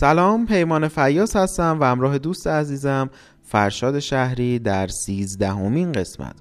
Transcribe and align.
سلام 0.00 0.46
پیمان 0.46 0.88
فیاس 0.88 1.36
هستم 1.36 1.78
و 1.80 1.84
همراه 1.84 2.18
دوست 2.18 2.46
عزیزم 2.46 3.10
فرشاد 3.42 3.98
شهری 3.98 4.58
در 4.58 4.86
سیزدهمین 4.86 5.92
قسمت. 5.92 6.34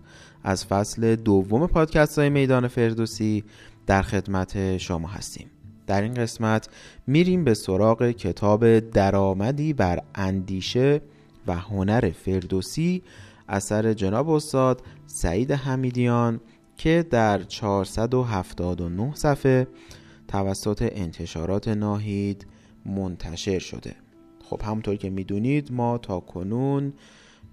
از 0.43 0.65
فصل 0.65 1.15
دوم 1.15 1.67
پادکست 1.67 2.19
های 2.19 2.29
میدان 2.29 2.67
فردوسی 2.67 3.43
در 3.87 4.01
خدمت 4.01 4.77
شما 4.77 5.07
هستیم. 5.07 5.49
در 5.87 6.01
این 6.01 6.13
قسمت 6.13 6.69
میریم 7.07 7.43
به 7.43 7.53
سراغ 7.53 8.11
کتاب 8.11 8.79
درآمدی 8.79 9.73
بر 9.73 9.99
اندیشه 10.15 11.01
و 11.47 11.55
هنر 11.55 12.11
فردوسی 12.25 13.03
اثر 13.49 13.93
جناب 13.93 14.29
استاد 14.29 14.81
سعید 15.05 15.51
حمیدیان 15.51 16.39
که 16.77 17.05
در 17.09 17.43
479 17.43 19.15
صفحه 19.15 19.67
توسط 20.27 20.89
انتشارات 20.95 21.67
ناهید 21.67 22.45
منتشر 22.89 23.59
شده. 23.59 23.95
خب 24.43 24.61
همونطور 24.63 24.95
که 24.95 25.09
می‌دونید 25.09 25.71
ما 25.71 25.97
تا 25.97 26.19
کنون 26.19 26.93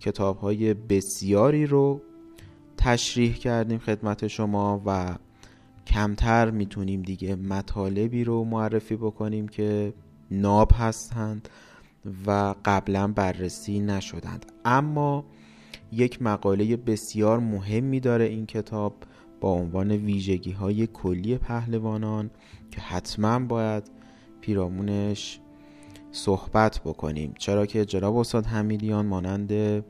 کتاب 0.01 0.39
های 0.39 0.75
بسیاری 0.75 1.67
رو 1.67 2.01
تشریح 2.77 3.35
کردیم 3.35 3.79
خدمت 3.79 4.27
شما 4.27 4.83
و 4.87 5.17
کمتر 5.87 6.51
می‌تونیم 6.51 7.03
دیگه 7.03 7.37
مطالبی 7.37 8.25
رو 8.25 8.45
معرفی 8.45 8.97
بکنیم 8.97 9.49
که 9.49 9.95
ناب 10.31 10.71
هستند 10.75 11.49
و 12.27 12.55
قبلا 12.65 13.09
بررسی 13.09 13.81
نشدند. 13.81 14.53
اما 14.65 15.25
یک 15.93 16.23
مقاله 16.23 16.77
بسیار 16.77 17.39
مهمی 17.39 18.01
داره 18.01 18.25
این 18.25 18.47
کتاب 18.47 18.95
با 19.41 19.53
عنوان 19.53 19.91
ویژگی 19.91 20.53
های 20.53 20.87
کلی 20.87 21.39
پهلوانان 21.39 22.31
که 22.71 22.81
حتما 22.81 23.39
باید 23.39 23.96
پیرامونش 24.47 25.41
صحبت 26.13 26.81
بکنیم. 26.85 27.35
چرا 27.39 27.67
که 27.67 27.85
جناب 27.85 28.17
استاد 28.17 28.47
حمیدیان 28.47 29.07
مانند 29.07 29.85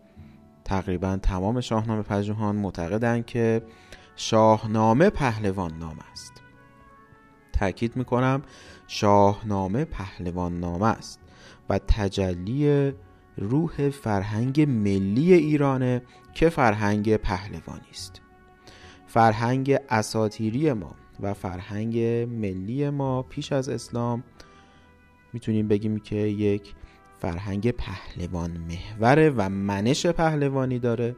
تقریبا 0.64 1.18
تمام 1.22 1.60
شاهنامه 1.60 2.02
پژوهان 2.02 2.56
معتقدند 2.56 3.26
که 3.26 3.62
شاهنامه 4.16 5.10
پهلوان 5.10 5.78
نام 5.78 5.98
است. 6.12 6.32
تاکید 7.52 7.96
می‌کنم 7.96 8.42
شاهنامه 8.86 9.84
پهلوان 9.84 10.60
نام 10.60 10.82
است 10.82 11.20
و 11.68 11.78
تجلی 11.78 12.92
روح 13.36 13.90
فرهنگ 13.90 14.60
ملی 14.60 15.32
ایرانه 15.32 16.02
که 16.34 16.48
فرهنگ 16.48 17.16
پهلوانی 17.16 17.90
است. 17.90 18.20
فرهنگ 19.06 19.78
اساتیری 19.90 20.72
ما 20.72 20.94
و 21.20 21.34
فرهنگ 21.34 21.98
ملی 22.28 22.90
ما 22.90 23.22
پیش 23.22 23.52
از 23.52 23.68
اسلام 23.68 24.24
می‌تونیم 25.36 25.68
بگیم 25.68 25.98
که 25.98 26.16
یک 26.16 26.74
فرهنگ 27.18 27.70
پهلوان 27.70 28.50
محوره 28.50 29.30
و 29.30 29.48
منش 29.48 30.06
پهلوانی 30.06 30.78
داره 30.78 31.16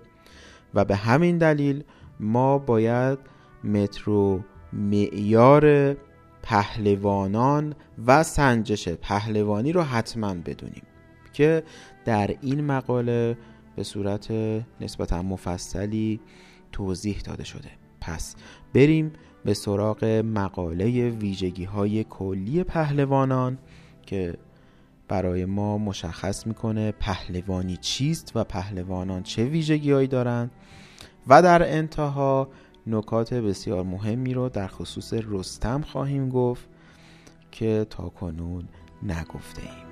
و 0.75 0.85
به 0.85 0.97
همین 0.97 1.39
دلیل 1.39 1.85
ما 2.21 2.59
باید 2.59 3.19
مترو 3.65 4.41
معیار 4.73 5.95
پهلوانان 6.43 7.75
و 8.07 8.23
سنجش 8.23 8.89
پهلوانی 8.89 9.73
رو 9.73 9.83
حتما 9.83 10.35
بدونیم 10.35 10.83
که 11.33 11.63
در 12.05 12.35
این 12.41 12.65
مقاله 12.65 13.39
به 13.77 13.83
صورت 13.83 14.31
نسبتا 14.81 15.23
مفصلی 15.23 16.21
توضیح 16.73 17.21
داده 17.21 17.45
شده. 17.45 17.71
پس 18.01 18.37
بریم 18.75 19.13
به 19.45 19.55
سراغ 19.55 20.05
مقاله 20.05 21.11
ویژگی 21.11 21.65
های 21.65 22.05
کلی 22.05 22.65
پهلوانان. 22.65 23.59
که 24.09 24.35
برای 25.09 25.45
ما 25.45 25.79
مشخص 25.79 26.47
می‌کنه 26.47 26.93
پهلوانی 26.93 27.77
چیست 27.77 28.33
و 28.35 28.45
پهلوانان 28.45 29.23
چه 29.23 29.45
ویژگی 29.45 29.93
هایی 29.93 30.09
دارند 30.09 30.51
و 31.27 31.43
در 31.43 31.77
انتها 31.77 32.49
نکات 32.87 33.35
بسیار 33.35 33.85
مهمی 33.85 34.35
رو 34.35 34.49
در 34.49 34.67
خصوص 34.67 35.13
رستم 35.13 35.81
خواهیم 35.81 36.29
گفت 36.29 36.69
که 37.53 37.87
تا 37.91 38.09
کنون 38.09 38.69
نگفته 39.03 39.63
ایم. 39.63 39.88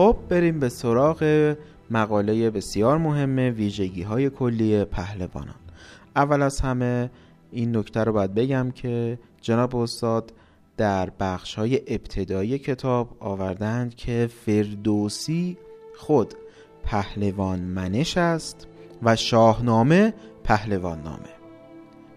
خب 0.00 0.16
بریم 0.28 0.60
به 0.60 0.68
سراغ 0.68 1.54
مقاله 1.90 2.50
بسیار 2.50 2.98
مهم 2.98 3.36
ویژگی 3.36 4.02
های 4.02 4.30
کلی 4.30 4.84
پهلوانان. 4.84 5.54
اول 6.16 6.42
از 6.42 6.60
همه 6.60 7.10
این 7.52 7.76
نکته 7.76 8.04
رو 8.04 8.12
باید 8.12 8.34
بگم 8.34 8.70
که 8.70 9.18
جناب 9.40 9.76
استاد 9.76 10.32
در 10.76 11.10
بخش 11.20 11.54
های 11.54 11.80
ابتدایی 11.86 12.58
کتاب 12.58 13.16
آوردند 13.20 13.94
که 13.94 14.28
فردوسی 14.46 15.58
خود 15.96 16.34
پهلوان 16.84 17.60
منش 17.60 18.16
است 18.16 18.66
و 19.02 19.16
شاهنامه 19.16 20.14
پهلوان 20.44 21.02
نامه. 21.02 21.34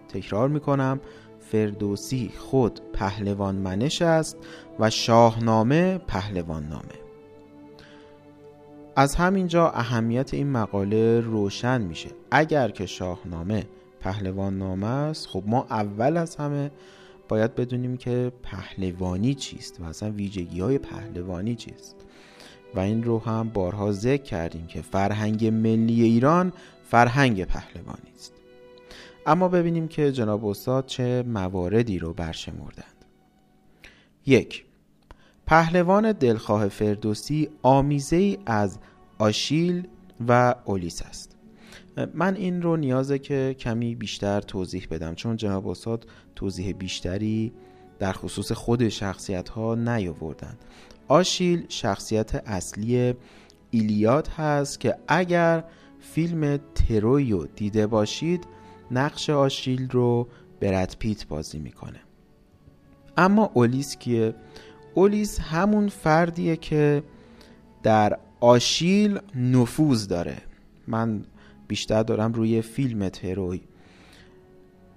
تکرار 0.08 0.48
می‌کنم 0.48 1.00
فردوسی 1.40 2.32
خود 2.38 2.80
پهلوان 2.92 3.54
منش 3.54 4.02
است 4.02 4.36
و 4.78 4.90
شاهنامه 4.90 5.98
پهلوان 5.98 6.68
نامه. 6.68 7.03
از 8.96 9.14
همینجا 9.14 9.70
اهمیت 9.70 10.34
این 10.34 10.50
مقاله 10.50 11.20
روشن 11.20 11.80
میشه. 11.80 12.08
اگر 12.30 12.68
که 12.68 12.86
شاهنامه 12.86 13.66
پهلوان 14.00 14.58
نامه 14.58 14.86
است 14.86 15.26
خب 15.26 15.42
ما 15.46 15.66
اول 15.70 16.16
از 16.16 16.36
همه 16.36 16.70
باید 17.28 17.54
بدونیم 17.54 17.96
که 17.96 18.32
پهلوانی 18.42 19.34
چیست 19.34 19.80
و 19.80 19.84
اصلا 19.84 20.10
ویژگی 20.10 20.60
های 20.60 20.78
پهلوانی 20.78 21.54
چیست. 21.54 21.96
و 22.74 22.80
این 22.80 23.04
رو 23.04 23.18
هم 23.18 23.48
بارها 23.48 23.92
ذکر 23.92 24.22
کردیم 24.22 24.66
که 24.66 24.82
فرهنگ 24.82 25.46
ملی 25.46 26.02
ایران 26.02 26.52
فرهنگ 26.84 27.44
پهلوانی 27.44 28.10
است. 28.14 28.32
اما 29.26 29.48
ببینیم 29.48 29.88
که 29.88 30.12
جناب 30.12 30.46
استاد 30.46 30.86
چه 30.86 31.24
مواردی 31.26 31.98
رو 31.98 32.12
برشمردند. 32.12 33.04
یک 34.26 34.63
پهلوان 35.46 36.12
دلخواه 36.12 36.68
فردوسی 36.68 37.48
آمیزه 37.62 38.16
ای 38.16 38.38
از 38.46 38.78
آشیل 39.18 39.88
و 40.28 40.54
اولیس 40.64 41.02
است. 41.02 41.36
من 42.14 42.36
این 42.36 42.62
رو 42.62 42.76
نیازه 42.76 43.18
که 43.18 43.56
کمی 43.58 43.94
بیشتر 43.94 44.40
توضیح 44.40 44.86
بدم 44.90 45.14
چون 45.14 45.36
جناب 45.36 45.68
استاد 45.68 46.06
توضیح 46.34 46.72
بیشتری 46.72 47.52
در 47.98 48.12
خصوص 48.12 48.52
خود 48.52 48.88
شخصیت 48.88 49.48
ها 49.48 49.74
نیاوردند. 49.74 50.58
آشیل 51.08 51.64
شخصیت 51.68 52.34
اصلی 52.34 53.14
ایلیاد 53.70 54.28
هست 54.28 54.80
که 54.80 54.96
اگر 55.08 55.64
فیلم 56.00 56.56
ترویو 56.74 57.46
دیده 57.46 57.86
باشید 57.86 58.46
نقش 58.90 59.30
آشیل 59.30 59.90
رو 59.90 60.28
برد 60.60 60.96
پیت 60.98 61.26
بازی 61.26 61.58
می‌کنه. 61.58 62.00
اما 63.16 63.50
اولیس 63.54 63.96
کیه؟ 63.96 64.34
اولیس 64.94 65.40
همون 65.40 65.88
فردیه 65.88 66.56
که 66.56 67.02
در 67.82 68.18
آشیل 68.40 69.18
نفوذ 69.34 70.06
داره. 70.06 70.36
من 70.86 71.24
بیشتر 71.68 72.02
دارم 72.02 72.32
روی 72.32 72.62
فیلم 72.62 73.08
تروی 73.08 73.60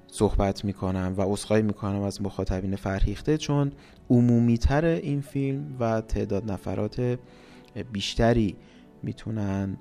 صحبت 0.07 0.65
می‌کنم 0.65 1.13
و 1.17 1.21
اصخایی 1.21 1.63
می‌کنم 1.63 2.01
از 2.01 2.21
مخاطبین 2.21 2.75
فرهیخته 2.75 3.37
چون 3.37 3.71
عمومیتر 4.09 4.85
این 4.85 5.21
فیلم 5.21 5.75
و 5.79 6.01
تعداد 6.01 6.51
نفرات 6.51 7.17
بیشتری 7.91 8.55
می‌تونن 9.03 9.77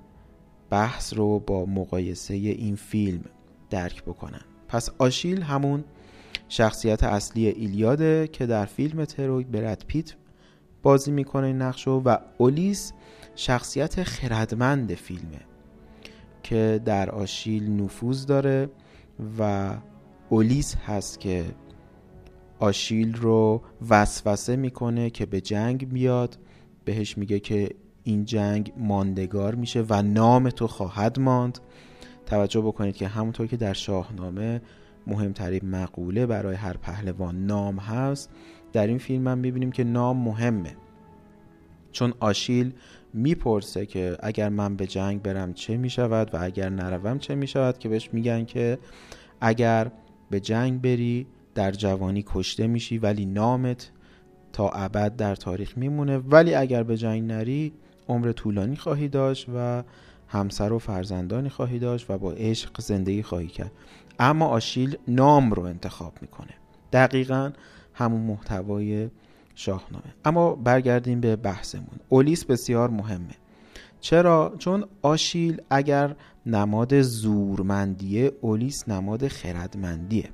بحث 0.69 1.13
رو 1.13 1.39
با 1.39 1.65
مقایسه 1.65 2.33
این 2.33 2.75
فیلم 2.75 3.21
درک 3.69 4.03
بکنن. 4.03 4.41
پس 4.67 4.89
آشیل 4.97 5.41
همون 5.41 5.83
شخصیت 6.49 7.03
اصلی 7.03 7.47
ایلیاده 7.47 8.27
که 8.27 8.45
در 8.45 8.65
فیلم 8.65 9.05
تروی 9.05 9.43
برد 9.43 9.83
پیت 9.87 10.13
بازی 10.83 11.11
می‌کنه 11.11 11.47
این 11.47 11.61
نقشو 11.61 12.01
و 12.05 12.17
اولیس 12.37 12.93
شخصیت 13.35 14.03
خردمند 14.03 14.93
فیلمه 14.93 15.39
که 16.43 16.81
در 16.85 17.09
آشیل 17.09 17.71
نفوذ 17.71 18.25
داره 18.25 18.69
و 19.39 19.73
اولیس 20.29 20.75
هست 20.75 21.19
که 21.19 21.45
آشیل 22.59 23.15
رو 23.15 23.61
وسوسه 23.89 24.55
می‌کنه 24.55 25.09
که 25.09 25.25
به 25.25 25.41
جنگ 25.41 25.89
بیاد. 25.89 26.37
بهش 26.85 27.17
میگه 27.17 27.39
که 27.39 27.69
این 28.03 28.25
جنگ 28.25 28.73
ماندگار 28.77 29.55
میشه 29.55 29.85
و 29.89 30.01
نام 30.01 30.49
تو 30.49 30.67
خواهد 30.67 31.19
ماند. 31.19 31.59
توجه 32.25 32.61
بکنید 32.61 32.95
که 32.95 33.07
همونطور 33.07 33.47
که 33.47 33.57
در 33.57 33.73
شاهنامه 33.73 34.61
مهمترین 35.07 35.69
مقوله 35.69 36.25
برای 36.25 36.55
هر 36.55 36.77
پهلوان 36.77 37.45
نام 37.45 37.77
هست. 37.77 38.29
در 38.73 38.87
این 38.87 38.97
فیلم 38.97 39.27
هم 39.27 39.37
می‌بینیم 39.37 39.71
که 39.71 39.83
نام 39.83 40.17
مهمه. 40.17 40.75
چون 41.91 42.13
آشیل 42.19 42.73
می‌پرسه 43.13 43.85
که 43.85 44.17
اگر 44.19 44.49
من 44.49 44.75
به 44.75 44.87
جنگ 44.87 45.21
برم 45.21 45.53
چه 45.53 45.77
می‌شود 45.77 46.33
و 46.33 46.37
اگر 46.41 46.69
نروم 46.69 47.19
چه 47.19 47.35
می‌شود 47.35 47.77
که 47.77 47.89
بهش 47.89 48.09
میگن 48.13 48.45
که 48.45 48.77
اگر 49.41 49.91
به 50.29 50.39
جنگ 50.39 50.81
بری 50.81 51.27
در 51.55 51.71
جوانی 51.71 52.23
کشته 52.27 52.67
میشی 52.67 52.97
ولی 52.97 53.25
نامت 53.25 53.91
تا 54.53 54.69
ابد 54.69 55.15
در 55.15 55.35
تاریخ 55.35 55.77
میمونه 55.77 56.17
ولی 56.17 56.55
اگر 56.55 56.83
به 56.83 56.97
جنگ 56.97 57.23
نری 57.23 57.73
عمر 58.07 58.31
طولانی 58.31 58.75
خواهی 58.75 59.07
داشت 59.07 59.47
و 59.55 59.83
همسر 60.27 60.73
و 60.73 60.79
فرزندانی 60.79 61.49
خواهی 61.49 61.79
داشت 61.79 62.09
و 62.09 62.17
با 62.17 62.31
عشق 62.31 62.81
زندگی 62.81 63.23
خواهی 63.23 63.47
کرد. 63.47 63.71
اما 64.19 64.45
آشیل 64.45 64.97
نام 65.07 65.51
رو 65.51 65.63
انتخاب 65.63 66.13
می‌کنه. 66.21 66.53
دقیقا 66.93 67.51
همون 67.93 68.21
محتوای 68.21 69.09
شاهنامه. 69.55 70.13
اما 70.25 70.55
برگردیم 70.55 71.21
به 71.21 71.35
بحثمون. 71.35 71.99
اولیس 72.09 72.45
بسیار 72.45 72.89
مهمه. 72.89 73.35
چرا؟ 73.99 74.55
چون 74.59 74.85
آشیل 75.01 75.61
اگر 75.69 76.15
نماد 76.45 77.01
زورمندیه 77.01 78.31
اولیس 78.41 78.89
نماد 78.89 79.27
خردمندیه. 79.27 80.29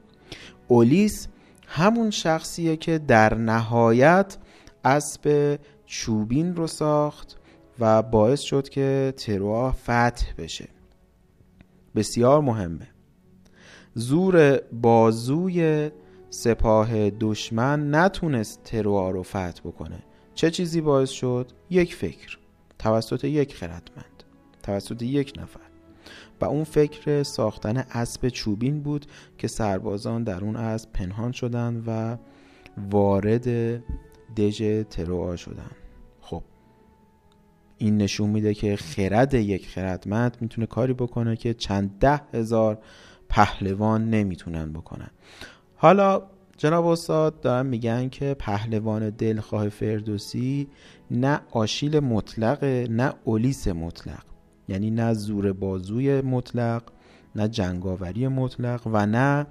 اولیس 0.68 1.28
همون 1.68 2.10
شخصیه 2.10 2.78
که 2.78 2.98
در 2.98 3.34
نهایت 3.34 4.38
اسب 4.86 5.60
چوبین 5.86 6.56
رو 6.56 6.68
ساخت 6.68 7.38
و 7.80 8.02
باعث 8.02 8.42
شد 8.42 8.70
که 8.70 9.14
تروا 9.18 9.72
فتح 9.72 10.34
بشه. 10.38 10.68
بسیار 11.96 12.42
مهمه. 12.42 12.88
زور 13.94 14.58
بازوی 14.58 15.90
سپاه 16.30 17.10
دشمن 17.10 17.96
نتونست 17.96 18.64
تروا 18.64 19.10
رو 19.10 19.24
فتح 19.24 19.62
بکنه. 19.66 20.04
چه 20.34 20.52
چیزی 20.52 20.82
باعث 20.82 21.10
شد؟ 21.10 21.52
یک 21.70 21.96
فکر. 21.96 22.38
توسط 22.80 23.24
یک 23.24 23.56
خردمند. 23.56 24.24
توسط 24.64 25.02
یک 25.02 25.34
نفر. 25.38 25.60
و 26.42 26.46
اون 26.46 26.64
فکر 26.64 27.24
ساختن 27.24 27.78
اسب 27.78 28.30
چوبین 28.30 28.82
بود 28.82 29.06
که 29.38 29.48
سربازان 29.48 30.24
در 30.24 30.44
اون 30.44 30.56
اسب 30.56 30.92
پنهان 30.94 31.32
شدن 31.32 31.84
و 31.88 32.18
وارد 32.92 33.78
دژ 34.36 34.84
تروا 34.90 35.36
شدن. 35.36 35.72
خب 36.22 36.44
این 37.78 37.98
نشون 37.98 38.30
میده 38.30 38.54
که 38.54 38.76
خرد 38.76 39.34
یک 39.34 39.68
خردمند 39.68 40.38
می‌تونه 40.42 40.68
کاری 40.68 40.94
بکنه 40.94 41.36
که 41.36 41.54
چند 41.54 42.00
ده 42.00 42.22
هزار 42.34 42.80
پهلوان 43.30 44.10
نمی‌تونن 44.10 44.74
بکنن. 44.74 45.10
حالا 45.76 46.22
جناب 46.58 46.86
استاد 46.86 47.42
دارن 47.42 47.66
میگن 47.66 48.10
که 48.10 48.36
پهلوان 48.40 49.10
دلخواه 49.10 49.70
فردوسی 49.70 50.68
نه 51.12 51.42
آشیل 51.52 52.00
مطلق 52.00 52.64
نه 52.90 53.14
اولیس 53.24 53.68
مطلق. 53.68 54.24
یعنی 54.68 54.92
نه 54.92 55.14
زور 55.14 55.54
بازوی 55.54 56.22
مطلق 56.22 56.84
نه 57.36 57.48
جنگاوری 57.48 58.28
مطلق 58.28 58.82
و 58.86 59.06
نه 59.06 59.48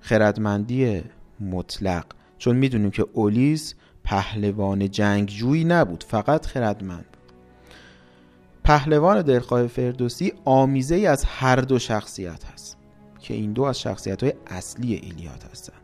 خردمندی 0.00 1.02
مطلق. 1.40 2.04
چون 2.38 2.56
می‌دونیم 2.56 2.90
که 2.90 3.06
اولیس 3.12 3.74
پهلوان 4.04 4.90
جنگجویی 4.90 5.64
نبود 5.64 6.04
فقط 6.08 6.46
خردمند 6.46 7.04
پهلوان 8.64 9.22
دلخواه 9.22 9.66
فردوسی 9.66 10.32
آمیزه 10.44 10.94
ای 10.94 11.06
از 11.06 11.24
هر 11.24 11.56
دو 11.56 11.78
شخصیت 11.78 12.44
هست 12.44 12.76
که 13.18 13.34
این 13.34 13.52
دو 13.52 13.62
از 13.62 13.80
شخصیت 13.80 14.22
های 14.22 14.32
اصلی 14.46 14.94
ایلیاد 14.94 15.44
هستند. 15.52 15.82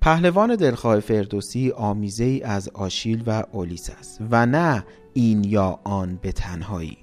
پهلوان 0.00 0.56
دلخواه 0.56 1.00
فردوسی 1.00 1.70
آمیزه 1.70 2.24
ای 2.24 2.42
از 2.42 2.68
آشیل 2.68 3.22
و 3.26 3.44
اولیس 3.52 3.90
است 3.90 4.20
و 4.30 4.46
نه 4.46 4.84
این 5.12 5.44
یا 5.44 5.80
آن 5.84 6.18
به 6.22 6.32
تنهایی 6.32 6.98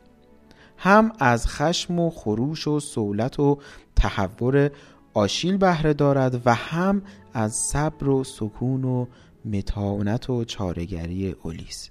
هم 0.77 1.12
از 1.19 1.48
خشم 1.48 2.00
و 2.00 2.09
خروش 2.09 2.68
و 2.68 2.80
سولت 2.80 3.39
و 3.39 3.59
تحور 3.95 4.71
آشیل 5.13 5.57
بهره 5.57 5.94
دارد 5.94 6.42
و 6.45 6.54
هم 6.54 7.01
از 7.33 7.56
صبر 7.56 8.07
و 8.07 8.24
سکون 8.24 8.83
و 8.83 9.06
متانت 9.45 10.30
و 10.30 10.44
چارگری 10.45 11.36
اولیس. 11.44 11.89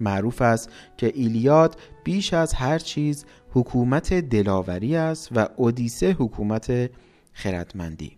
معروف 0.00 0.42
است 0.42 0.70
که 0.96 1.12
ایلیاد 1.14 1.76
بیش 2.04 2.34
از 2.34 2.54
هر 2.54 2.78
چیز 2.78 3.24
حکومت 3.50 4.14
دلاوری 4.14 4.96
است 4.96 5.28
و 5.34 5.48
اودیسه 5.56 6.12
حکومت 6.12 6.90
خردمندی. 7.32 8.16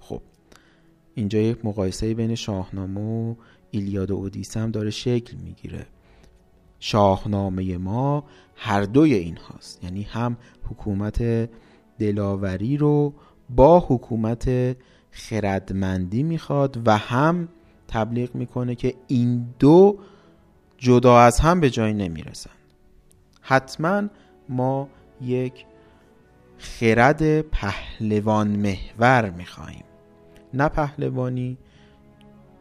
خب 0.00 0.22
اینجا 1.14 1.38
یک 1.38 1.64
مقایسه 1.64 2.14
بین 2.14 2.34
شاهنامه 2.34 3.00
و 3.00 3.34
ایلیاد 3.70 4.10
و 4.10 4.14
اودیسه 4.14 4.60
هم 4.60 4.70
داره 4.70 4.90
شکل 4.90 5.36
می‌گیره. 5.36 5.86
شاهنامه 6.80 7.78
ما 7.78 8.24
هر 8.56 8.82
دوی 8.82 9.14
این 9.14 9.36
هاست. 9.36 9.84
یعنی 9.84 10.02
هم 10.02 10.36
حکومت 10.70 11.48
دلاوری 11.98 12.76
رو 12.76 13.14
با 13.50 13.80
حکومت 13.80 14.76
خردمندی 15.10 16.22
می‌خواد 16.22 16.82
و 16.86 16.96
هم 16.96 17.48
تبلیغ 17.88 18.34
می‌کنه 18.34 18.74
که 18.74 18.94
این 19.08 19.46
دو 19.58 19.98
جدا 20.82 21.18
از 21.20 21.40
هم 21.40 21.60
به 21.60 21.70
جایی 21.70 21.94
نمی‌رسن 21.94 22.50
حتما 23.40 24.02
ما 24.48 24.88
یک 25.20 25.66
خرد 26.58 27.40
پهلوان 27.40 28.48
محور 28.48 29.30
می‌خواهیم. 29.30 29.84
نه 30.54 30.68
پهلوانی 30.68 31.58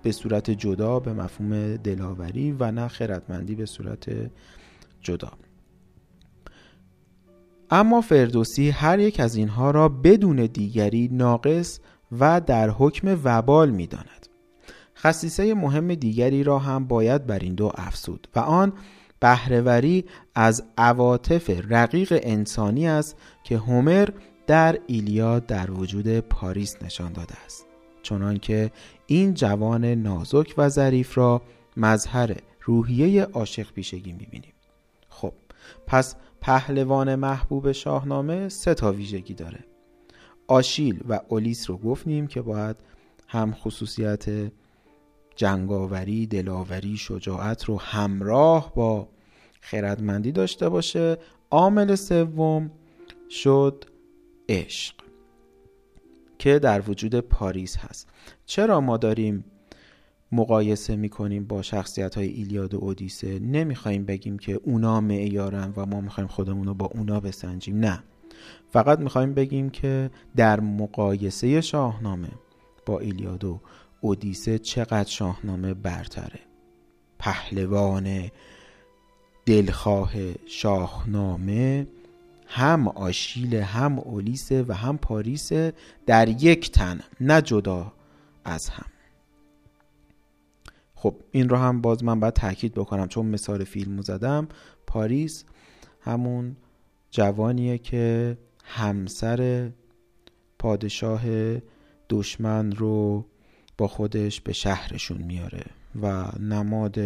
به 0.03 0.11
صورت 0.11 0.51
جدا 0.51 0.99
به 0.99 1.13
مفهوم 1.13 1.75
دلاوری 1.75 2.51
و 2.51 2.71
نه 2.71 2.87
خردمندی 2.87 3.55
به 3.55 3.65
صورت 3.65 4.11
جدا. 5.01 5.31
اما 7.69 8.01
فردوسی 8.01 8.69
هر 8.69 8.99
یک 8.99 9.19
از 9.19 9.35
اینها 9.35 9.71
را 9.71 9.89
بدون 9.89 10.35
دیگری 10.35 11.09
ناقص 11.11 11.79
و 12.19 12.41
در 12.41 12.69
حکم 12.69 13.19
وبال 13.23 13.69
می‌داند. 13.69 14.20
خصیصه 15.01 15.53
مهم 15.53 15.95
دیگری 15.95 16.43
را 16.43 16.59
هم 16.59 16.87
باید 16.87 17.27
بر 17.27 17.39
این 17.39 17.55
دو 17.55 17.71
افسود 17.75 18.27
و 18.35 18.39
آن 18.39 18.73
بهرهوری 19.19 20.05
از 20.35 20.63
عواطف 20.77 21.49
رقیق 21.69 22.19
انسانی 22.23 22.87
است 22.87 23.17
که 23.43 23.57
هومر 23.57 24.09
در 24.47 24.79
ایلیاد 24.87 25.45
در 25.45 25.71
وجود 25.71 26.19
پاریس 26.19 26.83
نشان 26.83 27.13
داده 27.13 27.35
است. 27.45 27.65
چنانکه 28.03 28.71
این 29.07 29.33
جوان 29.33 29.85
نازک 29.85 30.53
و 30.57 30.69
ظریف 30.69 31.17
را 31.17 31.41
مظهر 31.77 32.35
روحیه 32.61 33.23
عاشق 33.23 33.73
پیشگی 33.73 34.13
می‌بینیم. 34.13 34.53
خب 35.09 35.33
پس 35.87 36.15
پهلوان 36.41 37.15
محبوب 37.15 37.71
شاهنامه 37.71 38.49
سه 38.49 38.73
تا 38.73 38.91
ویژگی 38.91 39.33
داره. 39.33 39.59
آشیل 40.47 40.99
و 41.09 41.19
اولیس 41.29 41.69
رو 41.69 41.77
گفتیم 41.77 42.27
که 42.27 42.41
باید 42.41 42.75
هم 43.27 43.53
خصوصیت 43.53 44.51
جنگاوری، 45.35 46.27
دلاوری، 46.27 46.97
شجاعت 46.97 47.63
رو 47.63 47.79
همراه 47.79 48.73
با 48.75 49.07
خردمندی 49.61 50.31
داشته 50.31 50.69
باشه. 50.69 51.17
عامل 51.51 51.95
سوم 51.95 52.71
شد 53.29 53.85
عشق 54.49 54.95
که 56.39 56.59
در 56.59 56.89
وجود 56.89 57.15
پاریس 57.15 57.77
هست. 57.77 58.09
چرا 58.45 58.81
ما 58.81 58.97
داریم 58.97 59.45
مقایسه 60.31 60.95
می‌کنیم 60.95 61.45
با 61.45 61.61
شخصیت 61.61 62.15
های 62.15 62.27
ایلیاد 62.27 62.73
و 62.73 62.77
اودیسه؟ 62.77 63.39
نمی‌خوایم 63.39 64.05
بگیم 64.05 64.39
که 64.39 64.59
اونا 64.63 65.01
معیارن 65.01 65.73
و 65.77 65.85
ما 65.85 66.01
می‌خوایم 66.01 66.27
خودمون 66.27 66.67
رو 66.67 66.73
با 66.73 66.85
اونا 66.85 67.19
بسنجیم. 67.19 67.79
نه. 67.79 68.03
فقط 68.69 68.99
می‌خوایم 68.99 69.33
بگیم 69.33 69.69
که 69.69 70.11
در 70.35 70.59
مقایسه 70.59 71.61
شاهنامه 71.61 72.29
با 72.85 72.99
ایلیاد 72.99 73.43
و 73.43 73.59
اودیسه 74.01 74.59
چقدر 74.59 75.09
شاهنامه 75.09 75.73
برتره. 75.73 76.39
پهلوان 77.19 78.31
دلخواه 79.45 80.11
شاهنامه 80.45 81.87
هم 82.47 82.87
آشیل 82.87 83.55
هم 83.55 83.99
اولیسه 83.99 84.65
و 84.67 84.73
هم 84.73 84.97
پاریسه 84.97 85.73
در 86.05 86.29
یک 86.29 86.71
تن 86.71 86.99
نه 87.19 87.41
جدا 87.41 87.93
از 88.45 88.69
هم. 88.69 88.85
خب 90.95 91.15
این 91.31 91.49
رو 91.49 91.57
هم 91.57 91.81
باز 91.81 92.03
من 92.03 92.19
باید 92.19 92.33
تاکید 92.33 92.73
بکنم. 92.73 93.07
چون 93.07 93.25
مثال 93.25 93.63
فیلمو 93.63 94.01
زدم 94.01 94.47
پاریس 94.87 95.45
همون 96.01 96.55
جوانیه 97.11 97.77
که 97.77 98.37
همسر 98.63 99.71
پادشاه 100.59 101.21
دشمن 102.09 102.71
رو 102.71 103.25
با 103.81 103.87
خودش 103.87 104.41
به 104.41 104.53
شهرشون 104.53 105.17
میاره 105.17 105.65
و 106.01 106.25
نماد 106.39 106.99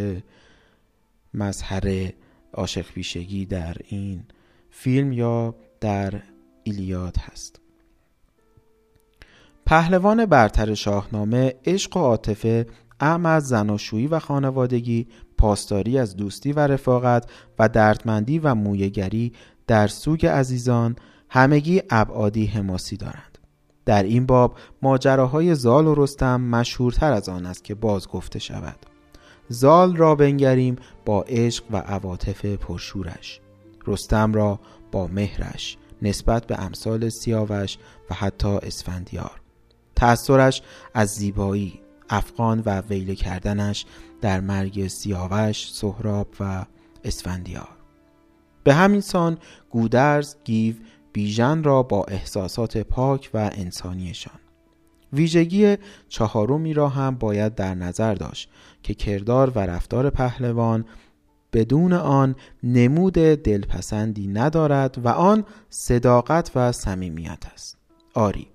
مظهر 1.33 2.11
عاشق 2.53 2.85
بیشگی 2.93 3.45
در 3.45 3.77
این 3.87 4.23
فیلم 4.69 5.11
یا 5.11 5.55
در 5.81 6.21
ایلیاد 6.63 7.17
هست. 7.17 7.59
پهلوان 9.65 10.25
برتر 10.25 10.73
شاهنامه 10.73 11.55
عشق 11.65 11.97
و 11.97 11.99
عاطفه 11.99 12.67
اعم 12.99 13.25
از 13.25 13.47
زناشویی 13.47 14.07
و 14.07 14.19
خانوادگی 14.19 15.07
پاسداری 15.37 15.97
از 15.97 16.15
دوستی 16.15 16.53
و 16.53 16.59
رفاقت 16.59 17.29
و 17.59 17.69
دردمندی 17.69 18.39
و 18.39 18.55
مویگری 18.55 19.33
در 19.67 19.87
سوگ 19.87 20.25
عزیزان 20.25 20.95
همگی 21.29 21.81
ابعادی 21.89 22.45
حماسی 22.45 22.97
دارند. 22.97 23.34
در 23.85 24.03
این 24.03 24.25
باب 24.25 24.57
ماجراهای 24.81 25.55
زال 25.55 25.87
و 25.87 25.95
رستم 25.95 26.41
مشهورتر 26.41 27.13
از 27.13 27.29
آن 27.29 27.45
است 27.45 27.63
که 27.63 27.75
باز 27.75 28.07
گفته 28.07 28.39
شود. 28.39 28.75
زال 29.49 29.95
را 29.95 30.15
بنگریم 30.15 30.75
با 31.05 31.21
عشق 31.21 31.63
و 31.71 31.77
عواطف 31.77 32.45
پرشورش. 32.45 33.41
رستم 33.87 34.33
را 34.33 34.59
با 34.91 35.07
مهرش 35.07 35.77
نسبت 36.01 36.47
به 36.47 36.61
امثال 36.61 37.09
سیاوش 37.09 37.77
و 38.09 38.13
حتی 38.13 38.47
اسفندیار. 38.47 39.41
تأثیرش 39.95 40.61
از 40.93 41.09
زیبایی 41.09 41.79
افغان 42.09 42.63
و 42.65 42.81
ویله 42.81 43.15
کردنش 43.15 43.85
در 44.21 44.39
مرگ 44.39 44.87
سیاوش 44.87 45.71
سهراب 45.71 46.27
و 46.39 46.65
اسفندیار. 47.03 47.69
به 48.63 48.73
همین 48.73 49.01
سان 49.01 49.37
گودرز 49.69 50.35
گیو 50.43 50.75
بیژن 51.15 51.63
را 51.63 51.83
با 51.83 52.03
احساسات 52.03 52.77
پاک 52.77 53.29
و 53.33 53.49
انسانیشان. 53.53 54.39
ویژگی 55.13 55.77
چهارمی 56.09 56.73
را 56.73 56.89
هم 56.89 57.15
باید 57.15 57.55
در 57.55 57.75
نظر 57.75 58.13
داشت 58.13 58.49
که 58.83 58.93
کردار 58.93 59.49
و 59.49 59.59
رفتار 59.59 60.09
پهلوان 60.09 60.85
بدون 61.53 61.93
آن 61.93 62.35
نمود 62.63 63.13
دلپسندی 63.13 64.27
ندارد 64.27 64.97
و 65.03 65.07
آن 65.07 65.45
صداقت 65.69 66.51
و 66.55 66.71
صمیمیت 66.71 67.43
است. 67.53 67.77
آری 68.13 68.47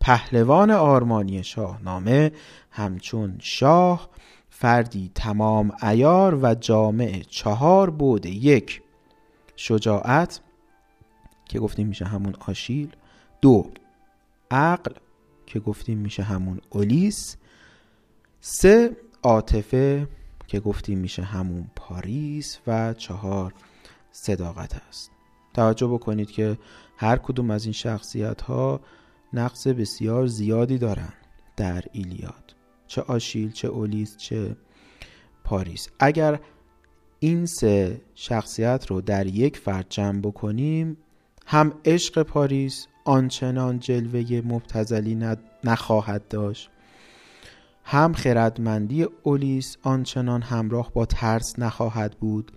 پهلوان 0.00 0.70
آرمانی 0.70 1.44
شاهنامه 1.44 2.32
همچون 2.70 3.36
شاه 3.40 4.08
فردی 4.50 5.10
تمام 5.14 5.72
ایار 5.82 6.38
و 6.42 6.54
جامع 6.54 7.22
چهار 7.28 7.90
بود 7.90 8.26
یک 8.26 8.82
شجاعت 9.56 10.40
که 11.54 11.60
گفتیم 11.60 11.86
میشه 11.86 12.04
همون 12.04 12.34
آشیل. 12.46 12.96
دو 13.40 13.70
عقل 14.50 14.92
که 15.46 15.60
گفتیم 15.60 15.98
میشه 15.98 16.22
همون 16.22 16.60
اولیس 16.70 17.36
سه 18.40 18.96
عاطفه 19.22 20.08
که 20.46 20.60
گفتیم 20.60 20.98
میشه 20.98 21.22
همون 21.22 21.70
پاریس. 21.76 22.58
و 22.66 22.94
چهار 22.94 23.54
صداقت 24.12 24.80
است. 24.88 25.10
توجه 25.54 25.86
بکنید 25.86 26.30
که 26.30 26.58
هر 26.96 27.16
کدوم 27.16 27.50
از 27.50 27.64
این 27.64 27.72
شخصیت 27.72 28.42
ها 28.42 28.80
نقص 29.32 29.66
بسیار 29.66 30.26
زیادی 30.26 30.78
دارن 30.78 31.12
در 31.56 31.84
ایلیاد. 31.92 32.54
چه 32.86 33.02
آشیل 33.02 33.52
چه 33.52 33.68
اولیس 33.68 34.16
چه 34.16 34.56
پاریس. 35.44 35.88
اگر 35.98 36.40
این 37.18 37.46
سه 37.46 38.00
شخصیت 38.14 38.86
رو 38.86 39.00
در 39.00 39.26
یک 39.26 39.56
فرد 39.56 39.86
جمع 39.88 40.20
بکنیم 40.20 40.96
هم 41.46 41.72
عشق 41.84 42.22
پاریس 42.22 42.86
آنچنان 43.04 43.78
جلوه 43.78 44.42
مبتزلی 44.44 45.36
نخواهد 45.64 46.28
داشت. 46.28 46.70
هم 47.84 48.12
خردمندی 48.12 49.06
اولیس 49.22 49.76
آنچنان 49.82 50.42
همراه 50.42 50.92
با 50.92 51.06
ترس 51.06 51.58
نخواهد 51.58 52.16
بود 52.20 52.52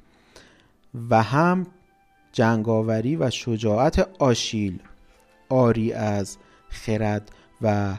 و 1.10 1.24
هم 1.24 1.68
جنگاوری 2.32 3.16
و 3.16 3.30
شجاعت 3.30 4.10
آشیل 4.20 4.80
آری 5.50 5.94
از 5.94 6.38
خرد 6.70 7.32
و 7.62 7.98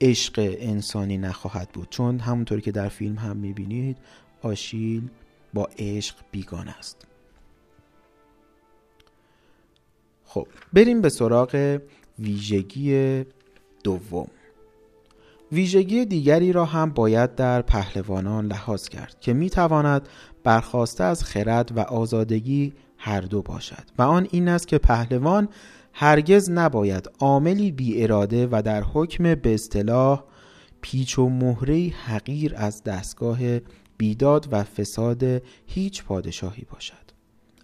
عشق 0.00 0.56
انسانی 0.60 1.18
نخواهد 1.18 1.68
بود. 1.68 1.88
چون 1.90 2.18
همونطوری 2.18 2.60
که 2.60 2.72
در 2.72 2.88
فیلم 2.88 3.18
هم 3.18 3.36
می‌بینید 3.36 3.98
آشیل 4.42 5.08
با 5.54 5.68
عشق 5.78 6.16
بیگان 6.30 6.68
است. 6.68 7.06
خب 10.32 10.46
بریم 10.72 11.00
به 11.00 11.08
سراغ 11.08 11.78
ویژگی 12.18 13.24
دوم. 13.84 14.26
ویژگی 15.52 16.04
دیگری 16.04 16.52
را 16.52 16.64
هم 16.64 16.90
باید 16.90 17.34
در 17.34 17.62
پهلوانان 17.62 18.46
لحاظ 18.46 18.88
کرد 18.88 19.20
که 19.20 19.32
می 19.32 19.50
تواند 19.50 20.08
برخواسته 20.44 21.04
از 21.04 21.24
خرد 21.24 21.76
و 21.76 21.80
آزادگی 21.80 22.72
هر 22.98 23.20
دو 23.20 23.42
باشد 23.42 23.84
و 23.98 24.02
آن 24.02 24.28
این 24.30 24.48
است 24.48 24.68
که 24.68 24.78
پهلوان 24.78 25.48
هرگز 25.92 26.50
نباید 26.50 27.10
عاملی 27.18 27.72
بی 27.72 28.02
اراده 28.02 28.48
و 28.50 28.62
در 28.64 28.82
حکم 28.82 29.34
به 29.34 29.54
اصطلاح 29.54 30.24
پیچ 30.80 31.18
و 31.18 31.28
مهره 31.28 31.92
حقیر 32.06 32.52
از 32.56 32.82
دستگاه 32.82 33.38
بیداد 33.98 34.48
و 34.50 34.62
فساد 34.62 35.42
هیچ 35.66 36.04
پادشاهی 36.04 36.66
باشد. 36.72 37.09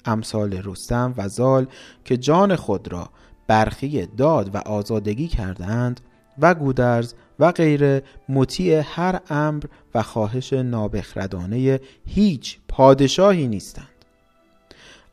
امثال 0.07 0.53
رستم 0.65 1.15
و 1.17 1.29
زال 1.29 1.67
که 2.05 2.17
جان 2.17 2.57
خود 2.57 2.93
را 2.93 3.11
برخی 3.47 4.07
داد 4.07 4.55
و 4.55 4.59
آزادگی 4.59 5.29
کردند 5.29 6.01
و 6.39 6.55
گودرز 6.55 7.15
و 7.39 7.53
غیر 7.53 8.03
مطیع 8.29 8.83
هر 8.85 9.21
امر 9.31 9.65
و 9.95 10.03
خواهش 10.03 10.53
نابخردانه 10.53 11.81
هیچ 12.07 12.59
پادشاهی 12.69 13.49
نیستند. 13.49 13.89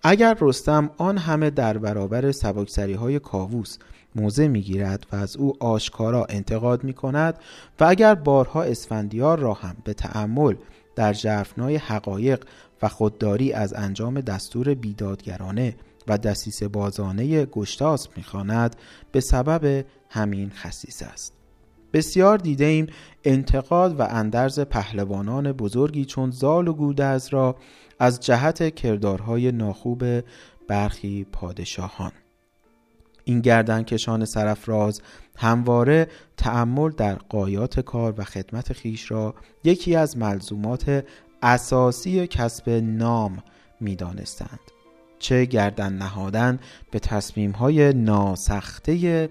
اگر 0.04 0.38
رستم 0.42 0.90
آن 0.98 1.18
همه 1.18 1.50
در 1.50 1.78
برابر 1.78 2.32
سبکسری 2.32 2.94
های 2.94 3.20
کاووس 3.20 3.78
موضع 4.16 4.48
می‌گیرد 4.48 5.08
و 5.12 5.16
از 5.16 5.38
او 5.38 5.64
آشکارا 5.64 6.26
انتقاد 6.26 6.84
می 6.84 6.94
کند 6.94 7.40
و 7.80 7.84
اگر 7.84 8.16
بارها 8.16 8.64
اسفندیار 8.64 9.40
را 9.40 9.54
هم 9.54 9.76
به 9.84 9.94
تأمل 9.94 10.56
در 10.96 11.14
جفنای 11.14 11.76
حقایق 11.76 12.44
و 12.84 12.88
خودداری 12.88 13.54
از 13.54 13.74
انجام 13.74 14.22
دستور 14.22 14.74
بیدادگرانه 14.74 15.76
و 16.08 16.18
دستیس 16.18 16.64
بازانه 16.64 17.46
گشتاس 17.46 18.08
می‌خواند 18.18 18.76
به 19.12 19.20
سبب 19.20 19.86
همین 20.10 20.50
خصیص 20.50 21.04
است. 21.04 21.34
بسیار 21.94 22.38
دیده 22.38 22.66
ایم 22.66 22.88
انتقاد 23.24 24.00
و 24.00 24.04
اندرز 24.04 24.60
پهلوانان 24.60 25.52
بزرگی 25.52 26.06
چون 26.06 26.32
زال 26.32 26.68
و 26.68 26.74
گودرز 26.74 27.28
را 27.28 27.56
از 28.00 28.20
جهت 28.20 28.76
کردارهای 28.76 29.52
ناخوب 29.52 30.04
برخی 30.68 31.24
پادشاهان. 31.32 32.12
این 33.24 33.42
گردن 33.42 33.84
کشان 33.84 34.26
سرفراز 34.26 35.02
همواره 35.38 36.08
تأمل 36.38 36.92
در 36.92 37.16
قایات 37.16 37.80
کار 37.80 38.14
و 38.18 38.24
خدمت 38.24 38.74
خیش 38.74 39.12
را 39.12 39.36
یکی 39.64 39.96
از 39.96 40.18
ملزومات 40.18 41.06
اساسی 41.44 42.28
کسب 42.28 42.70
نام 42.70 43.44
می 43.80 43.96
دانستند. 43.96 44.60
چه 45.20 45.46
گردن 45.46 45.94
نهادن 45.94 46.60
به 46.92 47.00
تصمیم 47.00 47.52
های 47.52 47.94
ناسخته 47.94 49.30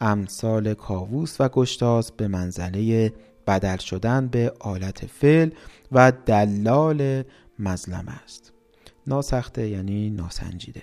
امثال 0.00 0.74
کاووس 0.74 1.40
و 1.40 1.48
گشتاس 1.48 2.12
به 2.12 2.28
منزله 2.28 3.12
بدل 3.46 3.76
شدن 3.76 4.28
به 4.28 4.52
آلت 4.60 5.06
فعل 5.06 5.50
و 5.92 6.12
دلال 6.26 7.22
مظلم 7.58 8.08
است 8.24 8.52
ناسخته 9.06 9.68
یعنی 9.68 10.10
ناسنجیده 10.10 10.82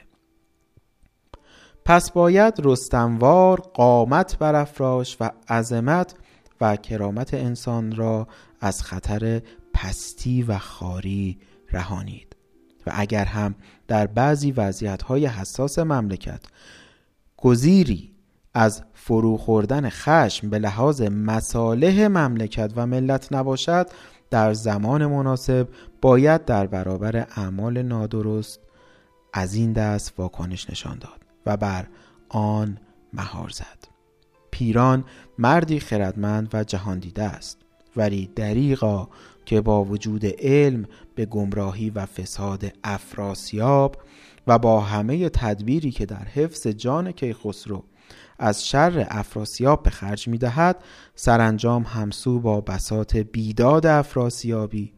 پس 1.86 2.12
باید 2.12 2.54
رستموار 2.64 3.60
قامت 3.60 4.38
برافراش 4.38 5.18
و 5.20 5.32
عظمت 5.50 6.16
و 6.62 6.76
کرامت 6.76 7.34
انسان 7.34 7.96
را 7.96 8.28
از 8.62 8.84
خطر 8.84 9.42
پستی 9.78 10.44
و 10.44 10.58
خاری 10.58 11.38
رهانید. 11.72 12.36
و 12.88 12.92
اگر 12.96 13.26
هم 13.26 13.56
در 13.88 14.08
بعضی 14.08 14.52
وضعیت 14.52 15.02
های 15.02 15.26
حساس 15.26 15.80
مملکت 15.80 16.42
گزیری 17.38 18.12
از 18.54 18.84
فرو 18.94 19.38
خوردن 19.38 19.90
خشم 19.90 20.50
به 20.50 20.60
لحاظ 20.60 21.02
مصالح 21.02 22.08
مملکت 22.08 22.74
و 22.76 22.88
ملت 22.88 23.34
نباشد 23.34 23.90
در 24.30 24.54
زمان 24.54 25.06
مناسب 25.06 25.68
باید 26.02 26.46
در 26.46 26.68
برابر 26.68 27.18
اعمال 27.18 27.82
نادرست 27.82 28.60
از 29.34 29.54
این 29.54 29.74
دست 29.74 30.14
واکنش 30.18 30.70
نشان 30.70 31.00
داد 31.00 31.22
و 31.46 31.58
بر 31.58 31.88
آن 32.30 32.78
مهار 33.14 33.50
زد. 33.50 33.88
پیران 34.52 35.06
مردی 35.38 35.80
خردمند 35.80 36.50
و 36.54 36.64
جهان 36.64 37.00
دیده 37.00 37.24
است 37.24 37.58
ولی 37.96 38.30
دریغا 38.36 39.10
که 39.48 39.62
با 39.62 39.84
وجود 39.84 40.26
علم 40.26 40.86
به 41.16 41.26
گمراهی 41.26 41.90
و 41.90 42.06
فساد 42.06 42.72
افراسیاب 42.84 43.98
و 44.48 44.60
با 44.60 44.82
همه 44.82 45.30
تدبیری 45.30 45.92
که 45.92 46.06
در 46.06 46.24
حفظ 46.24 46.68
جان 46.68 47.12
کیخسرو 47.12 47.84
از 48.40 48.68
شر 48.68 49.08
افراسیاب 49.10 49.84
به 49.84 49.90
خرج 49.90 50.28
می 50.28 50.38
دهد 50.38 50.84
سرانجام 51.16 51.84
همسو 51.84 52.40
با 52.40 52.62
بسات 52.62 53.18
بیداد 53.18 53.86
افراسیابی 53.86 54.94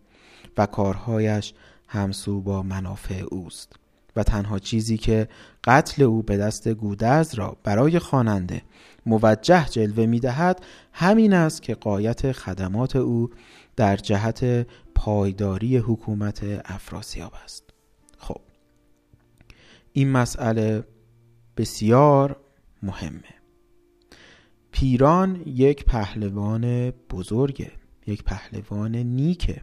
و 0.57 0.65
کارهایش 0.65 1.53
همسو 1.87 2.41
با 2.41 2.63
منافع 2.63 3.23
اوست 3.31 3.73
و 4.15 4.23
تنها 4.23 4.59
چیزی 4.59 4.97
که 4.97 5.27
قتل 5.63 6.03
او 6.03 6.23
به 6.23 6.37
دست 6.37 6.67
گودرز 6.67 7.35
را 7.35 7.57
برای 7.63 7.99
خواننده 7.99 8.61
موجه 9.05 9.65
جلوه 9.65 10.05
می 10.05 10.19
دهد 10.19 10.65
همین 10.93 11.33
است 11.33 11.61
که 11.61 11.75
قایت 11.75 12.31
خدمات 12.31 12.95
او 12.95 13.29
در 13.79 13.95
جهت 13.95 14.67
پایداری 14.95 15.77
حکومت 15.77 16.61
افراسیاب 16.65 17.33
است. 17.43 17.63
خب 18.17 18.41
این 19.93 20.11
مسئله 20.11 20.83
بسیار 21.57 22.39
مهمه. 22.83 23.33
پیران 24.71 25.43
یک 25.45 25.85
پهلوان 25.85 26.91
بزرگه 26.91 27.71
یک 28.07 28.23
پهلوان 28.23 28.95
نیکه 28.95 29.61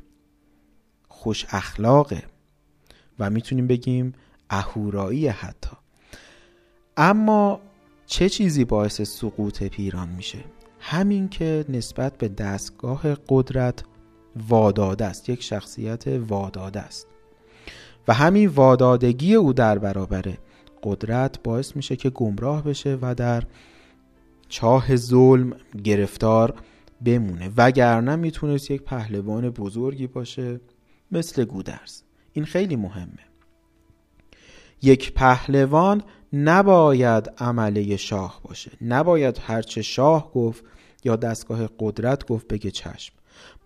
خوش 1.08 1.46
اخلاقه 1.48 2.22
و 3.18 3.30
می‌تونیم 3.30 3.66
بگیم 3.66 4.14
اهورایی 4.50 5.28
حتی. 5.28 5.76
اما 6.96 7.60
چه 8.06 8.28
چیزی 8.28 8.64
باعث 8.64 9.00
سقوط 9.00 9.62
پیران 9.62 10.08
میشه؟ 10.08 10.44
همین 10.80 11.28
که 11.28 11.64
نسبت 11.68 12.18
به 12.18 12.28
دستگاه 12.28 13.02
قدرت 13.28 13.84
واداده 14.48 15.04
است 15.04 15.28
یک 15.28 15.42
شخصیت 15.42 16.06
واداده 16.06 16.80
است. 16.80 17.06
و 18.08 18.14
همین 18.14 18.48
وادادگی 18.48 19.34
او 19.34 19.52
در 19.52 19.78
برابر 19.78 20.24
قدرت 20.82 21.42
باعث 21.42 21.76
میشه 21.76 21.96
که 21.96 22.10
گمراه 22.10 22.64
بشه 22.64 22.98
و 23.02 23.14
در 23.14 23.42
چاه 24.48 24.96
ظلم 24.96 25.52
گرفتار 25.84 26.54
بمونه. 27.04 27.50
وگرنه 27.56 28.16
می‌تونست 28.16 28.70
یک 28.70 28.82
پهلوان 28.82 29.50
بزرگی 29.50 30.06
باشه 30.06 30.60
مثل 31.12 31.44
گودرز. 31.44 32.02
این 32.32 32.44
خیلی 32.44 32.76
مهمه. 32.76 33.26
یک 34.82 35.12
پهلوان 35.12 36.02
نباید 36.32 37.30
عمله 37.38 37.96
شاه 37.96 38.40
باشه. 38.44 38.70
نباید 38.80 39.40
هرچه 39.42 39.82
شاه 39.82 40.32
گفت 40.32 40.64
یا 41.04 41.16
دستگاه 41.16 41.68
قدرت 41.78 42.26
گفت 42.26 42.48
بگه 42.48 42.70
چشم. 42.70 43.14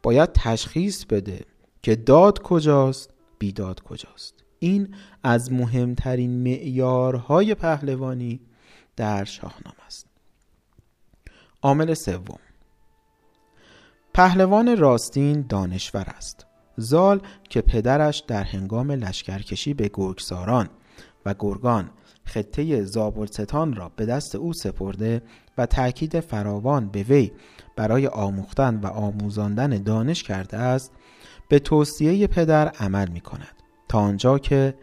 باید 0.02 0.32
تشخیص 0.32 1.04
بده 1.04 1.44
که 1.82 1.96
داد 1.96 2.42
کجاست 2.42 3.10
بیداد 3.38 3.82
کجاست. 3.82 4.34
این 4.58 4.94
از 5.22 5.52
مهمترین 5.52 6.42
معیارهای 6.42 7.54
پهلوانی 7.54 8.40
در 8.96 9.24
شاهنامه 9.24 9.84
است. 9.86 10.06
عامل 11.62 11.94
سوم. 11.94 12.38
پهلوان 14.14 14.76
راستین 14.76 15.46
دانشور 15.48 16.04
است. 16.16 16.46
زال 16.76 17.20
که 17.48 17.60
پدرش 17.60 18.24
در 18.26 18.42
هنگام 18.42 18.90
لشکرکشی 18.90 19.74
به 19.74 19.90
گرگساران 19.94 20.68
و 21.26 21.34
گرگان 21.38 21.90
خطه 22.24 22.84
زابلستان 22.84 23.74
را 23.74 23.88
به 23.96 24.06
دست 24.06 24.34
او 24.34 24.52
سپرده 24.52 25.22
و 25.58 25.66
تأکید 25.66 26.20
فراوان 26.20 26.88
به 26.88 27.02
وی 27.02 27.32
برای 27.80 28.06
آموختن 28.06 28.76
و 28.76 28.86
آموزاندن 28.86 29.82
دانش 29.82 30.22
کرده 30.22 30.56
است 30.56 30.92
به 31.48 31.58
توصیه 31.58 32.26
پدر 32.26 32.68
عمل 32.68 33.08
می 33.08 33.20
کند. 33.20 33.62
تا 33.88 33.98
آنجا 33.98 34.38
که 34.38 34.74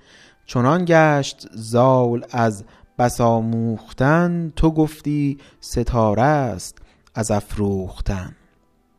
چنان 0.45 0.85
گشت 0.87 1.47
زال 1.53 2.25
از 2.31 2.63
بس 2.99 3.21
آموختن 3.21 4.53
تو 4.55 4.71
گفتی 4.71 5.37
ستاره 5.59 6.21
است 6.21 6.77
از 7.15 7.31
افروختن. 7.31 8.35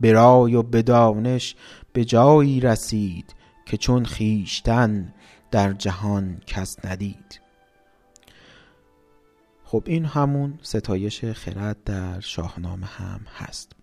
به 0.01 0.13
رای 0.13 0.55
و 0.55 0.63
به 0.63 0.83
دانش 0.83 1.57
به 1.93 2.05
جایی 2.05 2.61
رسید 2.61 3.35
که 3.67 3.77
چون 3.77 4.05
خیشتن 4.05 5.15
در 5.51 5.73
جهان 5.73 6.41
کس 6.47 6.85
ندید. 6.85 7.41
خب 9.65 9.83
این 9.87 10.05
همون 10.05 10.59
ستایش 10.63 11.25
خرد 11.25 11.85
در 11.85 12.21
شاهنامه 12.21 12.87
هم 12.87 13.21
هست. 13.37 13.78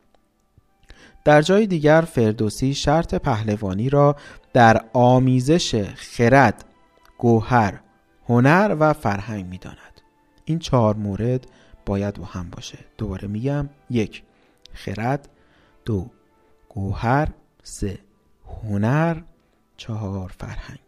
در 1.25 1.41
جای 1.41 1.67
دیگر 1.67 2.01
فردوسی 2.01 2.73
شرط 2.73 3.15
پهلوانی 3.15 3.89
را 3.89 4.15
در 4.53 4.85
آمیزش 4.93 5.83
خرد، 5.95 6.65
گوهر، 7.17 7.79
هنر 8.29 8.75
و 8.79 8.93
فرهنگ 8.93 9.45
می 9.45 9.57
داند. 9.57 10.01
این 10.45 10.59
چهار 10.59 10.95
مورد 10.95 11.47
باید 11.85 12.15
با 12.15 12.25
هم 12.25 12.49
باشه 12.49 12.77
دوباره 12.97 13.27
میگم 13.27 13.69
یک 13.89 14.23
خرد 14.73 15.29
دو 15.85 16.09
گوهر 16.69 17.27
سه 17.63 17.99
هنر 18.63 19.21
چهار 19.77 20.31
فرهنگ 20.38 20.79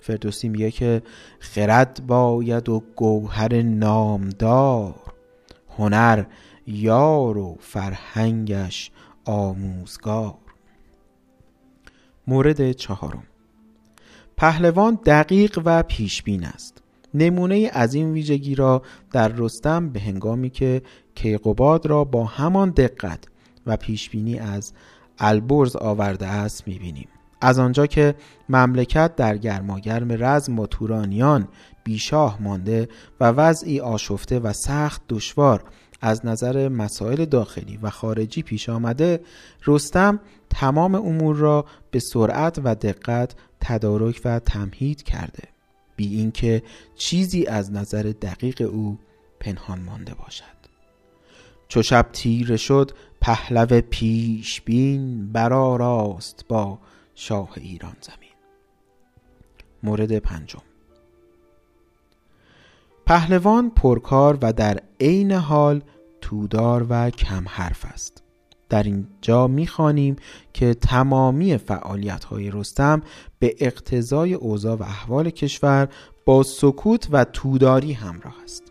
فردوسی 0.00 0.48
میگه 0.48 0.70
که 0.70 1.02
خرد 1.38 2.06
باید 2.06 2.68
و 2.68 2.82
گوهر 2.96 3.62
نامدار 3.62 4.94
هنر 5.78 6.24
یار 6.66 7.38
و 7.38 7.56
فرهنگش 7.60 8.90
آموزگار. 9.26 10.34
مورد 12.26 12.72
چهارم. 12.72 13.22
پهلوان 14.36 14.98
دقیق 15.06 15.60
و 15.64 15.82
پیشبین 15.82 16.44
است. 16.44 16.82
نمونه 17.14 17.70
از 17.72 17.94
این 17.94 18.12
ویژگی 18.12 18.54
را 18.54 18.82
در 19.12 19.28
رستم 19.28 19.88
به 19.88 20.00
هنگامی 20.00 20.50
که 20.50 20.82
کیقوباد 21.14 21.86
را 21.86 22.04
با 22.04 22.24
همان 22.24 22.70
دقت 22.70 23.24
و 23.66 23.76
پیشبینی 23.76 24.38
از 24.38 24.72
البرز 25.18 25.76
آورده 25.76 26.26
است 26.26 26.68
می‌بینیم. 26.68 27.08
از 27.40 27.58
آنجا 27.58 27.86
که 27.86 28.14
مملکت 28.48 29.16
در 29.16 29.36
گرماگرم 29.36 30.24
رزم 30.24 30.56
با 30.56 30.66
تورانیان 30.66 31.48
بیشاه 31.84 32.42
مانده 32.42 32.88
و 33.20 33.24
وضعی 33.24 33.80
آشفته 33.80 34.38
و 34.38 34.52
سخت 34.52 35.02
دشوار 35.08 35.64
از 36.00 36.26
نظر 36.26 36.68
مسائل 36.68 37.24
داخلی 37.24 37.76
و 37.76 37.90
خارجی 37.90 38.42
پیش 38.42 38.68
آمده 38.68 39.20
رستم 39.66 40.20
تمام 40.50 40.94
امور 40.94 41.36
را 41.36 41.64
به 41.90 41.98
سرعت 41.98 42.60
و 42.64 42.74
دقت 42.74 43.34
تدارک 43.60 44.20
و 44.24 44.38
تمهید 44.38 45.02
کرده 45.02 45.42
بی 45.96 46.16
اینکه 46.16 46.62
چیزی 46.96 47.46
از 47.46 47.72
نظر 47.72 48.02
دقیق 48.02 48.68
او 48.72 48.98
پنهان 49.40 49.80
مانده 49.80 50.14
باشد. 50.14 50.44
چو 51.68 51.82
شب 51.82 52.08
تیره 52.12 52.56
شد 52.56 52.90
پهلو 53.20 53.80
پیش 53.80 54.60
بین 54.60 55.32
برا 55.32 55.76
راست 55.76 56.44
با 56.48 56.78
شاه 57.14 57.50
ایران 57.56 57.96
زمین. 58.00 58.30
مورد 59.82 60.18
پنجم. 60.18 60.62
پهلوان 63.06 63.70
پرکار 63.70 64.38
و 64.42 64.52
در 64.52 64.80
عین 65.00 65.32
حال 65.32 65.82
تودار 66.20 66.86
و 66.90 67.10
کم 67.10 67.44
حرف 67.48 67.84
است. 67.84 68.22
در 68.68 68.82
اینجا 68.82 69.46
می‌خوانیم 69.46 70.16
که 70.52 70.74
تمامی 70.74 71.56
فعالیت 71.56 72.24
های 72.24 72.50
رستم 72.50 73.02
به 73.38 73.54
اقتضای 73.58 74.34
اوضاع 74.34 74.76
و 74.76 74.82
احوال 74.82 75.30
کشور 75.30 75.88
با 76.24 76.42
سکوت 76.42 77.08
و 77.10 77.24
توداری 77.24 77.92
همراه 77.92 78.34
است. 78.44 78.62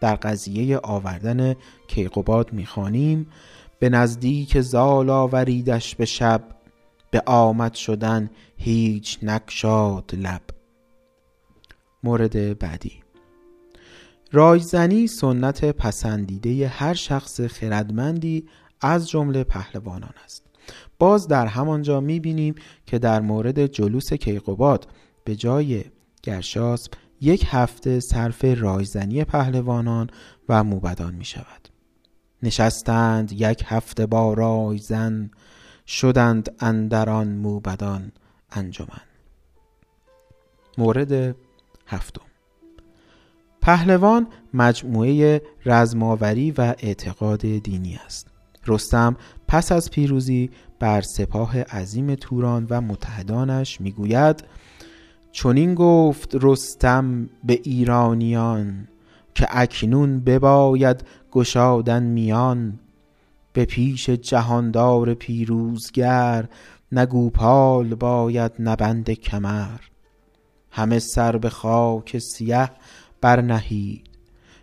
در 0.00 0.14
قضیه 0.14 0.78
آوردن 0.78 1.54
کیقوباد 1.88 2.52
می‌خوانیم 2.52 3.26
به 3.78 3.88
نزدیک 3.88 4.60
زال 4.60 5.10
آوریدش 5.10 5.94
به 5.94 6.04
شب 6.04 6.42
به 7.10 7.22
آمد 7.26 7.74
شدن 7.74 8.30
هیچ 8.56 9.18
نکشاد 9.22 10.14
لب. 10.14 10.42
مورد 12.02 12.58
بعدی 12.58 13.01
رایزنی 14.34 15.06
سنت 15.06 15.64
پسندیده 15.64 16.68
هر 16.68 16.94
شخص 16.94 17.40
خردمندی 17.40 18.48
از 18.80 19.08
جمله 19.08 19.44
پهلوانان 19.44 20.14
است. 20.24 20.46
باز 20.98 21.28
در 21.28 21.46
همانجا 21.46 22.00
می‌بینیم 22.00 22.54
که 22.86 22.98
در 22.98 23.20
مورد 23.20 23.66
جلوس 23.66 24.12
کیقوباد 24.12 24.88
به 25.24 25.36
جای 25.36 25.84
گرشاسب 26.22 26.92
یک 27.20 27.44
هفته 27.48 28.00
صرف 28.00 28.44
رایزنی 28.44 29.24
پهلوانان 29.24 30.10
و 30.48 30.64
موبدان 30.64 31.14
می 31.14 31.24
شود 31.24 31.68
نشستند 32.42 33.32
یک 33.32 33.64
هفته 33.66 34.06
با 34.06 34.34
رایزن 34.34 35.30
شدند 35.86 36.54
اندران 36.60 37.28
موبدان 37.28 38.12
انجمن. 38.50 39.02
مورد 40.78 41.36
هفتم. 41.86 42.31
پهلوان 43.62 44.26
مجموعه 44.54 45.42
رزماوری 45.66 46.50
و 46.50 46.74
اعتقاد 46.78 47.40
دینی 47.40 48.00
است. 48.06 48.26
رستم 48.66 49.16
پس 49.48 49.72
از 49.72 49.90
پیروزی 49.90 50.50
بر 50.78 51.00
سپاه 51.00 51.60
عظیم 51.60 52.14
توران 52.14 52.66
و 52.70 52.80
متحدانش 52.80 53.80
می‌گوید 53.80 54.44
چنین 55.32 55.74
گفت 55.74 56.36
رستم 56.40 57.30
به 57.44 57.60
ایرانیان 57.64 58.88
که 59.34 59.46
اکنون 59.50 60.20
بباید 60.20 61.04
گشادن 61.32 62.02
میان. 62.02 62.78
به 63.52 63.64
پیش 63.64 64.10
جهاندار 64.10 65.14
پیروزگر 65.14 66.48
نگوپال 66.92 67.94
باید 67.94 68.52
نبند 68.58 69.10
کمر. 69.10 69.78
همه 70.70 70.98
سر 70.98 71.36
به 71.36 71.50
خاک 71.50 72.18
سیه 72.18 72.70
برنهید. 73.22 74.06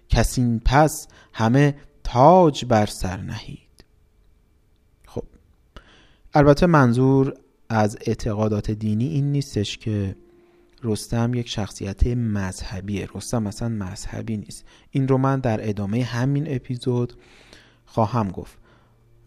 کسین 0.10 0.62
پس 0.65 1.08
همه 1.34 1.76
تاج 2.04 2.65
بر 2.65 2.86
سر 2.86 3.17
نهید. 3.17 3.84
خب 5.08 5.24
البته 6.34 6.65
منظور 6.65 7.34
از 7.69 7.98
اعتقادات 8.02 8.72
دینی 8.72 9.08
این 9.08 9.32
نیستش 9.32 9.78
که 9.78 10.15
رستم 10.84 11.34
یک 11.34 11.50
شخصیت 11.50 12.08
مذهبیه. 12.08 13.08
رستم 13.15 13.43
مثلا 13.43 13.69
مذهبی 13.69 14.38
نیست. 14.38 14.65
این 14.91 15.08
رو 15.08 15.17
من 15.17 15.39
در 15.39 15.69
ادامه 15.69 16.04
همین 16.04 16.56
اپیزود 16.56 17.13
خواهم 17.86 18.32
گفت. 18.32 18.58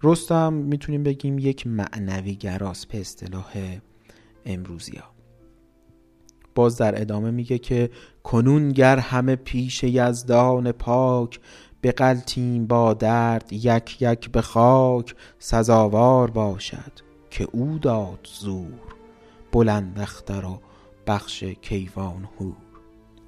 رستم 0.03 0.53
می‌تونیم 0.53 1.03
بگیم 1.03 1.39
یک 1.39 1.67
معنوی 1.67 2.35
گراست 2.35 2.89
به 2.89 3.01
اصطلاح 3.01 3.79
امروزی 4.47 4.97
ها. 4.97 5.13
باز 6.55 6.77
در 6.77 7.01
ادامه 7.01 7.31
میگه 7.31 7.59
که 7.59 7.91
کنون 8.25 8.73
گر 8.73 8.99
همه 8.99 9.37
پیش 9.37 9.85
یزدان 9.85 10.73
پاک 10.73 11.41
به 11.81 11.93
قلتیم 11.93 12.67
با 12.67 12.95
درد 12.95 13.53
یک 13.53 14.03
یک 14.03 14.31
به 14.31 14.43
خاک 14.43 15.15
سزاوار 15.39 16.31
باشد 16.31 16.93
که 17.31 17.49
او 17.53 17.79
داد 17.79 18.29
زور 18.41 18.95
بلند 19.53 20.01
اختر 20.01 20.45
و 20.45 20.61
بخش 21.07 21.45
کیوان 21.45 22.29
هور 22.39 22.57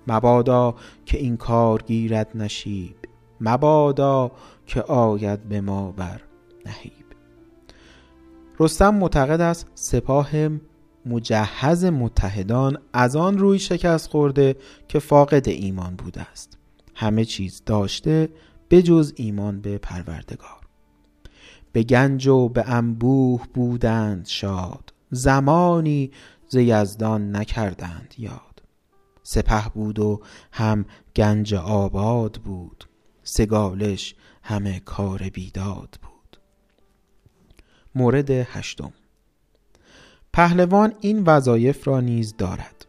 مبادا 0.07 0.75
که 1.07 1.19
این 1.19 1.37
کار 1.37 1.83
گیرد 1.83 2.31
نشیب 2.35 2.97
مبادا 3.41 4.33
که 4.67 4.83
آید 4.83 5.49
به 5.49 5.61
ما 5.61 5.93
بر 5.93 6.21
نهیب. 6.67 7.05
رستم 8.61 8.95
معتقد 8.95 9.41
است 9.41 9.67
سپاه 9.75 10.49
مجهز 11.07 11.85
متحدان 11.85 12.79
از 12.93 13.17
آن 13.17 13.39
روی 13.39 13.59
شکست 13.59 14.11
خورده 14.11 14.57
که 14.89 14.99
فاقد 14.99 15.49
ایمان 15.49 15.97
بوده 15.97 16.31
است. 16.31 16.59
همه 16.95 17.25
چیز 17.25 17.63
داشته 17.67 18.29
به 18.69 18.83
جز 18.83 19.13
ایمان 19.17 19.61
به 19.61 19.79
پروردگار. 19.79 20.61
به 21.73 21.83
گنج 21.83 22.27
و 22.27 22.49
به 22.49 22.69
انبوه 22.69 23.47
بودند 23.55 24.27
شاد. 24.27 24.93
زمانی 25.11 26.11
ز 26.49 26.55
یزدان 26.55 27.37
نکردند 27.37 28.15
یاد. 28.19 28.63
سپه 29.23 29.69
بود 29.75 29.99
و 29.99 30.21
هم 30.53 30.85
گنج 31.17 31.55
آباد 31.55 32.41
بود. 32.45 32.85
سگالش 33.23 34.15
همه 34.43 34.81
کار 34.81 35.19
بیداد 35.19 35.99
بود. 36.03 36.39
مورد 37.95 38.31
هشتم. 38.31 38.93
پهلوان 40.35 40.95
این 41.01 41.23
وظایف 41.27 41.89
را 41.89 42.01
نیز 42.01 42.37
دارد. 42.37 42.87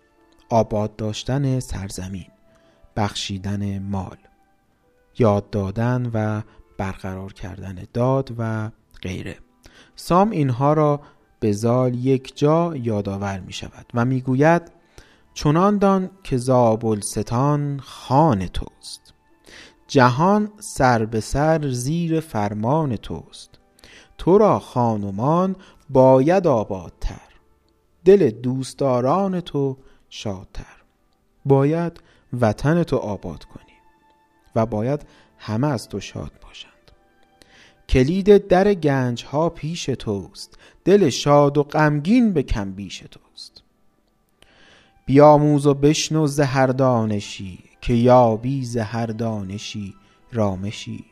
آباد 0.50 0.96
داشتن 0.96 1.60
سرزمین 1.60 2.28
بخشیدن 2.96 3.80
مال 3.80 4.18
یاد 5.20 5.50
دادن 5.50 6.12
و 6.14 6.42
برقرار 6.78 7.34
کردن 7.34 7.86
داد 7.94 8.36
و 8.38 8.72
غیره. 9.02 9.38
سام 9.96 10.30
اینها 10.30 10.74
را 10.74 11.02
به 11.40 11.52
زال 11.52 11.96
یک 11.96 12.38
جا 12.38 12.76
یادآور 12.76 13.40
می 13.40 13.54
شود 13.54 13.86
و 13.94 14.06
می 14.06 14.22
گوید 14.22 14.62
چنان 15.34 15.78
دان 15.78 16.10
که 16.24 16.38
زابلستان 16.38 17.80
خان 17.84 18.48
توست. 18.48 19.14
جهان 19.88 20.52
سر 20.60 21.06
به 21.06 21.20
سر 21.20 21.70
زیر 21.70 22.20
فرمان 22.20 22.96
توست. 22.96 23.50
تو 24.18 24.38
را 24.38 24.60
خانمان 24.60 25.56
باید 25.90 26.48
آبادتر. 26.48 27.25
دل 28.06 28.30
دوستداران 28.30 29.42
تو 29.42 29.78
شادتر. 30.10 30.84
باید 31.46 32.00
وطن 32.42 32.84
تو 32.84 32.98
آباد 32.98 33.44
کنی 33.44 33.74
و 34.56 34.66
باید 34.66 35.06
همه 35.38 35.68
از 35.68 35.90
تو 35.90 36.00
شاد 36.00 36.32
باشند. 36.42 36.72
کلید 37.90 38.48
در 38.48 38.74
گنج 38.74 39.26
ها 39.26 39.50
پیش 39.50 39.86
توست 39.86 40.58
دل 40.86 41.10
شاد 41.10 41.58
و 41.58 41.64
غمگین 41.64 42.34
به 42.34 42.44
کم 42.44 42.72
بیش 42.72 43.00
توست. 43.00 43.64
بیاموز 45.06 45.66
و 45.66 45.74
بشنو 45.74 46.28
زهر 46.28 46.68
دانشی 46.68 47.60
که 47.82 47.94
یابی 47.94 48.66
زهر 48.66 49.06
دانشی 49.06 49.96
رامشی. 50.32 51.06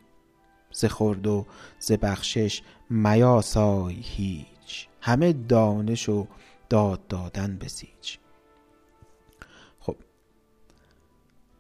ز 0.71 0.85
خورد 0.85 1.27
و 1.27 1.45
ز 1.79 1.91
بخشش 1.91 2.61
میاسای 2.89 3.95
هیچ. 4.01 4.87
همه 5.01 5.33
دانش 5.33 6.09
و 6.09 6.27
داد 6.69 7.07
دادن 7.07 7.57
بسیج. 7.57 8.17
خب 9.79 9.95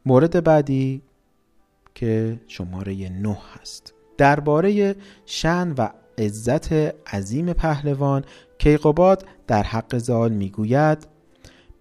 مورد 0.05 0.43
بعدی 0.43 1.01
که 1.95 2.39
شماره 2.47 3.09
نه 3.09 3.37
هست. 3.53 3.93
درباره 4.17 4.95
شن 5.25 5.73
و 5.77 5.89
عزت 6.17 6.73
عظیم 7.13 7.53
پهلوان 7.53 8.25
کیقوباد 8.57 9.27
در 9.47 9.63
حق 9.63 9.97
زال 9.97 10.31
می‌گوید 10.31 11.07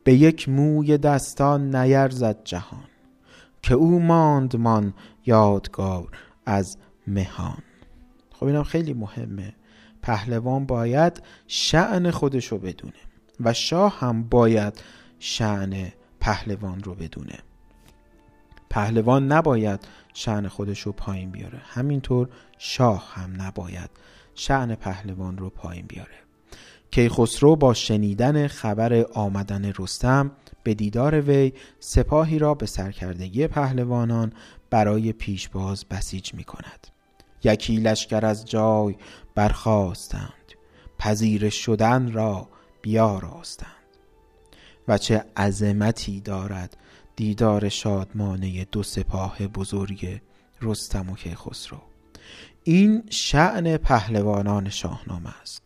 به 0.05 0.15
یک 0.15 0.49
موی 0.49 0.99
دستان 0.99 1.77
نیرزد 1.77 2.45
جهان 2.45 2.85
که 3.63 3.75
او 3.75 4.01
ماندمان 4.01 4.95
یادگار 5.27 6.09
از 6.47 6.79
مهان. 7.07 7.63
خب 8.33 8.47
اینم 8.47 8.63
خیلی 8.63 8.93
مهمه. 8.93 9.55
پهلوان 10.03 10.67
باید 10.67 11.23
شعن 11.47 12.11
خودش 12.11 12.47
رو 12.47 12.59
بدونه. 12.59 12.93
و 13.45 13.53
شاه 13.53 13.99
هم 14.01 14.23
باید 14.23 14.81
شعن 15.19 15.93
پهلوان 16.21 16.83
رو 16.83 16.95
بدونه. 16.95 17.39
پهلوان 18.71 19.33
نباید 19.33 19.81
شعن 20.15 20.49
خودش 20.49 20.81
رو 20.81 20.93
پایین 20.93 21.31
بیاره. 21.31 21.59
همینطور 21.65 22.29
شاه 22.59 23.13
هم 23.15 23.43
نباید 23.43 23.91
شعن 24.35 24.75
پهلوان 24.75 25.39
رو 25.39 25.51
پایین 25.51 25.87
بیاره. 25.87 26.23
کیخسرو 26.91 27.57
با 27.57 27.75
شنیدن 27.75 28.47
خبر 28.47 29.07
آمدن 29.15 29.73
رستم 29.79 30.31
به 30.63 30.75
دیدار 30.75 31.21
وی 31.21 31.53
سپاهی 31.81 32.39
را 32.39 32.55
به 32.55 32.67
سرکردگی 32.67 33.47
پهلوانان 33.47 34.33
برای 34.71 35.13
پیشباز 35.13 35.85
بسیج 35.85 36.35
می 36.35 36.45
کند 36.45 36.87
یکی 37.45 37.77
لشکر 37.77 38.27
از 38.27 38.45
جای 38.45 38.97
برخواستند 39.35 40.53
پذیرش 40.99 41.65
شدن 41.65 42.13
را 42.13 42.49
بیاراستند. 42.83 43.69
و 44.89 44.99
چه 44.99 45.25
عظمتی 45.37 46.21
دارد 46.21 46.77
دیدار 47.17 47.69
شادمانه 47.69 48.65
دو 48.65 48.83
سپاه 48.83 49.47
بزرگ 49.47 50.21
رستم 50.63 51.11
و 51.11 51.17
کیخسرو. 51.17 51.79
این 52.65 53.03
شعن 53.11 53.77
پهلوانان 53.77 54.69
شاهنامه 54.69 55.41
است. 55.41 55.63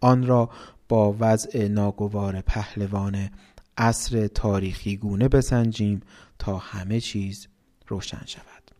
آن 0.00 0.26
را 0.26 0.50
با 0.88 1.16
وضع 1.20 1.68
ناگوار 1.68 2.40
پهلوان 2.40 3.30
عصر 3.78 4.26
تاریخی 4.26 4.96
گونه 4.96 5.28
بسنجیم 5.28 6.02
تا 6.38 6.58
همه 6.58 7.00
چیز 7.00 7.48
روشن 7.86 8.22
شود. 8.26 8.70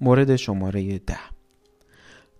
مورد 0.00 0.36
شماره 0.36 0.98
ده. 0.98 1.18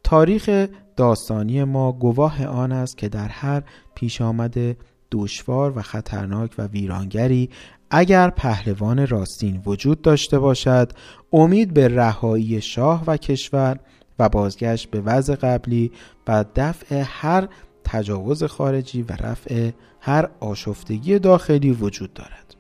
تاریخ 0.05 0.69
داستانی 0.97 1.65
ما 1.65 1.93
گواه 1.93 2.47
آن 2.47 2.73
است 2.73 2.99
که 2.99 3.09
در 3.09 3.29
هر 3.29 3.63
پیش 3.95 4.21
آمده 4.21 4.77
دشوار 5.13 5.79
و 5.79 5.83
خطرناک 5.83 6.55
و 6.59 6.67
ویرانگری 6.67 7.51
اگر 7.91 8.31
پهلوان 8.31 9.07
راستین 9.07 9.63
وجود 9.67 10.03
داشته 10.03 10.39
باشد 10.39 10.93
امید 11.33 11.75
به 11.75 11.89
رهایی 11.89 12.61
شاه 12.61 13.05
و 13.07 13.17
کشور 13.17 13.79
و 14.19 14.29
بازگشت 14.29 14.91
به 14.91 15.01
وضع 15.01 15.35
قبلی 15.35 15.93
و 16.29 16.45
دفع 16.57 17.03
هر 17.07 17.49
تجاوز 17.85 18.45
خارجی 18.45 19.03
و 19.03 19.13
رفع 19.13 19.71
هر 20.01 20.29
آشفتگی 20.41 21.19
داخلی 21.19 21.71
وجود 21.71 22.15
دارد. 22.15 22.55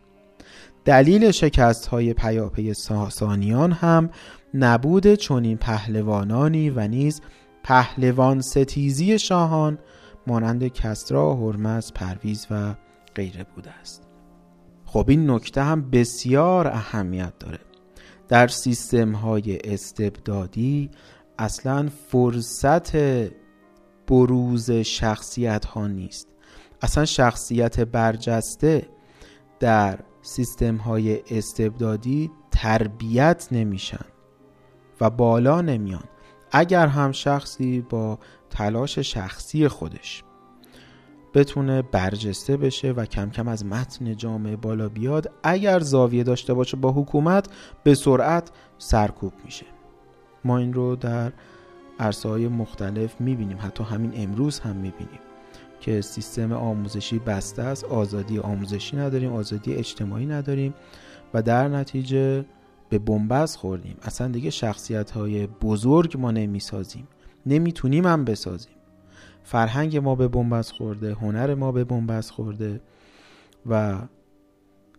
دلیل 0.84 1.30
شکست 1.30 1.86
های 1.86 2.14
پیاپی 2.14 2.74
ساسانیان 2.74 3.72
هم 3.72 4.10
نبود 4.54 5.14
چنین 5.14 5.56
پهلوانانی 5.56 6.70
و 6.70 6.88
نیز 6.88 7.20
پهلوان 7.62 8.40
ستیزی 8.40 9.18
شاهان 9.18 9.78
مانند 10.26 10.66
کسرا، 10.66 11.34
هرمز، 11.34 11.92
پرویز 11.92 12.46
و 12.50 12.74
غیره 13.14 13.46
بوده 13.54 13.70
است. 13.70 14.02
خب 14.84 15.04
این 15.08 15.30
نکته 15.30 15.62
هم 15.62 15.90
بسیار 15.90 16.68
اهمیت 16.68 17.38
داره. 17.38 17.58
در 18.28 18.48
سیستم 18.48 19.12
های 19.12 19.58
استبدادی 19.64 20.90
اصلا 21.38 21.88
فرصت 22.08 22.96
بروز 24.06 24.70
شخصیت 24.70 25.64
ها 25.64 25.86
نیست. 25.86 26.28
اصلا 26.82 27.04
شخصیت 27.04 27.80
برجسته 27.80 28.88
در 29.60 29.98
سیستم 30.22 30.76
های 30.76 31.20
استبدادی 31.30 32.30
تربیت 32.50 33.48
نمیشن. 33.52 34.09
و 35.00 35.10
بالا 35.10 35.60
نمیان 35.60 36.04
اگر 36.52 36.86
هم 36.86 37.12
شخصی 37.12 37.80
با 37.80 38.18
تلاش 38.50 38.98
شخصی 38.98 39.68
خودش 39.68 40.22
بتونه 41.34 41.82
برجسته 41.82 42.56
بشه 42.56 42.92
و 42.92 43.04
کم 43.04 43.30
کم 43.30 43.48
از 43.48 43.66
متن 43.66 44.16
جامعه 44.16 44.56
بالا 44.56 44.88
بیاد 44.88 45.32
اگر 45.42 45.80
زاویه 45.80 46.22
داشته 46.22 46.54
باشه 46.54 46.76
با 46.76 46.92
حکومت 46.92 47.48
به 47.84 47.94
سرعت 47.94 48.50
سرکوب 48.78 49.32
میشه. 49.44 49.66
ما 50.44 50.58
این 50.58 50.72
رو 50.72 50.96
در 50.96 51.32
عرصه 51.98 52.28
های 52.28 52.48
مختلف 52.48 53.20
می‌بینیم. 53.20 53.58
حتی 53.60 53.84
همین 53.84 54.12
امروز 54.14 54.60
هم 54.60 54.76
می‌بینیم 54.76 55.20
که 55.80 56.00
سیستم 56.00 56.52
آموزشی 56.52 57.18
بسته 57.18 57.62
است. 57.62 57.84
آزادی 57.84 58.38
آموزشی 58.38 58.96
نداریم 58.96 59.32
آزادی 59.32 59.74
اجتماعی 59.74 60.26
نداریم 60.26 60.74
و 61.34 61.42
در 61.42 61.68
نتیجه 61.68 62.44
به 62.90 62.98
بنبست 62.98 63.56
خوردیم. 63.56 63.96
اصلا 64.02 64.28
دیگه 64.28 64.50
شخصیت 64.50 65.10
های 65.10 65.46
بزرگ 65.46 66.16
ما 66.18 66.30
نمی‌سازیم. 66.30 67.08
نمی‌تونیم 67.46 68.06
هم 68.06 68.24
بسازیم. 68.24 68.74
فرهنگ 69.42 69.96
ما 69.96 70.14
به 70.14 70.28
بنبست 70.28 70.72
خورده 70.72 71.14
هنر 71.14 71.54
ما 71.54 71.72
به 71.72 71.84
بنبست 71.84 72.30
خورده 72.30 72.80
و 73.66 73.98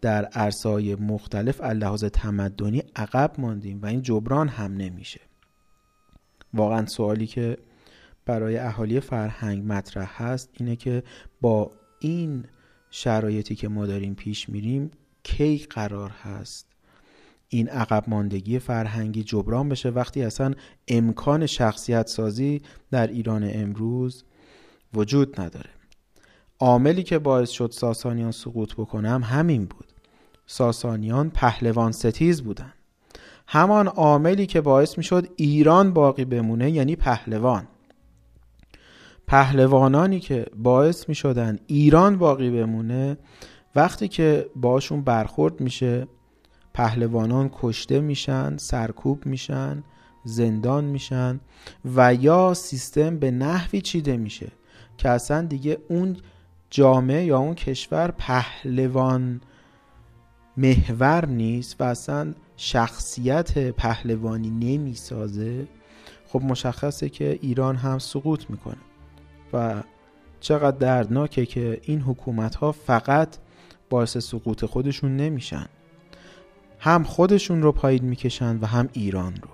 در 0.01 0.25
عرصه‌های 0.25 0.95
مختلف 0.95 1.61
لحاظ 1.61 2.03
تمدنی 2.03 2.83
عقب 2.95 3.31
ماندیم 3.37 3.81
و 3.81 3.85
این 3.85 4.01
جبران 4.01 4.47
هم 4.47 4.73
نمیشه. 4.73 5.21
واقعا 6.53 6.85
سوالی 6.85 7.27
که 7.27 7.57
برای 8.25 8.57
اهالی 8.57 8.99
فرهنگ 8.99 9.63
مطرح 9.65 10.23
هست 10.23 10.49
اینه 10.53 10.75
که 10.75 11.03
با 11.41 11.71
این 11.99 12.45
شرایطی 12.89 13.55
که 13.55 13.67
ما 13.67 13.85
داریم 13.85 14.15
پیش 14.15 14.49
میریم 14.49 14.91
کی 15.23 15.57
قرار 15.57 16.09
هست 16.09 16.70
این 17.53 17.69
عقب 17.69 18.03
ماندگی 18.07 18.59
فرهنگی 18.59 19.23
جبران 19.23 19.69
بشه 19.69 19.89
وقتی 19.89 20.23
اصلا 20.23 20.53
امکان 20.87 21.45
شخصیت 21.45 22.07
سازی 22.07 22.61
در 22.91 23.07
ایران 23.07 23.49
امروز 23.53 24.23
وجود 24.93 25.41
نداره. 25.41 25.69
عاملی 26.59 27.03
که 27.03 27.19
باعث 27.19 27.49
شد 27.49 27.71
ساسانیان 27.71 28.31
سقوط 28.31 28.75
بکنم 28.75 29.23
همین 29.23 29.65
بود. 29.65 29.87
ساسانیان 30.45 31.29
پهلوان 31.29 31.91
ستیز 31.91 32.41
بودن. 32.41 32.73
همان 33.47 33.87
عاملی 33.87 34.45
که 34.45 34.61
باعث 34.61 34.97
می 34.97 35.03
شد 35.03 35.27
ایران 35.35 35.93
باقی 35.93 36.25
بمونه 36.25 36.71
یعنی 36.71 36.95
پهلوان. 36.95 37.67
پهلوانانی 39.27 40.19
که 40.19 40.45
باعث 40.55 41.09
می 41.09 41.15
شدن 41.15 41.59
ایران 41.67 42.17
باقی 42.17 42.49
بمونه 42.49 43.17
وقتی 43.75 44.07
که 44.07 44.49
باشون 44.55 45.01
برخورد 45.01 45.61
میشه 45.61 46.07
پهلوانان 46.73 47.49
کشته 47.53 47.99
میشن 47.99 48.57
سرکوب 48.57 49.25
میشن 49.25 49.83
زندان 50.23 50.85
میشن 50.85 51.39
و 51.95 52.13
یا 52.13 52.53
سیستم 52.53 53.19
به 53.19 53.31
نحوی 53.31 53.81
چیده 53.81 54.17
میشه 54.17 54.51
که 54.97 55.09
اصلا 55.09 55.41
دیگه 55.41 55.77
اون 55.89 56.17
جامعه 56.69 57.25
یا 57.25 57.37
اون 57.37 57.55
کشور 57.55 58.11
پهلوان 58.11 59.41
محور 60.57 61.25
نیست 61.25 61.81
و 61.81 61.83
اصلا 61.83 62.33
شخصیت 62.57 63.57
پهلوانی 63.57 64.49
نمی‌سازه. 64.49 65.67
خب 66.27 66.41
مشخصه 66.41 67.09
که 67.09 67.39
ایران 67.41 67.75
هم 67.75 67.99
سقوط 67.99 68.49
می‌کنه 68.49 68.81
و 69.53 69.83
چقدر 70.39 70.77
دردناکه 70.77 71.45
که 71.45 71.79
این 71.83 72.01
حکومت 72.01 72.55
ها 72.55 72.71
فقط 72.71 73.37
باعث 73.89 74.17
سقوط 74.17 74.65
خودشون 74.65 75.17
نمیشن. 75.17 75.65
هم 76.83 77.03
خودشون 77.03 77.61
رو 77.61 77.71
پایین 77.71 78.05
می‌کشن 78.05 78.59
و 78.59 78.65
هم 78.65 78.89
ایران 78.93 79.35
رو. 79.35 79.49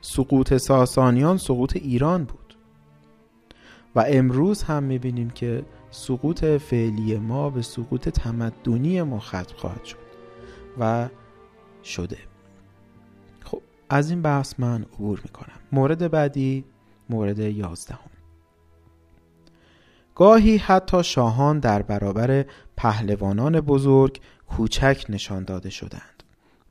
سقوط 0.00 0.56
ساسانیان 0.56 1.36
سقوط 1.36 1.76
ایران 1.76 2.24
بود. 2.24 2.56
و 3.94 4.04
امروز 4.08 4.62
هم 4.62 4.82
می‌بینیم 4.82 5.30
که 5.30 5.64
سقوط 5.90 6.44
فعلی 6.44 7.18
ما 7.18 7.50
به 7.50 7.62
سقوط 7.62 8.08
تمدنی 8.08 9.02
ما 9.02 9.18
ختم 9.18 9.56
خواهد 9.56 9.84
شد 9.84 9.96
و 10.78 11.08
شده. 11.84 12.18
خب 13.44 13.62
از 13.90 14.10
این 14.10 14.22
بحث 14.22 14.54
من 14.58 14.82
عبور 14.82 15.20
می‌کنم. 15.24 15.58
مورد 15.72 16.10
بعدی 16.10 16.64
مورد 17.10 17.38
یازدهم. 17.38 18.10
گاهی 20.14 20.56
حتی 20.56 21.04
شاهان 21.04 21.58
در 21.58 21.82
برابر 21.82 22.44
پهلوانان 22.76 23.60
بزرگ 23.60 24.20
کوچک 24.48 25.04
نشان 25.08 25.44
داده 25.44 25.70
شدند. 25.70 26.13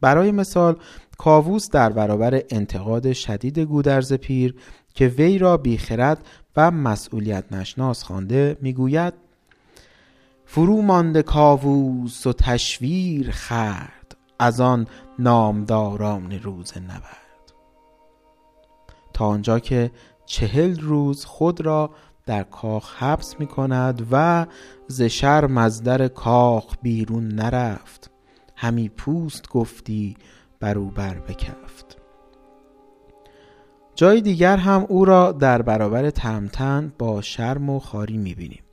برای 0.04 0.32
مثال 0.32 0.76
کاووس 1.18 1.70
در 1.70 1.89
برابر 1.89 2.42
انتقاد 2.50 3.13
شدید 3.13 3.60
گودرز 3.60 4.13
پیر 4.13 4.56
که 4.94 5.08
وی 5.08 5.38
را 5.38 5.58
بیخرد 5.58 6.26
و 6.58 6.72
مسئولیت 6.72 7.44
نشناس 7.52 8.04
خوانده 8.04 8.58
می‌گوید 8.62 9.13
فرو 10.46 10.82
مانده 10.82 11.22
کاووس 11.22 12.28
و 12.28 12.34
تشویر 12.34 13.32
خرد 13.32 14.18
از 14.39 14.62
آن 14.62 14.88
نامداران 15.20 16.32
روز 16.32 16.78
نبرد. 16.78 17.54
تا 19.13 19.26
آنجا 19.26 19.60
که 19.60 19.92
چهل 20.26 20.80
روز 20.80 21.26
خود 21.26 21.62
را 21.62 21.89
در 22.26 22.44
کاخ 22.44 23.04
حبس 23.04 23.39
می 23.39 23.48
کند 23.48 24.08
و 24.12 24.46
ز 24.88 25.02
شرم 25.02 25.58
از 25.58 25.84
در 25.84 26.08
کاخ 26.08 26.76
بیرون 26.82 27.28
نرفت. 27.28 28.12
همی 28.63 28.89
پوست 28.89 29.49
گفتی 29.49 30.17
برو 30.60 30.86
بر 30.86 31.19
بکفت. 31.19 31.97
جای 33.95 34.21
دیگر 34.21 34.58
هم 34.58 34.86
او 34.89 35.06
را 35.06 35.32
در 35.32 35.62
برابر 35.62 36.10
تمتن 36.10 36.93
با 36.99 37.21
شرم 37.21 37.69
و 37.69 37.80
خاری 37.80 38.17
می‌بینیم 38.17 38.63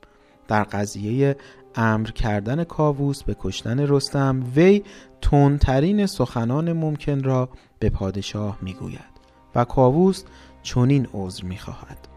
در 0.47 0.63
قضیه 0.63 1.35
امر 1.75 2.11
کردن 2.11 2.63
کاووس 2.63 3.23
به 3.23 3.35
کشتن 3.39 3.79
رستم 3.79 4.43
وی 4.55 4.83
تندترین 5.21 6.05
سخنان 6.05 6.73
ممکن 6.73 7.23
را 7.23 7.49
به 7.79 7.89
پادشاه 7.89 8.57
می‌گوید 8.61 9.11
و 9.55 9.65
کاووس 9.65 10.23
چنین 10.63 11.07
عذر 11.13 11.43
می‌خواهد 11.43 12.07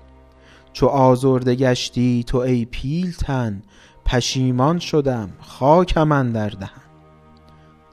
چو 0.73 0.87
آزرده 0.87 1.55
گشتی 1.55 2.25
تو 2.27 2.39
ای 2.39 2.65
پیلتن 2.65 3.63
پشیمان 4.05 4.79
شدم 4.79 5.31
خاکم 5.41 6.13
اندر 6.13 6.49
دهن. 6.49 6.84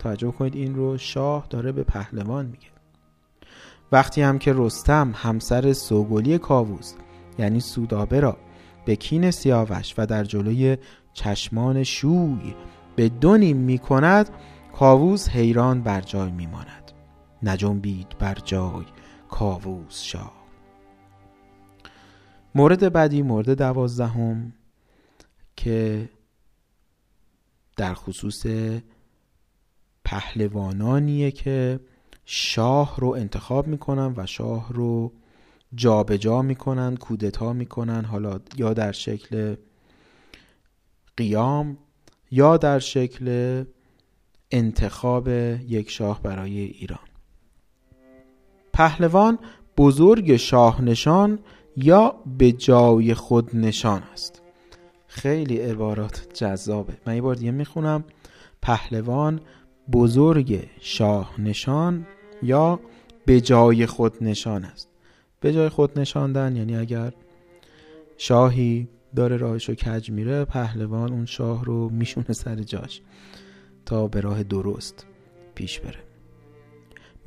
توجه 0.02 0.32
کنید 0.32 0.56
این 0.56 0.76
رو 0.76 0.98
شاه 0.98 1.48
داره 1.50 1.72
به 1.72 1.84
پهلوان 1.84 2.46
میگه. 2.46 2.68
وقتی 3.92 4.22
هم 4.22 4.40
که 4.40 4.54
رستم 4.56 5.14
همسر 5.16 5.74
سوگلی 5.74 6.38
کاووس 6.38 6.94
یعنی 7.40 7.60
سودابه 7.60 8.20
را 8.20 8.38
به 8.86 8.96
کین 8.96 9.32
سیاوش 9.32 9.94
و 9.98 10.06
در 10.06 10.24
جلوی 10.24 10.78
چشمان 11.14 11.84
شوی 11.84 12.56
به 12.96 13.10
دونیم 13.10 13.58
می 13.58 13.82
کاووس 14.74 15.30
حیران 15.30 15.82
بر 15.82 16.02
جای 16.02 16.32
می 16.32 16.48
ماند 16.48 16.92
نجنبید 17.44 18.08
بر 18.20 18.38
جای 18.46 18.86
کاووس 19.30 20.02
شاه. 20.02 20.34
مورد 22.56 22.94
بعدی 22.94 23.22
مورد 23.22 23.50
دوازدهم 23.54 24.54
که 25.56 26.10
در 27.78 27.94
خصوص 27.94 28.46
پهلوانانیه 30.12 31.32
که 31.32 31.80
شاه 32.26 32.96
رو 32.98 33.10
انتخاب 33.10 33.68
می‌کنن 33.68 34.14
و 34.18 34.26
شاه 34.26 34.74
رو 34.74 35.12
جابجا 35.76 36.18
جا 36.18 36.42
می‌کنن 36.42 36.96
کودتا 36.96 37.54
می‌کنن 37.54 38.06
حالا 38.06 38.40
یا 38.58 38.74
در 38.74 38.92
شکل 38.92 39.56
قیام 41.18 41.78
یا 42.32 42.58
در 42.58 42.80
شکل 42.80 43.64
انتخاب 44.52 45.28
یک 45.28 45.90
شاه 45.92 46.22
برای 46.22 46.60
ایران. 46.60 47.08
پهلوان 48.74 49.40
بزرگ 49.78 50.36
شاه 50.36 50.82
نشان 50.82 51.40
یا 51.78 52.16
به 52.38 52.52
جای 52.52 53.14
خود 53.14 53.56
نشان 53.56 54.04
است؟ 54.14 54.42
خیلی 55.08 55.58
عبارات 55.58 56.28
جذابه. 56.34 56.98
من 57.06 57.16
یه 57.16 57.22
بار 57.22 57.36
دیگه 57.36 57.52
می‌خونم. 57.52 58.04
پهلوان 58.62 59.42
بزرگ 59.92 60.70
شاه 60.80 61.42
نشان 61.42 62.06
یا 62.44 62.80
به 63.26 63.42
جای 63.42 63.86
خود 63.86 64.24
نشان 64.24 64.66
است. 64.66 64.90
به 65.40 65.54
جای 65.54 65.70
خود 65.70 66.00
نشاندن 66.00 66.56
یعنی 66.56 66.78
اگر 66.78 67.14
شاهی 68.18 68.88
داره 69.16 69.38
راهش 69.38 69.70
رو 69.70 69.76
کج 69.76 70.12
میره 70.12 70.46
پهلوان 70.46 71.12
اون 71.12 71.26
شاه 71.26 71.66
رو 71.66 71.90
میشونه 71.90 72.34
سر 72.34 72.56
جاش 72.56 73.02
تا 73.86 74.08
به 74.08 74.22
راه 74.22 74.44
درست 74.44 75.06
پیش 75.56 75.80
بره. 75.80 76.00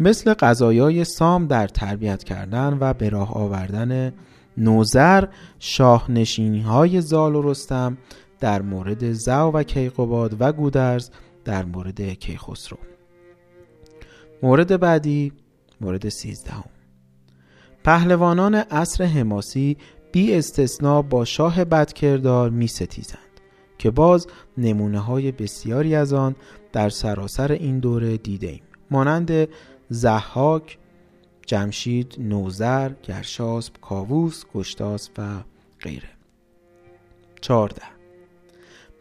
مثل 0.01 0.35
قضایای 0.35 1.05
سام 1.05 1.47
در 1.47 1.69
تربیت 1.69 2.25
کردن 2.25 2.79
و 2.81 2.95
به 2.95 3.09
راه 3.09 3.35
آوردن 3.35 4.13
نوزر 4.57 5.29
شاهنشینی 5.59 6.61
های 6.61 7.01
زال 7.01 7.35
و 7.35 7.51
رستم 7.51 7.99
در 8.41 8.63
مورد 8.63 9.13
زو 9.13 9.33
و 9.33 9.63
کیقوباد 9.63 10.37
و 10.41 10.53
گودرز 10.53 11.11
در 11.45 11.65
مورد 11.65 12.01
کیخسرو. 12.01 12.79
مورد 14.43 14.81
بعدی 14.81 15.33
مورد 15.81 16.09
سیزدهم. 16.09 16.71
پهلوانان 17.85 18.55
عصر 18.55 19.05
حماسی 19.05 19.77
بی 20.13 20.35
استثنا 20.35 21.03
با 21.03 21.25
شاه 21.25 21.65
بدکردار 21.65 22.51
می 22.51 22.67
ستیزند 22.67 23.19
که 23.79 23.91
باز 23.91 24.27
نمونه 24.59 24.99
های 24.99 25.33
بسیاری 25.33 25.95
از 25.95 26.13
آن 26.13 26.37
در 26.73 26.89
سراسر 26.89 27.53
این 27.53 27.79
دوره 27.79 28.17
دیده 28.17 28.47
ایم. 28.47 28.63
مانند 28.91 29.49
زحاک، 29.89 30.79
جمشید، 31.47 32.15
نوزر، 32.19 32.93
گرشاسب، 33.03 33.73
کاووس، 33.81 34.45
گشتاس 34.55 35.11
و 35.19 35.23
غیره. 35.81 36.09
چارده 37.41 37.83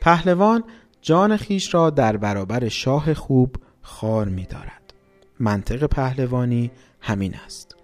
پهلوان 0.01 0.63
جان 1.03 1.37
خیش 1.37 1.73
را 1.73 1.89
در 1.89 2.17
برابر 2.17 2.69
شاه 2.69 3.13
خوب 3.13 3.55
خار 3.81 4.27
می 4.27 4.45
دارد. 4.45 4.93
منطق 5.39 5.85
پهلوانی 5.85 6.71
همین 7.01 7.35
است. 7.45 7.75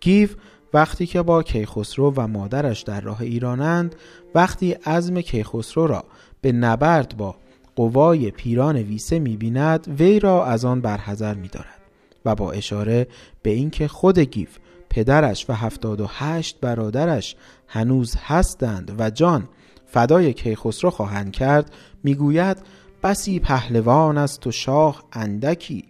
گیو 0.00 0.28
وقتی 0.74 1.06
که 1.06 1.22
با 1.22 1.42
کیخسرو 1.42 2.12
و 2.16 2.26
مادرش 2.26 2.82
در 2.82 3.00
راه 3.00 3.20
ایرانند 3.20 3.94
وقتی 4.34 4.72
عزم 4.72 5.20
کیخسرو 5.20 5.86
را 5.86 6.04
به 6.40 6.52
نبرد 6.52 7.16
با 7.16 7.36
قوای 7.76 8.30
پیران 8.30 8.76
ویسه 8.76 9.18
می‌بیند 9.18 10.00
وی 10.00 10.20
را 10.20 10.44
از 10.46 10.64
آن 10.64 10.80
برحذر 10.80 11.34
میدارد 11.34 11.80
و 12.24 12.34
با 12.34 12.52
اشاره 12.52 13.06
به 13.42 13.50
اینکه 13.50 13.88
خود 13.88 14.18
گیف 14.18 14.58
پدرش 14.90 15.50
و 15.50 15.52
هفتاد 15.52 16.00
و 16.00 16.06
هشت 16.08 16.60
برادرش 16.60 17.36
هنوز 17.68 18.16
هستند 18.18 18.94
و 18.98 19.10
جان 19.10 19.48
فدای 19.86 20.32
کیخسرو 20.32 20.90
خواهند 20.90 21.32
کرد 21.32 21.72
می‌گوید 22.04 22.56
بسی 23.02 23.38
پهلوان 23.38 24.18
است 24.18 24.46
و 24.46 24.52
شاه 24.52 25.04
اندکی 25.12 25.84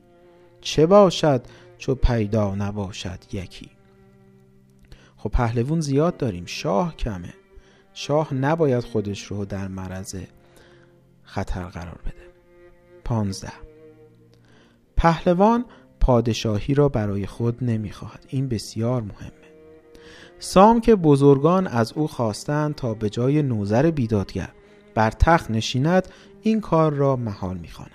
چه 0.60 0.86
باشد 0.86 1.44
چو 1.78 1.94
پیدا 1.94 2.54
نباشد 2.54 3.18
یکی. 3.32 3.70
خب 5.16 5.30
پهلوون 5.30 5.80
زیاد 5.80 6.16
داریم 6.16 6.46
شاه 6.46 6.96
کمه. 6.96 7.34
شاه 7.94 8.34
نباید 8.34 8.84
خودش 8.84 9.24
رو 9.24 9.44
در 9.44 9.68
معرض 9.68 10.16
خطر 11.22 11.62
قرار 11.62 11.98
بده. 12.04 12.24
پانزده. 13.04 13.52
پهلوان 14.96 15.64
پادشاهی 16.00 16.74
را 16.74 16.88
برای 16.88 17.26
خود 17.26 17.64
نمی‌خواهد. 17.64 18.26
این 18.28 18.48
بسیار 18.48 19.02
مهمه. 19.02 19.30
سام 20.38 20.80
که 20.80 20.96
بزرگان 20.96 21.66
از 21.66 21.92
او 21.92 22.08
خواستند 22.08 22.74
تا 22.74 22.94
به 22.94 23.10
جای 23.10 23.42
نوزر 23.42 23.90
بیدادگر 23.90 24.52
بر 24.94 25.10
تخت 25.10 25.50
نشیند 25.50 26.08
این 26.42 26.60
کار 26.60 26.92
را 26.92 27.16
محال 27.16 27.56
می‌خوانند. 27.56 27.94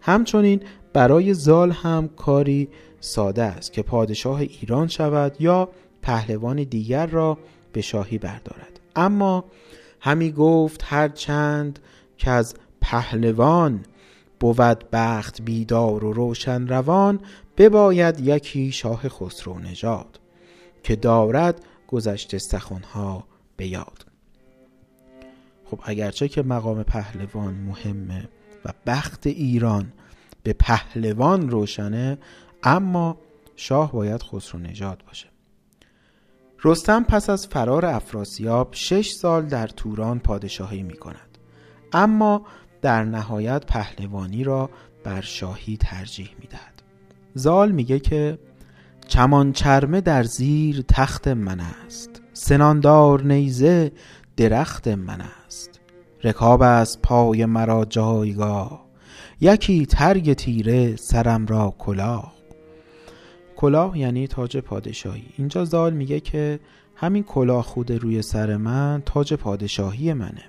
همچنین 0.00 0.62
برای 0.92 1.34
زال 1.34 1.70
هم 1.70 2.08
کاری 2.08 2.68
ساده 3.00 3.42
است 3.42 3.72
که 3.72 3.82
پادشاه 3.82 4.40
ایران 4.40 4.88
شود 4.88 5.36
یا 5.40 5.68
پهلوان 6.02 6.56
دیگر 6.62 7.06
را 7.06 7.38
به 7.72 7.80
شاهی 7.80 8.18
بردارد. 8.18 8.80
اما 8.96 9.44
همی 10.00 10.32
گفت 10.32 10.80
هر 10.84 11.08
چند 11.08 11.78
که 12.18 12.30
از 12.30 12.54
پهلوان 12.80 13.84
بود 14.40 14.84
بخت 14.92 15.42
بیدار 15.42 16.04
و 16.04 16.12
روشن 16.12 16.68
روان 16.68 17.20
بباید 17.56 18.20
یکی 18.20 18.72
شاه 18.72 19.08
خسرو 19.08 19.58
نژاد 19.58 20.20
که 20.82 20.96
دارد 20.96 21.64
گذشته 21.88 22.38
سخنها 22.38 23.24
به 23.56 23.66
یاد. 23.66 24.09
خب 25.70 25.80
اگرچه 25.82 26.28
که 26.28 26.42
مقام 26.42 26.82
پهلوان 26.82 27.54
مهمه 27.54 28.28
و 28.64 28.72
بخت 28.86 29.26
ایران 29.26 29.92
به 30.42 30.52
پهلوان 30.52 31.50
روشنه 31.50 32.18
اما 32.62 33.18
شاه 33.56 33.92
باید 33.92 34.22
خسرو 34.22 34.60
نژاد 34.60 35.02
باشه. 35.06 35.26
رستم 36.64 37.04
پس 37.04 37.30
از 37.30 37.46
فرار 37.46 37.86
افراسیاب 37.86 38.68
شش 38.72 39.10
سال 39.10 39.46
در 39.46 39.66
توران 39.66 40.18
پادشاهی 40.18 40.82
می 40.82 40.96
کند 40.96 41.38
اما 41.92 42.46
در 42.82 43.04
نهایت 43.04 43.66
پهلوانی 43.66 44.44
را 44.44 44.70
بر 45.04 45.20
شاهی 45.20 45.76
ترجیح 45.76 46.30
می 46.40 46.46
دهد 46.46 46.82
زال 47.34 47.72
میگه 47.72 47.98
که 47.98 48.38
چمان 49.08 49.52
چرمه 49.52 50.00
در 50.00 50.22
زیر 50.22 50.84
تخت 50.88 51.28
من 51.28 51.60
است. 51.60 52.22
سناندار 52.32 53.22
نیزه 53.22 53.92
درخت 54.36 54.88
من 54.88 55.20
است. 55.20 55.39
رکاب 56.24 56.62
از 56.62 57.02
پای 57.02 57.46
مرا 57.46 57.84
جایگاه 57.84 58.86
یکی 59.40 59.86
ترگ 59.86 60.32
تیره 60.32 60.96
سرم 60.96 61.46
را 61.46 61.74
کلاه. 61.78 62.34
کلاه 63.56 63.98
یعنی 63.98 64.26
تاج 64.26 64.56
پادشاهی. 64.56 65.26
اینجا 65.36 65.64
زال 65.64 65.92
میگه 65.92 66.20
که 66.20 66.60
همین 66.96 67.22
کلاه 67.22 67.62
خود 67.62 67.92
روی 67.92 68.22
سر 68.22 68.56
من 68.56 69.02
تاج 69.06 69.34
پادشاهی 69.34 70.12
منه. 70.12 70.44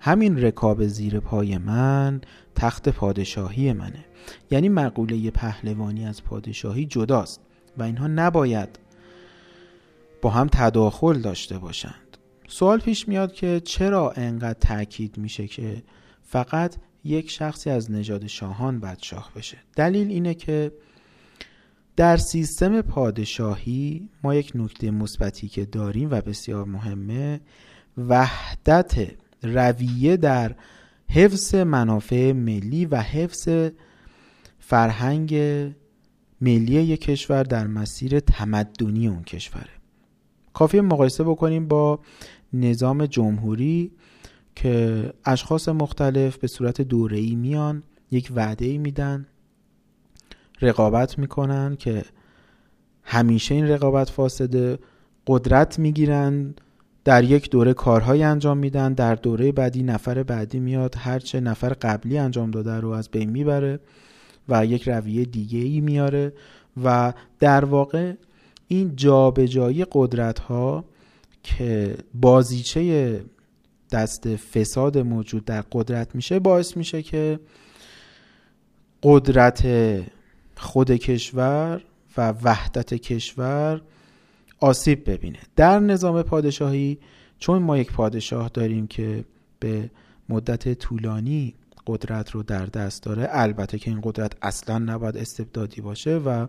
همین 0.00 0.42
رکاب 0.42 0.86
زیر 0.86 1.20
پای 1.20 1.58
من 1.58 2.20
تخت 2.54 2.88
پادشاهی 2.88 3.72
منه. 3.72 4.04
یعنی 4.50 4.68
مقوله 4.68 5.30
پهلوانی 5.30 6.06
از 6.06 6.24
پادشاهی 6.24 6.86
جداست 6.86 7.40
و 7.78 7.82
اینها 7.82 8.06
نباید 8.06 8.78
با 10.22 10.30
هم 10.30 10.46
تداخل 10.52 11.20
داشته 11.20 11.58
باشند. 11.58 12.03
سوال 12.48 12.80
پیش 12.80 13.08
میاد 13.08 13.32
که 13.32 13.60
چرا 13.64 14.10
انقدر 14.10 14.58
تاکید 14.58 15.18
میشه 15.18 15.46
که 15.46 15.82
فقط 16.22 16.76
یک 17.04 17.30
شخصی 17.30 17.70
از 17.70 17.90
نژاد 17.90 18.26
شاهان 18.26 18.80
باید 18.80 18.98
شاه 19.02 19.30
بشه؟ 19.36 19.58
دلیل 19.76 20.08
اینه 20.08 20.34
که 20.34 20.72
در 21.96 22.16
سیستم 22.16 22.80
پادشاهی 22.80 24.08
ما 24.22 24.34
یک 24.34 24.52
نکته 24.54 24.90
مثبتی 24.90 25.48
که 25.48 25.64
داریم 25.64 26.10
و 26.10 26.20
بسیار 26.20 26.64
مهمه 26.64 27.40
وحدت 27.98 28.94
رویه 29.42 30.16
در 30.16 30.54
حفظ 31.08 31.54
منافع 31.54 32.32
ملی 32.32 32.86
و 32.86 32.96
حفظ 32.96 33.48
فرهنگ 34.58 35.34
ملی 36.40 36.72
یک 36.72 37.00
کشور 37.00 37.42
در 37.42 37.66
مسیر 37.66 38.20
تمدنی 38.20 39.08
اون 39.08 39.22
کشوره. 39.22 39.70
کافی 40.54 40.80
مقایسه 40.80 41.24
بکنیم 41.24 41.68
با 41.68 42.00
نظام 42.54 43.06
جمهوری 43.06 43.90
که 44.56 45.12
اشخاص 45.24 45.68
مختلف 45.68 46.36
به 46.36 46.46
صورت 46.46 46.80
دوره‌ای 46.80 47.34
میان 47.34 47.82
یک 48.10 48.32
وعده 48.34 48.78
میدن 48.78 49.26
رقابت 50.62 51.18
می‌کنن 51.18 51.76
که 51.76 52.04
همیشه 53.02 53.54
این 53.54 53.68
رقابت 53.68 54.10
فاسده 54.10 54.78
قدرت 55.26 55.78
می‌گیرن 55.78 56.54
در 57.04 57.24
یک 57.24 57.50
دوره 57.50 57.74
کارهایی 57.74 58.22
انجام 58.22 58.58
میدن 58.58 58.92
در 58.92 59.14
دوره 59.14 59.52
بعدی 59.52 59.82
نفر 59.82 60.22
بعدی 60.22 60.60
میاد 60.60 60.94
هرچه 60.98 61.40
نفر 61.40 61.68
قبلی 61.68 62.18
انجام 62.18 62.50
داده 62.50 62.80
رو 62.80 62.88
از 62.88 63.08
بین 63.10 63.30
می‌بره 63.30 63.80
و 64.48 64.66
یک 64.66 64.88
رویه 64.88 65.24
دیگه 65.24 65.58
ای 65.58 65.80
میاره 65.80 66.32
و 66.84 67.12
در 67.40 67.64
واقع 67.64 68.14
این 68.68 68.96
جابجایی 68.96 69.86
قدرت 69.92 70.38
ها 70.38 70.84
که 71.44 71.96
بازیچه 72.14 73.24
دست 73.90 74.36
فساد 74.36 74.98
موجود 74.98 75.44
در 75.44 75.64
قدرت 75.72 76.14
میشه 76.14 76.38
باعث 76.38 76.76
میشه 76.76 77.02
که 77.02 77.40
قدرت 79.02 79.66
خود 80.56 80.90
کشور 80.90 81.82
و 82.16 82.34
وحدت 82.42 82.94
کشور 82.94 83.82
آسیب 84.60 85.10
ببینه. 85.10 85.38
در 85.56 85.78
نظام 85.78 86.22
پادشاهی 86.22 86.98
چون 87.38 87.62
ما 87.62 87.78
یک 87.78 87.92
پادشاه 87.92 88.48
داریم 88.54 88.86
که 88.86 89.24
به 89.60 89.90
مدت 90.28 90.74
طولانی 90.74 91.54
قدرت 91.86 92.30
رو 92.30 92.42
در 92.42 92.66
دست 92.66 93.02
داره 93.02 93.26
البته 93.30 93.78
که 93.78 93.90
این 93.90 94.00
قدرت 94.02 94.32
اصلا 94.42 94.78
نباید 94.78 95.16
استبدادی 95.16 95.80
باشه 95.80 96.16
و 96.16 96.46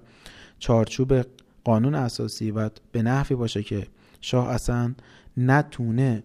چارچوب 0.60 1.22
قانون 1.64 1.96
اساسی 1.96 2.52
باید 2.52 2.82
به 2.92 3.02
نحوی 3.02 3.36
باشه 3.36 3.64
که 3.64 3.88
شاه 4.26 4.50
اصلا 4.50 4.94
نتونه 5.38 6.24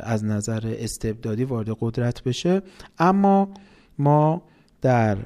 از 0.00 0.24
نظر 0.24 0.74
استبدادی 0.78 1.44
وارد 1.44 1.76
قدرت 1.80 2.22
بشه. 2.22 2.62
اما 2.98 3.48
ما 3.98 4.42
در 4.82 5.18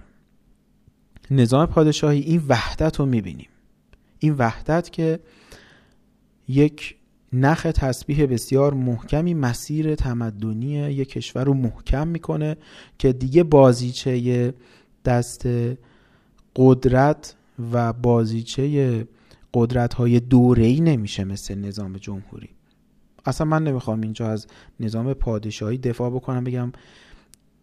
نظام 1.31 1.67
پادشاهی 1.67 2.21
این 2.21 2.43
وحدت 2.49 2.97
رو 3.01 3.07
می‌بینیم. 3.07 3.49
این 4.19 4.35
وحدت 4.39 4.91
که 4.91 5.21
یک 6.49 6.97
نخ 7.33 7.63
تسبیح 7.63 8.27
بسیار 8.27 8.75
محکمی 8.75 9.35
مسیر 9.35 9.95
تمدنی 9.95 10.73
یک 10.73 11.09
کشور 11.09 11.45
رو 11.45 11.55
محکم 11.55 12.09
می‌کنه 12.09 12.57
که 12.99 13.13
دیگه 13.13 13.43
بازیچه 13.43 14.55
دست 15.05 15.49
قدرت 16.57 17.35
و 17.73 17.93
بازیچه 17.93 19.07
قدرت 19.55 19.95
های 19.95 20.21
دوره 20.21 20.65
ای 20.65 20.81
نمیشه 20.81 21.25
مثل 21.25 21.55
نظام 21.55 21.97
جمهوری. 21.97 22.49
اصلا 23.25 23.47
من 23.47 23.65
نمی‌خوام 23.65 24.01
اینجا 24.01 24.29
از 24.29 24.47
نظام 24.81 25.15
پادشاهی 25.15 25.79
دفاع 25.79 26.11
بکنم 26.11 26.45
بگم 26.45 26.73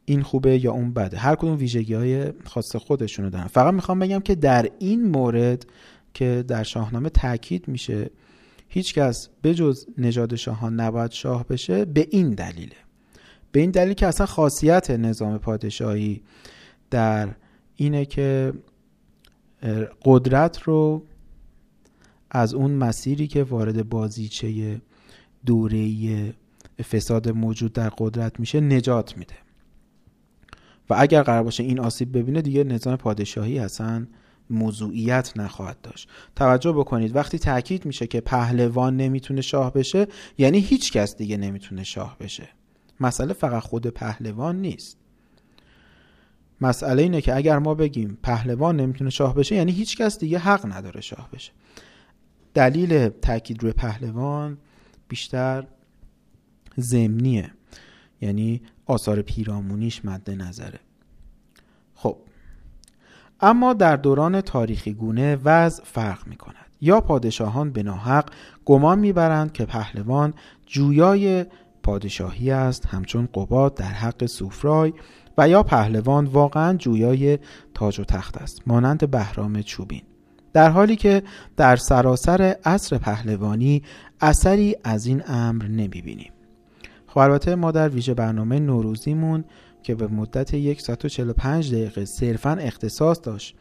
این 0.05 0.21
خوبه 0.21 0.63
یا 0.63 0.71
اون 0.71 0.93
بده. 0.93 1.17
هر 1.17 1.35
کدوم 1.35 1.57
ویژگی 1.57 1.93
های 1.93 2.33
خاص 2.45 2.75
خودشونو 2.75 3.29
دارن. 3.29 3.47
فقط 3.47 3.73
می‌خوام 3.73 3.99
بگم 3.99 4.19
که 4.19 4.35
در 4.35 4.69
این 4.79 5.07
مورد 5.07 5.65
که 6.13 6.43
در 6.47 6.63
شاهنامه 6.63 7.09
تاکید 7.09 7.67
میشه 7.67 8.09
هیچکس 8.67 9.29
بجز 9.43 9.85
نژاد 9.97 10.35
شاهان 10.35 10.79
نباید 10.79 11.11
شاه 11.11 11.47
بشه 11.47 11.85
به 11.85 12.07
این 12.11 12.29
دلیله. 12.29 12.75
به 13.51 13.59
این 13.59 13.71
دلیل 13.71 13.93
که 13.93 14.07
اصلا 14.07 14.25
خاصیت 14.25 14.91
نظام 14.91 15.37
پادشاهی 15.37 16.21
در 16.89 17.29
اینه 17.75 18.05
که 18.05 18.53
قدرت 20.05 20.61
رو 20.61 21.05
از 22.31 22.53
اون 22.53 22.71
مسیری 22.71 23.27
که 23.27 23.43
وارد 23.43 23.89
بازیچه 23.89 24.81
دوره 25.45 26.33
فساد 26.91 27.29
موجود 27.29 27.73
در 27.73 27.89
قدرت 27.97 28.39
میشه 28.39 28.59
نجات 28.59 29.17
میده. 29.17 29.35
و 30.89 30.95
اگر 30.97 31.23
قرار 31.23 31.43
باشه 31.43 31.63
این 31.63 31.79
آسیب 31.79 32.17
ببینه 32.17 32.41
دیگه 32.41 32.63
نظام 32.63 32.95
پادشاهی 32.95 33.59
اصلا 33.59 34.07
موضوعیت 34.49 35.33
نخواهد 35.35 35.81
داشت. 35.81 36.09
توجه 36.35 36.71
بکنید 36.71 37.15
وقتی 37.15 37.39
تاکید 37.39 37.85
میشه 37.85 38.07
که 38.07 38.21
پهلوان 38.21 38.97
نمی‌تونه 38.97 39.41
شاه 39.41 39.73
بشه 39.73 40.07
یعنی 40.37 40.59
هیچ 40.59 40.91
کس 40.91 41.17
دیگه 41.17 41.37
نمی‌تونه 41.37 41.83
شاه 41.83 42.17
بشه. 42.19 42.49
مسئله 42.99 43.33
فقط 43.33 43.63
خود 43.63 43.87
پهلوان 43.87 44.61
نیست. 44.61 44.97
مسئله 46.61 47.03
اینه 47.03 47.21
که 47.21 47.35
اگر 47.35 47.59
ما 47.59 47.73
بگیم 47.73 48.17
پهلوان 48.23 48.75
نمی‌تونه 48.75 49.09
شاه 49.09 49.35
بشه 49.35 49.55
یعنی 49.55 49.71
هیچ 49.71 49.97
کس 49.97 50.19
دیگه 50.19 50.37
حق 50.37 50.73
نداره 50.73 51.01
شاه 51.01 51.29
بشه. 51.33 51.51
دلیل 52.57 53.09
تاکید 53.09 53.63
روی 53.63 53.71
پهلوان 53.71 54.57
بیشتر 55.07 55.67
زمینیه 56.77 57.51
یعنی 58.21 58.61
آثار 58.85 59.21
پیرامونیش 59.21 60.05
مد 60.05 60.29
نظره. 60.29 60.79
خب. 61.93 62.17
اما 63.39 63.73
در 63.73 63.95
دوران 63.95 64.41
تاریخی 64.41 64.93
گونه 64.93 65.35
وضع 65.35 65.83
فرق 65.83 66.27
می 66.27 66.35
کند 66.35 66.65
یا 66.81 67.01
پادشاهان 67.01 67.71
به 67.71 67.83
ناحق 67.83 68.29
گمان 68.65 68.99
می‌برند 68.99 69.51
که 69.51 69.65
پهلوان 69.65 70.33
جویای 70.65 71.45
پادشاهی 71.83 72.51
است 72.51 72.85
همچون 72.85 73.29
قباد 73.33 73.75
در 73.75 73.85
حق 73.85 74.25
سوفرای 74.25 74.93
و 75.37 75.49
یا 75.49 75.63
پهلوان 75.63 76.25
واقعا 76.25 76.77
جویای 76.77 77.39
تاج 77.73 77.99
و 77.99 78.03
تخت 78.03 78.37
است 78.37 78.67
مانند 78.67 79.11
بهرام 79.11 79.61
چوبین. 79.61 80.01
در 80.53 80.69
حالی 80.69 80.95
که 80.95 81.23
در 81.57 81.75
سراسر 81.75 82.55
عصر 82.65 82.97
پهلوانی 82.97 83.83
اثری 84.21 84.75
از 84.83 85.05
این 85.05 85.23
امر 85.27 85.67
نمی‌بینیم. 85.67 86.31
خب 87.07 87.17
البته 87.17 87.55
ما 87.55 87.71
در 87.71 87.89
ویژه 87.89 88.13
برنامه 88.13 88.59
نوروزیمون 88.59 89.43
که 89.83 89.95
به 89.95 90.07
مدت 90.07 90.79
145 90.81 91.73
دقیقه 91.73 92.05
صرفا 92.05 92.51
اختصاص 92.51 93.19
داشت 93.23 93.55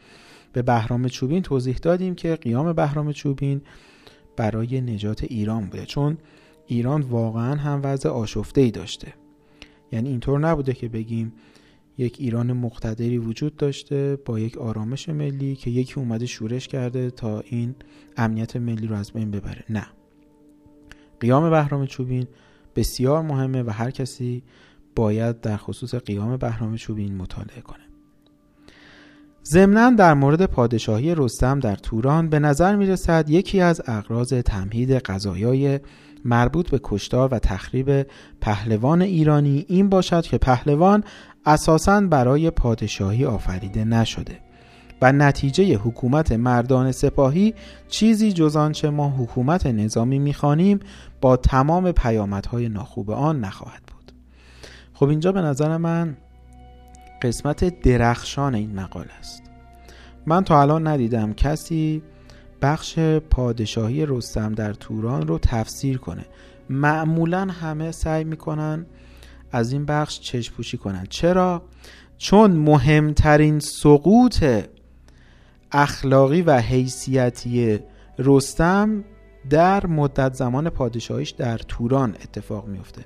به 0.53 0.61
بهرام 0.61 1.07
چوبین 1.07 1.41
توضیح 1.41 1.75
دادیم 1.75 2.15
که 2.15 2.35
قیام 2.35 2.73
بهرام 2.73 3.11
چوبین 3.11 3.61
برای 4.37 4.81
نجات 4.81 5.23
ایران 5.23 5.65
بوده 5.65 5.85
چون 5.85 6.17
ایران 6.67 7.01
واقعا 7.01 7.55
هم 7.55 7.81
وضع 7.83 8.09
آشفته 8.09 8.61
ای 8.61 8.71
داشته. 8.71 9.13
یعنی 9.91 10.09
اینطور 10.09 10.39
نبوده 10.39 10.73
که 10.73 10.87
بگیم 10.87 11.33
یک 11.97 12.17
ایران 12.19 12.53
مقتدری 12.53 13.17
وجود 13.17 13.55
داشته 13.55 14.17
با 14.25 14.39
یک 14.39 14.57
آرامش 14.57 15.09
ملی 15.09 15.55
که 15.55 15.69
یکی 15.69 15.99
اومده 15.99 16.25
شورش 16.25 16.67
کرده 16.67 17.09
تا 17.09 17.39
این 17.39 17.75
امنیت 18.17 18.55
ملی 18.55 18.87
رو 18.87 18.95
از 18.95 19.11
بین 19.11 19.31
ببره. 19.31 19.63
نه. 19.69 19.87
قیام 21.19 21.49
بهرام 21.49 21.85
چوبین 21.85 22.27
بسیار 22.75 23.21
مهمه 23.21 23.63
و 23.63 23.69
هر 23.69 23.91
کسی 23.91 24.43
باید 24.95 25.41
در 25.41 25.57
خصوص 25.57 25.95
قیام 25.95 26.37
بهرام 26.37 26.75
چوبین 26.75 27.15
مطالعه 27.15 27.61
کنه. 27.61 27.83
ضمنا 29.45 29.89
در 29.89 30.13
مورد 30.13 30.45
پادشاهی 30.45 31.15
رستم 31.15 31.59
در 31.59 31.75
توران 31.75 32.29
به 32.29 32.39
نظر 32.39 32.75
می 32.75 32.87
رسد 32.87 33.29
یکی 33.29 33.61
از 33.61 33.81
اغراض 33.85 34.33
تمهید 34.33 34.91
قضایای 34.91 35.79
مربوط 36.25 36.69
به 36.69 36.79
کشتار 36.83 37.33
و 37.33 37.39
تخریب 37.39 38.07
پهلوان 38.41 39.01
ایرانی 39.01 39.65
این 39.67 39.89
باشد 39.89 40.21
که 40.21 40.37
پهلوان 40.37 41.03
اساساً 41.47 42.01
برای 42.01 42.51
پادشاهی 42.51 43.25
آفریده 43.25 43.85
نشده 43.85 44.39
و 45.01 45.11
نتیجه 45.11 45.75
حکومت 45.77 46.31
مردان 46.31 46.91
سپاهی 46.91 47.53
چیزی 47.87 48.31
جز 48.31 48.55
آنچه 48.55 48.89
ما 48.89 49.09
حکومت 49.09 49.65
نظامی 49.65 50.19
می‌خوانیم 50.19 50.79
با 51.21 51.37
تمام 51.37 51.91
پیامدهای 51.91 52.69
ناخوب 52.69 53.11
آن 53.11 53.39
نخواهد 53.39 53.81
بود. 53.83 54.11
خب 54.93 55.09
اینجا 55.09 55.31
به 55.31 55.41
نظر 55.41 55.77
من 55.77 56.17
قسمت 57.21 57.81
درخشان 57.81 58.55
این 58.55 58.75
مقال 58.75 59.05
است. 59.19 59.43
من 60.25 60.43
تا 60.43 60.61
الان 60.61 60.87
ندیدم 60.87 61.33
کسی 61.33 62.03
بخش 62.61 62.99
پادشاهی 63.29 64.05
رستم 64.05 64.53
در 64.53 64.73
توران 64.73 65.27
رو 65.27 65.39
تفسیر 65.39 65.97
کنه. 65.97 66.25
معمولا 66.69 67.45
همه 67.45 67.91
سعی 67.91 68.23
می‌کنن 68.23 68.85
از 69.51 69.71
این 69.71 69.85
بخش 69.85 70.19
چشم 70.19 70.53
پوشی 70.55 70.77
کنن. 70.77 71.05
چرا؟ 71.09 71.61
چون 72.17 72.51
مهمترین 72.51 73.59
سقوط 73.59 74.45
اخلاقی 75.71 76.41
و 76.41 76.57
حیثیتی 76.57 77.79
رستم 78.19 79.03
در 79.49 79.85
مدت 79.85 80.33
زمان 80.33 80.69
پادشاهیش 80.69 81.29
در 81.29 81.57
توران 81.57 82.15
اتفاق 82.23 82.67
میفته 82.67 83.05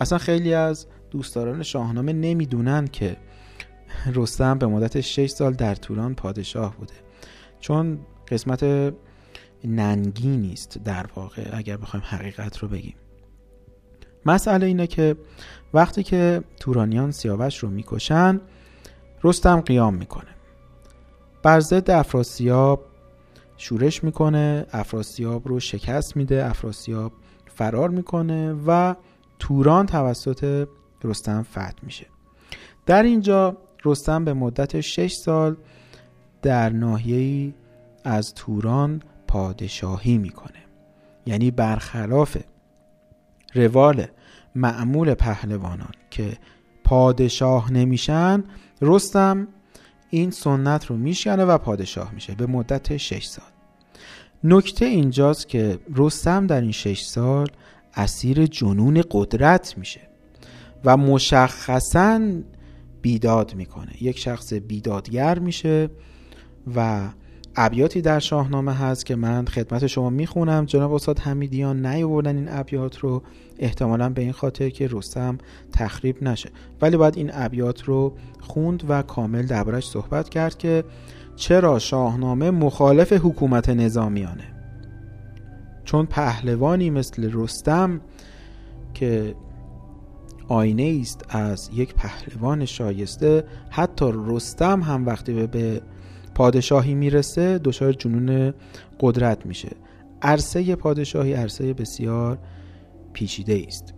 اصلا 0.00 0.18
خیلی 0.18 0.54
از 0.54 0.86
دوستداران 1.10 1.62
شاهنامه 1.62 2.12
نمی‌دونن 2.12 2.86
که 2.86 3.16
رستم 4.14 4.58
به 4.58 4.66
مدت 4.66 5.00
6 5.00 5.30
سال 5.30 5.52
در 5.52 5.74
توران 5.74 6.14
پادشاه 6.14 6.76
بوده. 6.76 6.94
چون 7.60 7.98
قسمت 8.28 8.92
ننگی 9.64 10.36
نیست 10.36 10.78
در 10.84 11.06
واقع 11.16 11.50
اگر 11.52 11.76
بخوایم 11.76 12.06
حقیقت 12.08 12.58
رو 12.58 12.68
بگیم. 12.68 12.94
مسئله 14.26 14.66
اینه 14.66 14.86
که 14.86 15.16
وقتی 15.74 16.02
که 16.02 16.42
تورانیان 16.60 17.10
سیاوش 17.10 17.58
رو 17.58 17.70
می‌کشن 17.70 18.40
رستم 19.24 19.60
قیام 19.60 19.94
می‌کنه. 19.94 20.30
بر 21.42 21.60
ضد 21.60 21.90
افراسیاب 21.90 22.84
شورش 23.56 24.04
می‌کنه 24.04 24.66
افراسیاب 24.72 25.48
رو 25.48 25.60
شکست 25.60 26.16
میده 26.16 26.46
افراسیاب 26.46 27.12
فرار 27.46 27.90
می‌کنه 27.90 28.52
و 28.66 28.94
توران 29.38 29.86
توسط 29.86 30.68
رستم 31.04 31.42
فتح 31.42 31.72
میشه. 31.82 32.06
در 32.86 33.02
اینجا 33.02 33.56
رستم 33.84 34.24
به 34.24 34.32
مدت 34.32 34.80
6 34.80 35.12
سال 35.12 35.56
در 36.42 36.68
ناحیه‌ای 36.68 37.54
از 38.04 38.34
توران 38.34 39.02
پادشاهی 39.28 40.18
می‌کنه. 40.18 40.62
یعنی 41.26 41.50
برخلاف 41.50 42.36
روال 43.54 44.06
معمول 44.54 45.14
پهلوانان 45.14 45.94
که 46.10 46.38
پادشاه 46.84 47.72
نمیشن 47.72 48.44
رستم 48.82 49.48
این 50.10 50.30
سنت 50.30 50.86
رو 50.86 50.96
میشکنه 50.96 51.44
و 51.44 51.58
پادشاه 51.58 52.14
میشه 52.14 52.34
به 52.34 52.46
مدت 52.46 52.96
6 52.96 53.24
سال. 53.24 53.44
نکته 54.44 54.84
اینجاست 54.84 55.48
که 55.48 55.78
رستم 55.96 56.46
در 56.46 56.60
این 56.60 56.72
6 56.72 57.00
سال 57.02 57.48
اسیر 57.94 58.46
جنون 58.46 59.02
قدرت 59.10 59.78
میشه 59.78 60.00
و 60.84 60.96
مشخصا 60.96 62.20
بیداد 63.02 63.54
می‌کنه. 63.54 64.02
یک 64.02 64.18
شخص 64.18 64.52
بیدادگر 64.52 65.38
میشه 65.38 65.88
و 66.76 67.08
ابیاتی 67.56 68.00
در 68.00 68.18
شاهنامه 68.18 68.72
هست 68.74 69.06
که 69.06 69.16
من 69.16 69.46
خدمت 69.46 69.86
شما 69.86 70.10
می‌خونم. 70.10 70.64
جناب 70.64 70.92
استاد 70.92 71.18
حمیدیان 71.18 71.86
نیاوردن 71.86 72.36
این 72.36 72.48
ابیات 72.50 72.98
رو. 72.98 73.22
احتمالا 73.58 74.08
به 74.08 74.22
این 74.22 74.32
خاطر 74.32 74.68
که 74.68 74.88
رستم 74.90 75.38
تخریب 75.72 76.22
نشه. 76.22 76.50
ولی 76.82 76.96
باید 76.96 77.16
این 77.16 77.30
ابیات 77.34 77.82
رو 77.82 78.12
خوند 78.40 78.82
و 78.88 79.02
کامل 79.02 79.46
دربارش 79.46 79.88
صحبت 79.88 80.28
کرد 80.28 80.58
که 80.58 80.84
چرا 81.36 81.78
شاهنامه 81.78 82.50
مخالف 82.50 83.12
حکومت 83.12 83.68
نظامیانه؟ 83.68 84.44
چون 85.84 86.06
پهلوانی 86.06 86.90
مثل 86.90 87.30
رستم 87.32 88.00
که 88.94 89.34
آینه 90.48 90.98
است 91.00 91.24
از 91.28 91.70
یک 91.74 91.94
پهلوان 91.94 92.64
شایسته 92.64 93.44
حتی 93.70 94.12
رستم 94.26 94.82
هم 94.82 95.06
وقتی 95.06 95.46
به 95.46 95.82
پادشاهی 96.34 96.94
می‌رسه 96.94 97.58
دچار 97.58 97.92
جنون 97.92 98.54
قدرت 99.00 99.46
میشه. 99.46 99.76
عرصه 100.22 100.76
پادشاهی 100.76 101.32
عرصه 101.32 101.74
بسیار 101.74 102.38
پیچیده 103.12 103.64
است. 103.66 103.94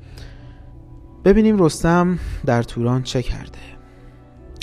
ببینیم 1.25 1.63
رستم 1.63 2.19
در 2.47 2.63
توران 2.63 3.03
چه 3.03 3.23
کرده. 3.23 3.59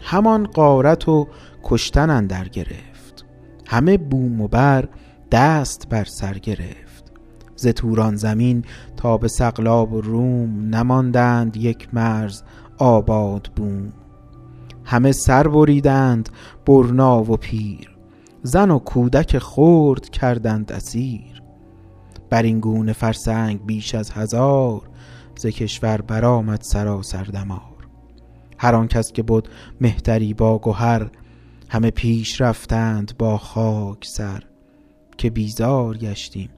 همان 0.03 0.47
قارت 0.47 1.09
و 1.09 1.27
کشتن 1.63 2.09
اندر 2.09 2.47
گرفت. 2.47 3.25
همه 3.67 3.97
بوم 3.97 4.41
و 4.41 4.47
بر 4.47 4.89
دست 5.31 5.89
بر 5.89 6.03
سر 6.03 6.33
گرفت. 6.33 7.11
ز 7.55 7.67
توران 7.67 8.15
زمین 8.15 8.65
تا 8.97 9.17
به 9.17 9.27
سقلاب 9.27 9.93
و 9.93 10.01
روم 10.01 10.75
نماندند 10.75 11.57
یک 11.57 11.87
مرز 11.93 12.43
آباد 12.77 13.51
بوم. 13.55 13.93
همه 14.91 15.11
سر 15.11 15.47
بریدند 15.47 16.29
برنا 16.65 17.23
و 17.23 17.37
پیر. 17.37 17.97
زن 18.43 18.71
و 18.71 18.79
کودک 18.79 19.37
خورد 19.37 20.09
کردند 20.09 20.71
اسیر. 20.71 21.41
بر 22.29 22.43
این 22.43 22.59
گونه 22.59 22.93
فرسنگ 22.93 23.65
بیش 23.65 23.95
از 23.95 24.11
هزار 24.11 24.81
ز 25.35 25.45
کشور 25.45 26.01
برآمد 26.01 26.61
سراسر 26.61 27.23
دمار. 27.23 27.87
هر 28.57 28.75
آن 28.75 28.87
کس 28.87 29.11
که 29.11 29.23
بود 29.23 29.49
مهتری 29.81 30.33
با 30.33 30.59
گهر 30.63 31.09
همه 31.69 31.91
پیش 31.91 32.41
رفتند 32.41 33.17
با 33.17 33.37
خاک 33.37 34.05
سر. 34.05 34.43
که 35.17 35.29
بیزار 35.29 35.97
گشتیم 35.97 36.49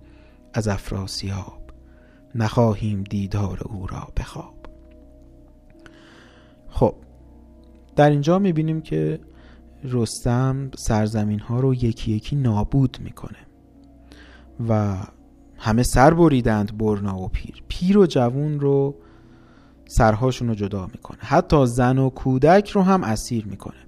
از 0.53 0.67
افراسیاب 0.67 1.61
نخواهیم 2.35 3.03
دیدار 3.03 3.59
او 3.65 3.87
را 3.87 4.07
بخواب 4.17 4.55
خب 6.69 6.95
در 7.95 8.09
اینجا 8.09 8.39
می‌بینیم 8.39 8.81
که 8.81 9.19
رستم 9.83 10.71
سرزمین 10.77 11.39
ها 11.39 11.59
رو 11.59 11.73
یکی 11.73 12.11
یکی 12.11 12.35
نابود 12.35 12.97
می‌کنه 13.01 13.37
و 14.69 14.97
همه 15.57 15.83
سر 15.83 16.13
بریدند 16.13 16.77
برنا 16.77 17.21
و 17.21 17.27
پیر. 17.27 17.63
پیر 17.67 17.97
و 17.97 18.05
جوون 18.05 18.59
رو 18.59 18.95
سرهاشون 19.85 20.47
رو 20.47 20.55
جدا 20.55 20.85
می‌کنه. 20.85 21.17
حتی 21.21 21.65
زن 21.65 21.97
و 21.97 22.09
کودک 22.09 22.69
رو 22.69 22.81
هم 22.81 23.03
اسیر 23.03 23.45
می‌کنه. 23.45 23.79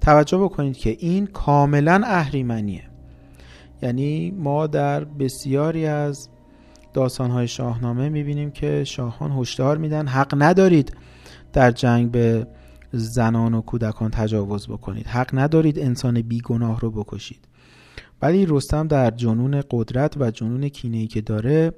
توجه 0.00 0.38
بکنید 0.38 0.76
که 0.76 0.96
این 0.98 1.26
کاملا 1.26 2.02
اهریمنیه. 2.04 2.82
یعنی 3.82 4.30
ما 4.30 4.66
در 4.66 5.04
بسیاری 5.04 5.86
از 5.86 6.28
داستانهای 6.94 7.48
شاهنامه 7.48 8.08
می‌بینیم 8.08 8.50
که 8.50 8.84
شاهان 8.84 9.32
هشدار 9.32 9.78
میدن 9.78 10.06
حق 10.06 10.34
ندارید 10.38 10.96
در 11.52 11.70
جنگ 11.70 12.10
به 12.10 12.46
زنان 12.92 13.54
و 13.54 13.60
کودکان 13.60 14.10
تجاوز 14.10 14.68
بکنید. 14.68 15.06
حق 15.06 15.30
ندارید 15.32 15.78
انسان 15.78 16.22
بیگناه 16.22 16.80
رو 16.80 16.90
بکشید. 16.90 17.48
ولی 18.22 18.46
رستم 18.48 18.88
در 18.88 19.10
جنون 19.10 19.62
قدرت 19.70 20.16
و 20.16 20.30
جنون 20.30 20.68
کینه‌ای 20.68 21.06
که 21.06 21.20
داره 21.20 21.72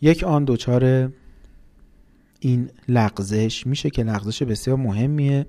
یک 0.00 0.24
آن 0.24 0.44
دچار 0.44 1.12
این 2.40 2.70
لغزش 2.88 3.66
میشه 3.66 3.90
که 3.90 4.02
لغزش 4.02 4.42
بسیار 4.42 4.76
مهمیه 4.76 5.46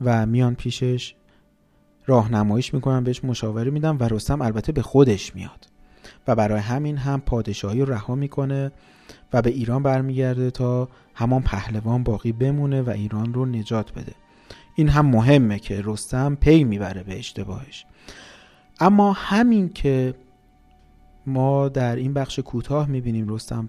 و 0.00 0.26
میان 0.26 0.54
پیشش 0.54 1.14
راهنماییش 2.06 2.74
می‌کنن 2.74 3.04
بهش 3.04 3.24
مشاوره 3.24 3.70
میدن 3.70 3.96
و 3.96 4.02
رستم 4.02 4.42
البته 4.42 4.72
به 4.72 4.82
خودش 4.82 5.34
میاد. 5.34 5.68
و 6.28 6.34
برای 6.34 6.60
همین 6.60 6.96
هم 6.96 7.20
پادشاهی 7.20 7.80
رو 7.80 7.92
رها 7.92 8.14
می‌کنه 8.14 8.72
و 9.32 9.42
به 9.42 9.50
ایران 9.50 9.82
برمیگرده 9.82 10.50
تا 10.50 10.88
همان 11.14 11.42
پهلوان 11.42 12.02
باقی 12.02 12.32
بمونه 12.32 12.82
و 12.82 12.90
ایران 12.90 13.34
رو 13.34 13.46
نجات 13.46 13.92
بده. 13.92 14.12
این 14.74 14.88
هم 14.88 15.06
مهمه 15.06 15.58
که 15.58 15.82
رستم 15.84 16.34
پی 16.34 16.64
می‌بره 16.64 17.02
به 17.02 17.18
اشتباهش. 17.18 17.86
اما 18.80 19.12
همین 19.12 19.68
که 19.68 20.14
ما 21.26 21.68
در 21.68 21.96
این 21.96 22.14
بخش 22.14 22.38
کوتاه 22.38 22.88
می‌بینیم 22.88 23.28
رستم 23.28 23.68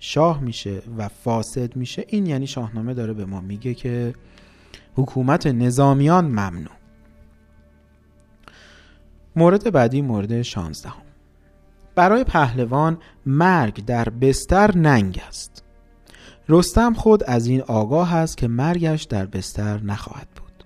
شاه 0.00 0.40
میشه 0.40 0.82
و 0.98 1.08
فاسد 1.08 1.76
میشه 1.76 2.04
این 2.08 2.26
یعنی 2.26 2.46
شاهنامه 2.46 2.94
داره 2.94 3.12
به 3.12 3.24
ما 3.24 3.40
میگه 3.40 3.74
که 3.74 4.14
حکومت 4.94 5.46
نظامیان 5.46 6.24
ممنوع. 6.24 6.74
مورد 9.36 9.72
بعدی 9.72 10.02
مورد 10.02 10.42
شانزدهم. 10.42 11.09
برای 12.00 12.24
پهلوان 12.24 12.98
مرگ 13.26 13.84
در 13.84 14.08
بستر 14.08 14.76
ننگ 14.76 15.22
است. 15.28 15.64
رستم 16.48 16.94
خود 16.94 17.24
از 17.24 17.46
این 17.46 17.62
آگاه 17.62 18.14
است 18.14 18.36
که 18.36 18.48
مرگش 18.48 19.02
در 19.02 19.26
بستر 19.26 19.80
نخواهد 19.82 20.28
بود. 20.36 20.64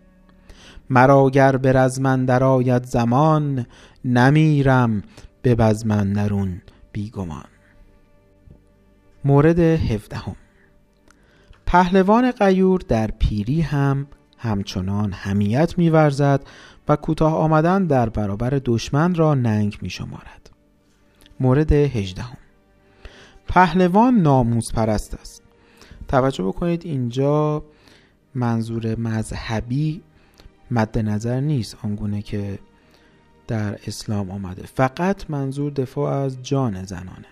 مرا 0.90 1.30
گر 1.30 1.56
به 1.56 1.72
رزمن 1.72 2.24
درآید 2.24 2.84
زمان 2.84 3.66
نمیرم 4.04 5.02
به 5.42 5.54
بزمن 5.54 6.12
درون 6.12 6.62
بیگمان. 6.92 7.44
مورد 9.24 9.58
هفدهم. 9.58 10.36
پهلوان 11.66 12.30
قیور 12.30 12.80
در 12.88 13.10
پیری 13.18 13.60
هم 13.60 14.06
همچنان 14.38 15.12
همیت 15.12 15.78
میورزد 15.78 16.40
و 16.88 16.96
کوتاه 16.96 17.34
آمدن 17.34 17.86
در 17.86 18.08
برابر 18.08 18.60
دشمن 18.64 19.14
را 19.14 19.34
ننگ 19.34 19.78
می 19.82 19.90
شمارد. 19.90 20.43
مورد 21.40 21.72
هجدهم. 21.72 22.36
پهلوان 23.48 24.14
ناموز 24.14 24.72
پرست 24.72 25.14
است. 25.14 25.42
توجه 26.08 26.44
بکنید 26.44 26.86
اینجا 26.86 27.64
منظور 28.34 28.98
مذهبی 28.98 30.02
مد 30.70 30.98
نظر 30.98 31.40
نیست 31.40 31.76
آنگونه 31.82 32.22
که 32.22 32.58
در 33.46 33.78
اسلام 33.86 34.30
آمده. 34.30 34.62
فقط 34.62 35.30
منظور 35.30 35.72
دفاع 35.72 36.12
از 36.12 36.42
جان 36.42 36.84
زنانه. 36.84 37.26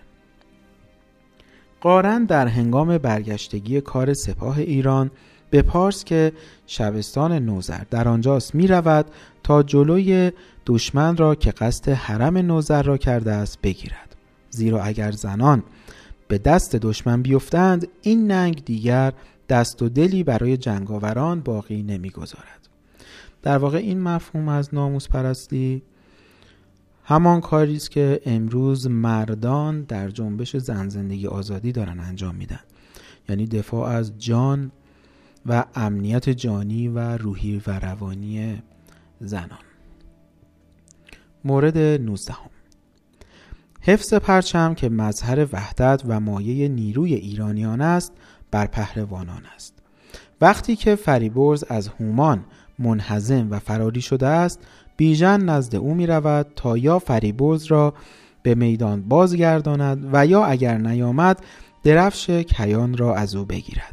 قارن 1.81 2.25
در 2.25 2.47
هنگام 2.47 2.97
برگشتگی 2.97 3.81
کار 3.81 4.13
سپاه 4.13 4.57
ایران 4.57 5.11
به 5.53 5.61
پارس 5.61 6.03
که 6.03 6.33
شبستان 6.67 7.31
نوزر 7.31 7.83
در 7.89 8.07
آنجاست 8.07 8.55
می 8.55 8.67
رود 8.67 9.05
تا 9.43 9.63
جلوی 9.63 10.31
دشمن 10.65 11.17
را 11.17 11.35
که 11.35 11.51
قصد 11.51 11.89
حرم 11.89 12.37
نوزر 12.37 12.83
را 12.83 12.97
کرده 12.97 13.31
است 13.31 13.61
بگیرد. 13.61 14.15
زیرا 14.49 14.83
اگر 14.83 15.11
زنان 15.11 15.63
به 16.27 16.37
دست 16.37 16.75
دشمن 16.75 17.21
بیفتند 17.21 17.87
این 18.01 18.31
ننگ 18.31 18.65
دیگر 18.65 19.13
دست 19.49 19.81
و 19.81 19.89
دلی 19.89 20.23
برای 20.23 20.57
جنگاوران 20.57 21.39
باقی 21.39 21.83
نمی‌گذارد. 21.83 22.69
در 23.41 23.57
واقع 23.57 23.77
این 23.77 24.01
مفهوم 24.01 24.49
از 24.49 24.73
ناموس 24.73 25.07
پرستی 25.07 25.81
همان 27.03 27.41
کاری 27.41 27.75
است 27.75 27.91
که 27.91 28.21
امروز 28.25 28.87
مردان 28.87 29.81
در 29.81 30.09
جنبش 30.09 30.57
زن 30.57 30.89
زندگی 30.89 31.27
آزادی 31.27 31.71
دارن 31.71 31.99
انجام 31.99 32.35
میدن. 32.35 32.59
یعنی 33.29 33.47
دفاع 33.47 33.89
از 33.89 34.17
جان 34.17 34.71
و 35.45 35.65
امنیت 35.75 36.29
جانی 36.29 36.87
و 36.87 37.17
روحی 37.17 37.61
و 37.67 37.79
روانی 37.79 38.61
زنان. 39.19 39.59
مورد 41.45 41.77
19 41.77 42.33
حفظ 43.81 44.13
پرچم 44.13 44.73
که 44.73 44.89
مظهر 44.89 45.47
وحدت 45.53 46.03
و 46.07 46.19
مایه 46.19 46.67
نیروی 46.67 47.13
ایرانیان 47.13 47.81
است 47.81 48.13
بر 48.51 48.65
پهلوانان 48.65 49.45
است. 49.55 49.73
وقتی 50.41 50.75
که 50.75 50.95
فریبرز 50.95 51.63
از 51.69 51.87
هومان 51.87 52.45
منحزم 52.79 53.47
و 53.51 53.59
فراری 53.59 54.01
شده 54.01 54.27
است 54.27 54.59
بیژن 54.97 55.41
نزد 55.41 55.75
او 55.75 55.93
می 55.93 56.07
رود 56.07 56.47
تا 56.55 56.77
یا 56.77 56.99
فریبرز 56.99 57.65
را 57.65 57.93
به 58.43 58.55
میدان 58.55 59.01
بازگرداند 59.01 60.09
و 60.13 60.25
یا 60.25 60.45
اگر 60.45 60.77
نیامد 60.77 61.43
درفش 61.83 62.29
کیان 62.29 62.97
را 62.97 63.15
از 63.15 63.35
او 63.35 63.45
بگیرد. 63.45 63.92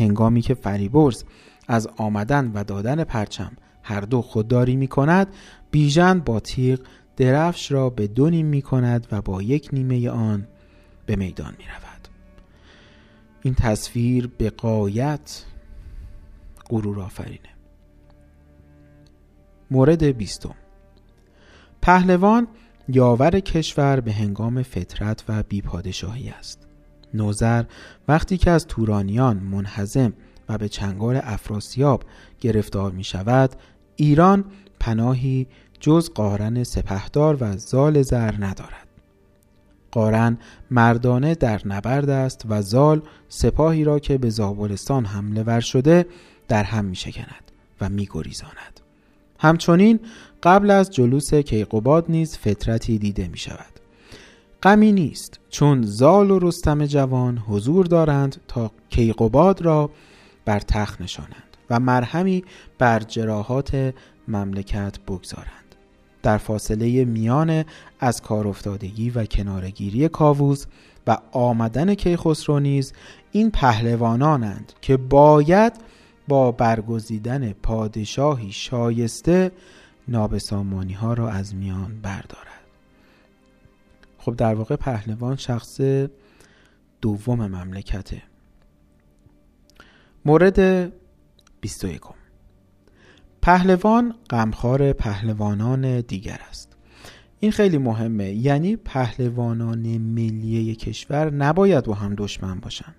هنگامی 0.00 0.42
که 0.42 0.54
فریبرز 0.54 1.24
از 1.68 1.88
آمدن 1.96 2.52
و 2.54 2.64
دادن 2.64 3.04
پرچم 3.04 3.52
هر 3.82 4.00
دو 4.00 4.22
خودداری 4.22 4.76
می 4.76 4.88
کند 4.88 5.28
بیژن 5.70 6.20
با 6.20 6.40
تیغ 6.40 6.80
درفش 7.16 7.72
را 7.72 7.90
به 7.90 8.06
دو 8.06 8.30
نیم 8.30 8.46
می 8.46 8.62
کند 8.62 9.06
و 9.12 9.22
با 9.22 9.42
یک 9.42 9.68
نیمه 9.72 10.10
آن 10.10 10.46
به 11.06 11.16
میدان 11.16 11.54
می 11.58 11.64
رود 11.64 12.08
این 13.42 13.54
تصویر 13.54 14.26
به 14.38 14.50
قایت 14.50 15.44
غرور 16.70 17.00
آفرینه. 17.00 17.38
مورد 19.70 20.04
بیستم. 20.04 20.54
پهلوان 21.82 22.48
یاور 22.88 23.40
کشور 23.40 24.00
به 24.00 24.12
هنگام 24.12 24.62
فطرت 24.62 25.24
و 25.28 25.42
بیپادشاهی 25.42 26.28
است. 26.28 26.69
نوزر 27.14 27.64
وقتی 28.08 28.36
که 28.36 28.50
از 28.50 28.66
تورانیان 28.66 29.36
منحزم 29.36 30.12
و 30.48 30.58
به 30.58 30.68
چنگال 30.68 31.20
افراسیاب 31.22 32.02
گرفتار 32.40 32.90
می 32.90 33.04
شود 33.04 33.50
ایران 33.96 34.44
پناهی 34.80 35.46
جز 35.80 36.10
قارن 36.10 36.64
سپهدار 36.64 37.36
و 37.40 37.56
زال 37.56 38.02
زر 38.02 38.34
ندارد 38.44 38.86
قارن 39.90 40.38
مردانه 40.70 41.34
در 41.34 41.60
نبرد 41.64 42.10
است 42.10 42.42
و 42.48 42.62
زال 42.62 43.02
سپاهی 43.28 43.84
را 43.84 43.98
که 43.98 44.18
به 44.18 44.30
زابلستان 44.30 45.04
حمله 45.04 45.42
ور 45.42 45.60
شده 45.60 46.06
در 46.48 46.64
هم 46.64 46.84
می 46.84 46.96
شکند 46.96 47.52
و 47.80 47.88
می 47.88 48.08
گریزاند. 48.10 48.80
همچنین 49.38 50.00
قبل 50.42 50.70
از 50.70 50.90
جلوس 50.90 51.34
کیقوباد 51.34 52.04
نیز 52.08 52.36
فطرتی 52.36 52.98
دیده 52.98 53.28
می 53.28 53.38
شود. 53.38 53.79
غمی 54.62 54.92
نیست 54.92 55.40
چون 55.50 55.82
زال 55.82 56.30
و 56.30 56.38
رستم 56.38 56.86
جوان 56.86 57.38
حضور 57.38 57.86
دارند 57.86 58.40
تا 58.48 58.70
کیقوباد 58.90 59.62
را 59.62 59.90
بر 60.44 60.60
تخت 60.60 61.00
نشانند 61.00 61.56
و 61.70 61.80
مرهمی 61.80 62.44
بر 62.78 63.00
جراحات 63.00 63.94
مملکت 64.28 64.98
بگذارند. 65.08 65.74
در 66.22 66.38
فاصله 66.38 67.04
میان 67.04 67.64
از 68.00 68.22
کار 68.22 68.48
افتادگی 68.48 69.10
و 69.10 69.24
کنارگیری 69.24 70.08
کاووس 70.08 70.66
و 71.06 71.18
آمدن 71.32 71.94
کیخسرو 71.94 72.60
نیز 72.60 72.92
این 73.32 73.50
پهلوانانند 73.50 74.72
که 74.80 74.96
باید 74.96 75.72
با 76.28 76.52
برگزیدن 76.52 77.52
پادشاهی 77.52 78.52
شایسته 78.52 79.52
نابسامانی 80.08 80.92
ها 80.92 81.14
را 81.14 81.30
از 81.30 81.54
میان 81.54 82.00
بردارد. 82.02 82.59
خب 84.20 84.36
در 84.36 84.54
واقع 84.54 84.76
پهلوان 84.76 85.36
شخص 85.36 85.80
دوم 87.00 87.46
مملکته. 87.46 88.22
مورد 90.24 90.92
21 91.60 92.00
پهلوان 93.42 94.14
غمخوار 94.30 94.92
پهلوانان 94.92 96.00
دیگر 96.00 96.40
است. 96.48 96.76
این 97.40 97.52
خیلی 97.52 97.78
مهمه. 97.78 98.32
یعنی 98.32 98.76
پهلوانان 98.76 99.98
ملی 99.98 100.74
کشور 100.74 101.30
نباید 101.30 101.84
با 101.84 101.94
هم 101.94 102.14
دشمن 102.14 102.60
باشند. 102.60 102.94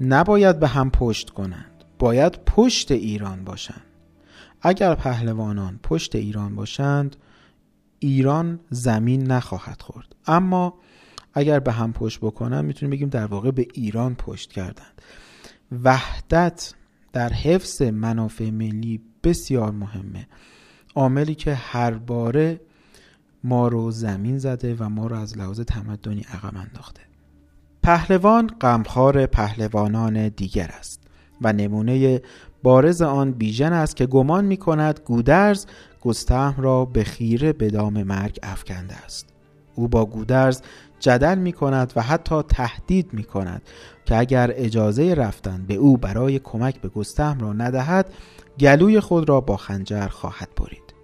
نباید 0.00 0.58
به 0.58 0.68
هم 0.68 0.90
پشت 0.90 1.30
کنند. 1.30 1.84
باید 1.98 2.32
پشت 2.32 2.92
ایران 2.92 3.44
باشند. 3.44 3.82
اگر 4.62 4.94
پهلوانان 4.94 5.80
پشت 5.82 6.14
ایران 6.14 6.54
باشند 6.54 7.16
ایران 7.98 8.60
زمین 8.70 9.32
نخواهد 9.32 9.82
خورد. 9.82 10.16
اما 10.26 10.74
اگر 11.34 11.60
به 11.60 11.72
هم 11.72 11.92
پشت 11.92 12.20
بکنن 12.20 12.64
می‌تونیم 12.64 12.90
بگیم 12.90 13.08
در 13.08 13.26
واقع 13.26 13.50
به 13.50 13.66
ایران 13.74 14.14
پشت 14.14 14.52
کردند. 14.52 15.02
وحدت 15.84 16.74
در 17.12 17.32
حفظ 17.32 17.82
منافع 17.82 18.50
ملی 18.50 19.00
بسیار 19.24 19.72
مهمه. 19.72 20.26
عاملی 20.94 21.34
که 21.34 21.54
هر 21.54 21.90
باره 21.90 22.60
ما 23.44 23.68
رو 23.68 23.90
زمین 23.90 24.38
زده 24.38 24.76
و 24.78 24.88
ما 24.88 25.06
رو 25.06 25.16
از 25.16 25.38
لحاظ 25.38 25.60
تمدنی 25.60 26.20
عقب 26.20 26.56
انداخته. 26.56 27.00
پهلوان 27.82 28.46
غمخوار 28.60 29.26
پهلوانان 29.26 30.28
دیگر 30.28 30.70
است 30.78 31.00
و 31.40 31.52
نمونه 31.52 32.22
بارز 32.62 33.02
آن 33.02 33.32
بیژن 33.32 33.72
است 33.72 33.96
که 33.96 34.06
گمان 34.06 34.44
می 34.44 34.56
کند 34.56 35.00
گودرز 35.04 35.66
گستهم 36.06 36.54
را 36.58 36.84
به 36.84 37.04
خیره 37.04 37.52
به 37.52 37.70
دام 37.70 38.02
مرگ 38.02 38.38
افکنده 38.42 38.94
است. 38.94 39.26
او 39.74 39.88
با 39.88 40.06
گودرز 40.06 40.62
جدل 41.00 41.38
می 41.38 41.52
کند 41.52 41.92
و 41.96 42.02
حتی 42.02 42.42
تهدید 42.42 43.12
می 43.12 43.24
کند 43.24 43.62
که 44.04 44.16
اگر 44.16 44.50
اجازه 44.54 45.14
رفتن 45.14 45.64
به 45.68 45.74
او 45.74 45.96
برای 45.96 46.38
کمک 46.38 46.80
به 46.80 46.88
گستهم 46.88 47.38
را 47.38 47.52
ندهد 47.52 48.12
گلوی 48.60 49.00
خود 49.00 49.28
را 49.28 49.40
با 49.40 49.56
خنجر 49.56 50.08
خواهد 50.08 50.48
برید. 50.56 50.94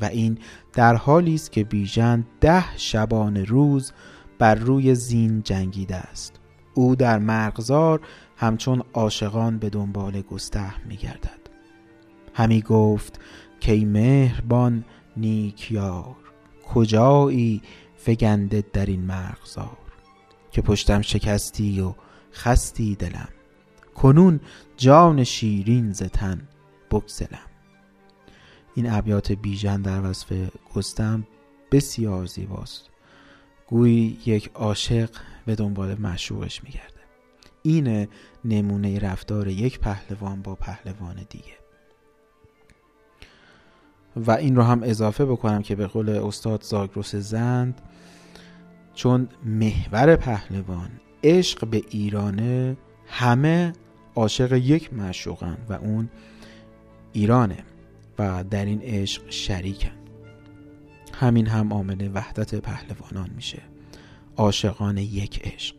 و 0.00 0.04
این 0.04 0.38
در 0.72 0.94
حالی 0.94 1.34
است 1.34 1.52
که 1.52 1.64
بیژن 1.64 2.24
ده 2.40 2.76
شبان 2.76 3.36
روز 3.36 3.92
بر 4.38 4.54
روی 4.54 4.94
زین 4.94 5.42
جنگیده 5.42 5.96
است. 5.96 6.40
او 6.74 6.96
در 6.96 7.18
مرغزار 7.18 8.00
همچون 8.36 8.82
عاشقان 8.92 9.58
به 9.58 9.70
دنبال 9.70 10.20
گستهم 10.20 10.80
می 10.88 10.96
گردد 10.96 11.40
همی 12.34 12.62
گفت 12.62 13.20
که 13.60 13.76
مهربان 13.86 14.84
نیک 15.16 15.72
یار 15.72 16.16
کجایی 16.68 17.62
فگنده 17.96 18.64
در 18.72 18.86
این 18.86 19.00
مرغزار 19.00 19.78
که 20.50 20.62
پشتم 20.62 21.02
شکستی 21.02 21.80
و 21.80 21.94
خستی 22.32 22.94
دلم 22.94 23.28
کنون 23.94 24.40
جان 24.76 25.24
شیرین 25.24 25.92
زتن 25.92 26.48
بگسلم 26.90 27.50
این 28.74 28.90
ابیات 28.90 29.32
بیژن 29.32 29.82
در 29.82 30.10
وصف 30.10 30.32
گستم 30.74 31.26
بسیار 31.72 32.26
زیباست. 32.26 32.90
گویی 33.66 34.18
یک 34.26 34.50
عاشق 34.54 35.10
به 35.46 35.54
دنبال 35.54 36.00
مشوقش 36.00 36.64
میگرده. 36.64 37.00
این 37.62 38.08
نمونه 38.44 38.98
رفتار 38.98 39.48
یک 39.48 39.78
پهلوان 39.78 40.42
با 40.42 40.54
پهلوان 40.54 41.26
دیگه. 41.30 41.59
و 44.16 44.30
این 44.30 44.56
رو 44.56 44.62
هم 44.62 44.82
اضافه 44.82 45.24
بکنم 45.24 45.62
که 45.62 45.74
به 45.74 45.86
قول 45.86 46.08
استاد 46.08 46.62
زاگرس 46.62 47.14
زند 47.14 47.80
چون 48.94 49.28
محور 49.44 50.16
پهلوان 50.16 50.90
عشق 51.24 51.66
به 51.66 51.82
ایرانه 51.90 52.76
همه 53.06 53.72
عاشق 54.14 54.52
یک 54.52 54.94
معشوقن 54.94 55.58
و 55.68 55.72
اون 55.72 56.08
ایرانه 57.12 57.64
و 58.18 58.44
در 58.50 58.64
این 58.64 58.82
عشق 58.82 59.30
شریکن. 59.30 59.90
همین 61.14 61.46
هم 61.46 61.72
عامل 61.72 62.10
وحدت 62.14 62.54
پهلوانان 62.54 63.30
میشه 63.36 63.62
عاشقان 64.36 64.98
یک 64.98 65.40
عشق. 65.44 65.76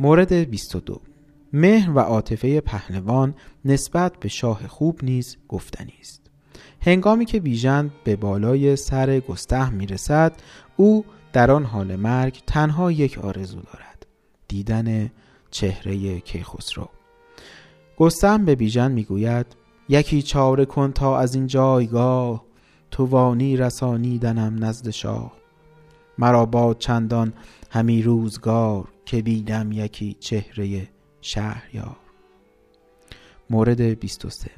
مورد 0.00 0.32
22 0.32 1.00
مهر 1.52 1.90
و 1.90 1.98
عاطفه 1.98 2.60
پهلوان 2.60 3.34
نسبت 3.64 4.16
به 4.20 4.28
شاه 4.28 4.66
خوب 4.66 5.04
نیز 5.04 5.36
گفتنی 5.48 5.94
است. 6.00 6.25
هنگامی 6.80 7.24
که 7.24 7.40
بیژن 7.40 7.90
به 8.04 8.16
بالای 8.16 8.76
سر 8.76 9.20
گسته 9.20 9.70
می‌رسد 9.70 10.32
او 10.76 11.04
در 11.32 11.50
آن 11.50 11.64
حال 11.64 11.96
مرگ 11.96 12.42
تنها 12.46 12.92
یک 12.92 13.18
آرزو 13.18 13.60
دارد 13.60 14.06
دیدن 14.48 15.10
چهره 15.50 16.20
کیخسرو. 16.20 16.88
گستهم 17.96 18.44
به 18.44 18.54
بیژن 18.54 18.92
می‌گوید 18.92 19.46
یکی 19.88 20.22
چاره 20.22 20.64
کن 20.64 20.92
تا 20.92 21.18
از 21.18 21.34
این 21.34 21.46
جایگاه 21.46 22.44
توانی 22.90 23.56
رسانیدنم 23.56 24.64
نزد 24.64 24.90
شاه. 24.90 25.32
مرا 26.18 26.46
با 26.46 26.74
چندان 26.74 27.32
همی 27.70 28.02
روزگار 28.02 28.88
که 29.04 29.22
بیدم 29.22 29.72
یکی 29.72 30.16
چهره 30.20 30.88
شهریار. 31.20 31.96
مورد 33.50 33.80
23 33.80 34.50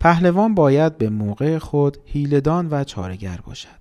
پهلوان 0.00 0.54
باید 0.54 0.98
به 0.98 1.10
موقع 1.10 1.58
خود 1.58 1.98
هیلدان 2.04 2.68
و 2.70 2.84
چارگر 2.84 3.38
باشد. 3.46 3.80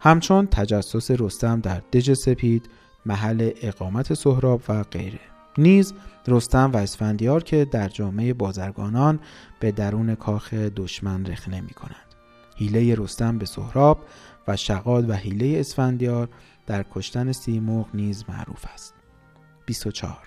همچون 0.00 0.46
تجسس 0.46 1.10
رستم 1.10 1.60
در 1.60 1.82
دژ 1.92 2.12
سپید 2.12 2.68
محل 3.06 3.50
اقامت 3.62 4.14
سهراب 4.14 4.62
و 4.68 4.82
غیره. 4.82 5.20
نیز 5.58 5.94
رستم 6.28 6.70
و 6.74 6.76
اسفندیار 6.76 7.42
که 7.42 7.64
در 7.64 7.88
جامعه 7.88 8.34
بازرگانان 8.34 9.20
به 9.60 9.72
درون 9.72 10.14
کاخ 10.14 10.54
دشمن 10.54 11.26
رخنه 11.26 11.60
می 11.60 11.70
کنند 11.70 12.14
هیله 12.56 12.94
رستم 12.94 13.38
به 13.38 13.46
سهراب 13.46 13.98
و 14.48 14.56
شقاد 14.56 15.10
و 15.10 15.12
هیله 15.12 15.60
اسفندیار 15.60 16.28
در 16.66 16.84
کشتن 16.94 17.32
سیمرغ 17.32 17.86
نیز 17.94 18.24
معروف 18.28 18.64
است. 18.74 18.94
24 19.66 20.18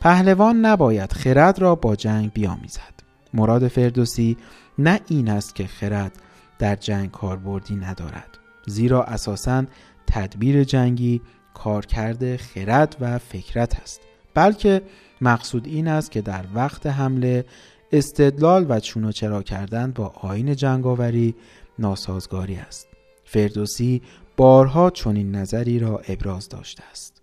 پهلوان 0.00 0.56
نباید 0.56 1.12
خرد 1.12 1.58
را 1.58 1.74
با 1.74 1.96
جنگ 1.96 2.32
بیامیزد. 2.32 2.99
مراد 3.34 3.68
فردوسی 3.68 4.36
نه 4.78 5.00
این 5.08 5.30
است 5.30 5.54
که 5.54 5.66
خرد 5.66 6.12
در 6.58 6.76
جنگ 6.76 7.10
کاربردی 7.10 7.76
ندارد 7.76 8.38
زیرا 8.66 9.04
اساساً 9.04 9.64
تدبیر 10.06 10.64
جنگی 10.64 11.20
کارکرد 11.54 12.36
خرد 12.36 12.96
و 13.00 13.18
فکرت 13.18 13.80
است 13.80 14.00
بلکه 14.34 14.82
مقصود 15.20 15.66
این 15.66 15.88
است 15.88 16.10
که 16.10 16.20
در 16.20 16.44
وقت 16.54 16.86
حمله 16.86 17.44
استدلال 17.92 18.66
و 18.68 18.80
چون 18.80 19.10
چرا 19.10 19.42
کردن 19.42 19.90
با 19.90 20.06
آین 20.06 20.56
جنگاوری 20.56 21.34
ناسازگاری 21.78 22.56
است. 22.56 22.86
فردوسی 23.24 24.02
بارها 24.36 24.90
چنین 24.90 25.34
نظری 25.34 25.78
را 25.78 26.00
ابراز 26.08 26.48
داشته 26.48 26.82
است. 26.90 27.22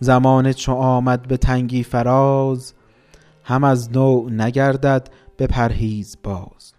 زمان 0.00 0.52
چو 0.52 0.72
آمد 0.72 1.28
به 1.28 1.36
تنگی 1.36 1.82
فراز 1.82 2.73
هم 3.44 3.64
از 3.64 3.92
نوع 3.92 4.30
نگردد 4.30 5.08
به 5.36 5.46
پرهیز 5.46 6.16
باز. 6.22 6.74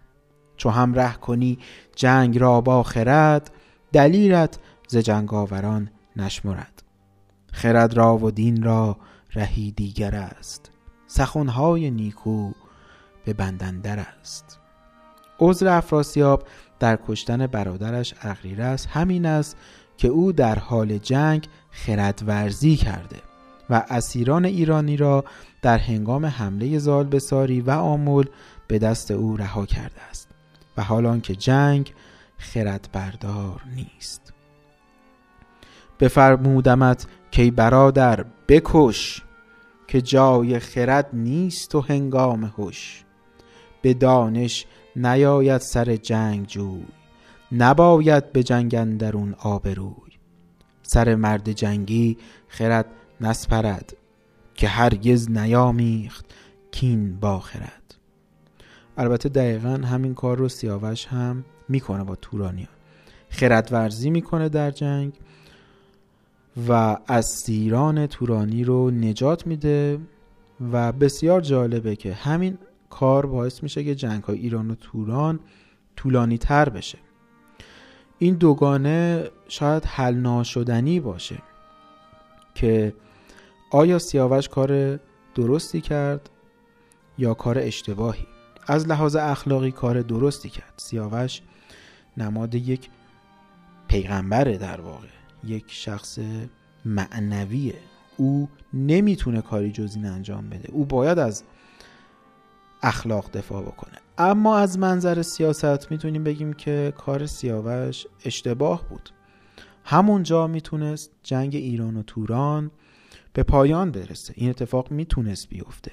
چو 0.57 0.70
هم 0.70 0.93
ره 0.93 1.13
کنی 1.13 1.59
جنگ 1.95 2.38
را 2.38 2.61
با 2.61 2.84
خرد 2.84 3.51
دلیرت 3.91 4.59
ز 4.88 4.97
جنگاوران 4.97 5.89
نشمرد. 6.16 6.84
خرد 7.51 7.93
را 7.93 8.18
و 8.18 8.32
دین 8.32 8.63
را 8.63 8.97
رهی 9.34 9.72
دیگر 9.72 10.16
است. 10.16 10.72
سخنهای 11.07 11.91
نیکو 11.91 12.51
به 13.26 13.34
بندندر 13.34 13.99
است. 13.99 14.59
عذر 15.39 15.68
افراسیاب 15.68 16.43
در 16.80 16.99
کشتن 17.07 17.47
برادرش 17.47 18.13
اغریرس 18.22 18.88
همین 18.88 19.26
است 19.26 19.57
که 19.97 20.07
او 20.07 20.32
در 20.32 20.59
حال 20.59 20.97
جنگ 20.97 21.47
خردورزی 21.72 22.76
کرده. 22.76 23.24
و 23.70 23.84
اسیران 23.89 24.45
ایرانی 24.45 24.97
را 24.97 25.26
در 25.61 25.78
هنگام 25.78 26.26
حمله 26.26 26.78
زالبساری 26.78 27.61
و 27.61 27.72
آمول 27.72 28.26
به 28.68 28.80
دست 28.80 29.11
او 29.11 29.38
رها 29.38 29.66
کرده 29.66 30.01
است 30.09 30.30
و 30.78 30.84
حالان 30.84 31.22
که 31.22 31.36
جنگ 31.36 31.93
خرد 32.38 32.89
بردار 32.93 33.61
نیست. 33.76 34.34
بفرمودمت 35.99 37.05
که 37.32 37.51
برادر 37.51 38.26
بکش 38.47 39.22
که 39.88 40.01
جای 40.01 40.59
خرد 40.59 41.09
نیست 41.13 41.76
و 41.76 41.82
هنگام 41.82 42.43
هوش 42.43 43.03
به 43.82 43.93
دانش 43.93 44.66
نیاید 44.95 45.61
سر 45.61 45.95
جنگ 45.95 46.47
جوی 46.47 46.86
نباید 47.51 48.32
به 48.32 48.43
جنگ 48.43 48.76
اندرون 48.76 49.36
آبروی. 49.39 50.11
سر 50.82 51.16
مرد 51.16 51.51
جنگی 51.51 52.18
خرد 52.47 52.86
نسپرد 53.22 53.97
که 54.55 54.68
هرگز 54.68 55.32
نیامیخت 55.32 56.26
کین 56.72 57.20
با 57.20 57.39
خرد. 57.39 57.95
البته 58.97 59.30
دقیقا 59.30 59.70
همین 59.70 60.13
کار 60.13 60.38
رو 60.38 60.49
سیاوش 60.49 61.07
هم 61.07 61.45
می‌کنه 61.70 62.03
با 62.03 62.16
تورانیان. 62.16 62.70
خرد 63.30 63.70
ورزی 63.72 64.09
می‌کنه 64.09 64.49
در 64.49 64.72
جنگ 64.72 65.13
و 66.68 66.97
اسیران 67.07 68.07
تورانی 68.07 68.63
رو 68.63 68.91
نجات 68.91 69.47
میده 69.47 69.99
و 70.72 70.91
بسیار 70.91 71.41
جالبه 71.41 71.95
که 71.95 72.13
همین 72.13 72.57
کار 72.89 73.26
باعث 73.26 73.63
میشه 73.63 73.84
که 73.84 73.95
جنگ 73.95 74.24
های 74.24 74.38
ایران 74.38 74.72
و 74.72 74.76
توران 74.76 75.39
طولانی 75.95 76.38
تر 76.38 76.70
بشه. 76.70 76.97
این 78.20 78.36
دوگانه 78.36 79.30
شاید 79.47 79.86
حل 79.86 80.16
ناشدنی 80.16 80.99
باشه. 80.99 81.38
که 82.56 82.93
آیا 83.72 83.99
سیاوش 83.99 84.49
کار 84.49 84.99
درستی 85.36 85.82
کرد 85.82 86.30
یا 87.18 87.34
کار 87.34 87.60
اشتباهی؟ 87.60 88.28
از 88.68 88.88
لحاظ 88.88 89.16
اخلاقی 89.16 89.72
کار 89.72 90.01
درستی 90.01 90.49
کرد. 90.49 90.74
سیاوش 90.78 91.41
نماد 92.18 92.56
یک 92.56 92.89
پیغمبره 93.88 94.58
در 94.58 94.82
واقع 94.82 95.08
یک 95.43 95.66
شخص 95.68 96.20
معنویه 96.86 97.80
او 98.18 98.49
نمی‌تونه 98.74 99.41
کاری 99.41 99.72
جز 99.72 99.95
این 99.95 100.06
انجام 100.06 100.49
بده. 100.49 100.70
او 100.72 100.86
باید 100.86 101.20
از 101.20 101.43
اخلاق 102.84 103.32
دفاع 103.32 103.62
بکنه. 103.62 103.97
اما 104.18 104.58
از 104.58 104.80
منظر 104.80 105.22
سیاست 105.22 105.91
می‌تونیم 105.91 106.24
بگیم 106.24 106.53
که 106.53 106.93
کار 106.97 107.26
سیاوش 107.26 108.08
اشتباه 108.26 108.89
بود. 108.89 109.10
همونجا 109.88 110.48
می‌تونست 110.48 111.12
جنگ 111.24 111.56
ایران 111.56 111.98
و 111.98 112.04
توران 112.04 112.72
به 113.34 113.44
پایان 113.44 113.92
برسه. 113.92 114.34
این 114.38 114.50
اتفاق 114.50 114.92
می‌تونست 114.92 115.50
بیفته. 115.50 115.92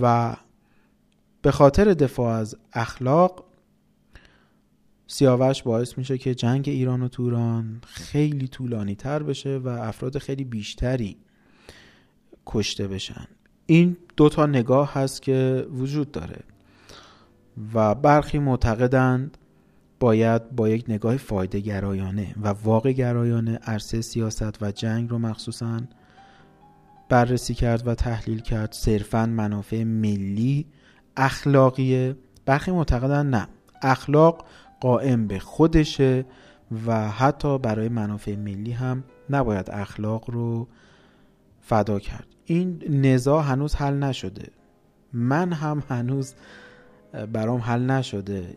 و 0.00 0.36
به 1.42 1.50
خاطر 1.50 1.84
دفاع 1.84 2.34
از 2.34 2.56
اخلاق 2.72 3.44
سیاوش 5.06 5.62
باعث 5.62 5.98
میشه 5.98 6.18
که 6.18 6.34
جنگ 6.34 6.68
ایران 6.68 7.02
و 7.02 7.08
توران 7.08 7.80
خیلی 7.86 8.48
طولانی 8.48 8.94
تر 8.94 9.22
بشه 9.22 9.58
و 9.58 9.68
افراد 9.68 10.18
خیلی 10.18 10.44
بیشتری 10.44 11.16
کشته 12.46 12.88
بشن. 12.88 13.26
این 13.66 13.96
دو 14.16 14.28
تا 14.28 14.46
نگاه 14.46 14.94
هست 14.94 15.22
که 15.22 15.66
وجود 15.70 16.12
داره 16.12 16.40
و 17.74 17.94
برخی 17.94 18.38
معتقدند 18.38 19.38
باید 20.00 20.50
با 20.50 20.68
یک 20.68 20.84
نگاه 20.88 21.16
فایده 21.16 21.60
گرایانه 21.60 22.34
و 22.42 22.48
واقع 22.48 22.92
گرایانه 22.92 23.56
عرصه 23.56 24.00
سیاست 24.00 24.62
و 24.62 24.70
جنگ 24.70 25.10
رو 25.10 25.18
مخصوصا 25.18 25.80
بررسی 27.08 27.54
کرد 27.54 27.86
و 27.86 27.94
تحلیل 27.94 28.40
کرد. 28.40 28.72
صرفا 28.72 29.26
منافع 29.26 29.84
ملی 29.84 30.66
اخلاقیه. 31.16 32.16
برخی 32.46 32.70
معتقدن 32.70 33.26
نه. 33.26 33.48
اخلاق 33.82 34.44
قائم 34.80 35.26
به 35.26 35.38
خودشه 35.38 36.26
و 36.86 37.10
حتی 37.10 37.58
برای 37.58 37.88
منافع 37.88 38.36
ملی 38.36 38.72
هم 38.72 39.04
نباید 39.30 39.70
اخلاق 39.70 40.30
رو 40.30 40.68
فدا 41.60 41.98
کرد. 41.98 42.26
این 42.44 42.82
نزاع 42.88 43.44
هنوز 43.44 43.74
حل 43.74 43.94
نشده. 43.94 44.48
من 45.12 45.52
هم 45.52 45.82
هنوز 45.88 46.34
برام 47.32 47.60
حل 47.60 47.90
نشده. 47.90 48.56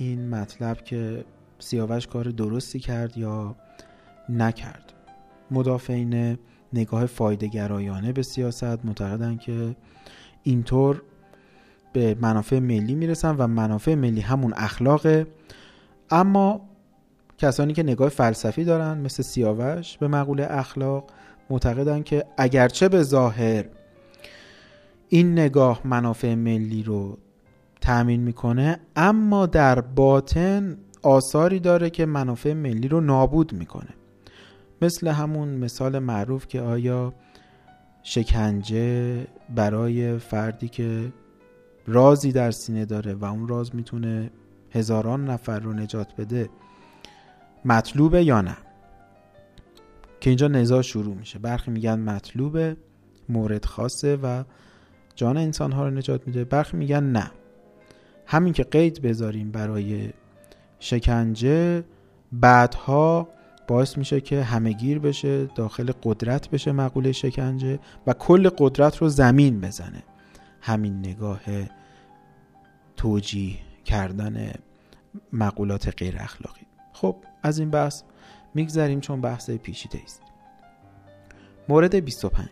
این 0.00 0.28
مطلب 0.28 0.84
که 0.84 1.24
سیاوش 1.58 2.06
کار 2.06 2.24
درستی 2.24 2.80
کرد 2.80 3.18
یا 3.18 3.56
نکرد. 4.28 4.92
مدافعین 5.50 6.38
نگاه 6.72 7.06
فایده 7.06 7.46
گرایانه 7.46 8.12
به 8.12 8.22
سیاست 8.22 8.84
معتقدن 8.84 9.36
که 9.36 9.76
اینطور 10.42 11.02
به 11.92 12.16
منافع 12.20 12.58
ملی 12.58 12.94
می‌رسن 12.94 13.36
و 13.36 13.46
منافع 13.46 13.94
ملی 13.94 14.20
همون 14.20 14.52
اخلاقه. 14.56 15.26
اما 16.10 16.60
کسانی 17.38 17.72
که 17.72 17.82
نگاه 17.82 18.08
فلسفی 18.08 18.64
دارن 18.64 18.98
مثل 18.98 19.22
سیاوش 19.22 19.98
به 19.98 20.08
مقوله 20.08 20.46
اخلاق 20.50 21.10
معتقدن 21.50 22.02
که 22.02 22.24
اگرچه 22.36 22.88
به 22.88 23.02
ظاهر 23.02 23.64
این 25.08 25.32
نگاه 25.32 25.80
منافع 25.84 26.34
ملی 26.34 26.82
رو 26.82 27.18
تأمین 27.80 28.20
می‌کنه 28.20 28.80
اما 28.96 29.46
در 29.46 29.80
باطن 29.80 30.78
آثاری 31.02 31.60
داره 31.60 31.90
که 31.90 32.06
منافع 32.06 32.52
ملی 32.52 32.88
رو 32.88 33.00
نابود 33.00 33.52
می‌کنه. 33.52 33.94
مثل 34.82 35.08
همون 35.08 35.48
مثال 35.48 35.98
معروف 35.98 36.46
که 36.46 36.60
آیا 36.60 37.14
شکنجه 38.02 39.26
برای 39.54 40.18
فردی 40.18 40.68
که 40.68 41.12
رازی 41.86 42.32
در 42.32 42.50
سینه 42.50 42.84
داره 42.84 43.14
و 43.14 43.24
اون 43.24 43.48
راز 43.48 43.74
می‌تونه 43.74 44.30
هزاران 44.70 45.30
نفر 45.30 45.58
رو 45.58 45.72
نجات 45.72 46.16
بده 46.18 46.50
مطلوبه 47.64 48.24
یا 48.24 48.40
نه؟ 48.40 48.56
که 50.20 50.30
اینجا 50.30 50.48
نزاع 50.48 50.82
شروع 50.82 51.14
میشه. 51.14 51.38
برخی 51.38 51.70
میگن 51.70 51.98
مطلوبه 51.98 52.76
مورد 53.28 53.64
خاصه 53.64 54.16
و 54.16 54.44
جان 55.14 55.36
انسان 55.36 55.72
ها 55.72 55.88
رو 55.88 55.94
نجات 55.94 56.26
میده. 56.26 56.44
برخی 56.44 56.76
میگن 56.76 57.04
نه. 57.04 57.30
همین 58.30 58.52
که 58.52 58.64
قید 58.64 59.02
بذاریم 59.02 59.50
برای 59.50 60.10
شکنجه 60.78 61.84
بعدها 62.32 63.28
باعث 63.68 63.98
میشه 63.98 64.20
که 64.20 64.42
همهگیر 64.42 64.98
بشه 64.98 65.44
داخل 65.44 65.92
قدرت 66.02 66.50
بشه 66.50 66.72
مقوله 66.72 67.12
شکنجه 67.12 67.78
و 68.06 68.12
کل 68.12 68.48
قدرت 68.48 68.96
رو 68.96 69.08
زمین 69.08 69.60
بزنه. 69.60 70.02
همین 70.60 70.98
نگاه 70.98 71.40
توجیه 72.96 73.56
کردن 73.84 74.52
مقولات 75.32 75.94
غیر 75.98 76.16
اخلاقی. 76.18 76.66
خب 76.92 77.16
از 77.42 77.58
این 77.58 77.70
بحث 77.70 78.02
میگذریم 78.54 79.00
چون 79.00 79.20
بحث 79.20 79.50
پیچیده 79.50 80.00
است. 80.04 80.22
مورد 81.68 82.04
25 82.04 82.48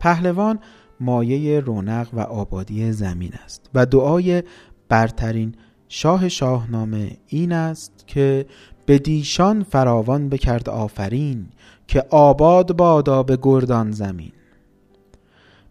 پهلوان 0.00 0.58
مایه 1.00 1.60
رونق 1.60 2.08
و 2.12 2.20
آبادی 2.20 2.92
زمین 2.92 3.32
است 3.44 3.70
و 3.74 3.86
دعای 3.86 4.42
برترین 4.88 5.54
شاه 5.88 6.28
شاهنامه 6.28 7.16
این 7.26 7.52
است 7.52 8.04
که 8.06 8.46
به 8.86 8.98
دیشان 8.98 9.62
فراوان 9.62 10.28
بکرد 10.28 10.68
آفرین 10.68 11.48
که 11.86 12.04
آباد 12.10 12.76
بادا 12.76 13.22
به 13.22 13.38
گردان 13.42 13.90
زمین. 13.90 14.32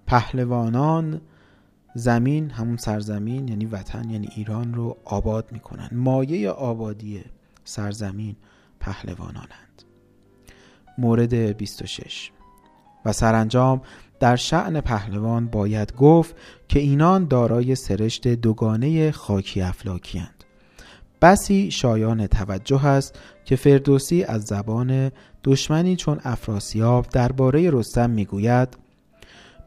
پهلوانان 0.05 1.22
زمین 1.95 2.49
همون 2.49 2.78
سرزمین 2.78 3.47
یعنی 3.47 3.65
وطن 3.65 4.09
یعنی 4.09 4.30
ایران 4.36 4.74
رو 4.74 4.97
آباد 5.05 5.51
می‌کنن. 5.51 5.89
مایه 5.91 6.49
آبادی 6.49 7.24
سرزمین 7.63 8.36
پهلوانانند. 8.80 9.84
مورد 10.97 11.34
26 11.34 12.32
و 13.05 13.13
سرانجام 13.13 13.82
در 14.20 14.36
شعن 14.36 14.82
پهلوان 14.82 15.47
باید 15.47 15.95
گفت 15.95 16.36
که 16.68 16.80
اینان 16.80 17.28
دارای 17.28 17.76
سرشت 17.76 18.28
دوگانه 18.28 19.11
خاکی 19.11 19.61
افلاکی 19.61 20.20
هند. 20.20 20.43
بسی 21.22 21.72
شایان 21.72 22.28
توجه 22.28 22.86
است 22.86 23.20
که 23.45 23.55
فردوسی 23.55 24.24
از 24.24 24.43
زبان 24.43 25.11
دشمنی 25.43 25.95
چون 25.95 26.20
افراسیاب 26.24 27.07
درباره 27.09 27.70
رستم 27.72 28.09
می‌گوید 28.09 28.78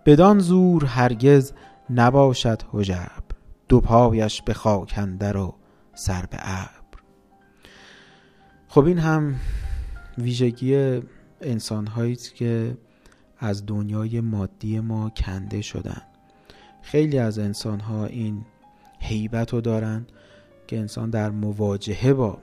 بدان 0.07 0.39
زور 0.39 0.85
هرگز 0.85 1.53
نباشد 1.91 2.63
حجب 2.73 3.23
دو 3.69 3.81
پایش 3.81 4.43
به 4.43 4.55
خاک 4.55 4.95
اندر 4.97 5.37
و 5.37 5.55
سر 5.95 6.27
به 6.31 6.39
ابر 6.41 6.71
خب 8.69 8.85
این 8.85 8.99
هم 8.99 9.35
ویژگی 10.19 11.01
انسان 11.41 11.87
هایی 11.87 12.17
که 12.17 12.77
از 13.41 13.67
دنیای 13.67 14.21
مادی 14.21 14.81
ما 14.81 15.11
کنده 15.11 15.63
شدن. 15.63 16.03
خیلی 16.83 17.19
از 17.19 17.39
انسان 17.39 17.81
ها 17.81 18.07
این 18.07 18.45
حیبت 18.99 19.53
رو 19.53 19.61
دارن 19.61 20.07
که 20.67 20.79
انسان 20.79 21.11
در 21.11 21.31
مواجهه 21.31 22.13
با 22.13 22.39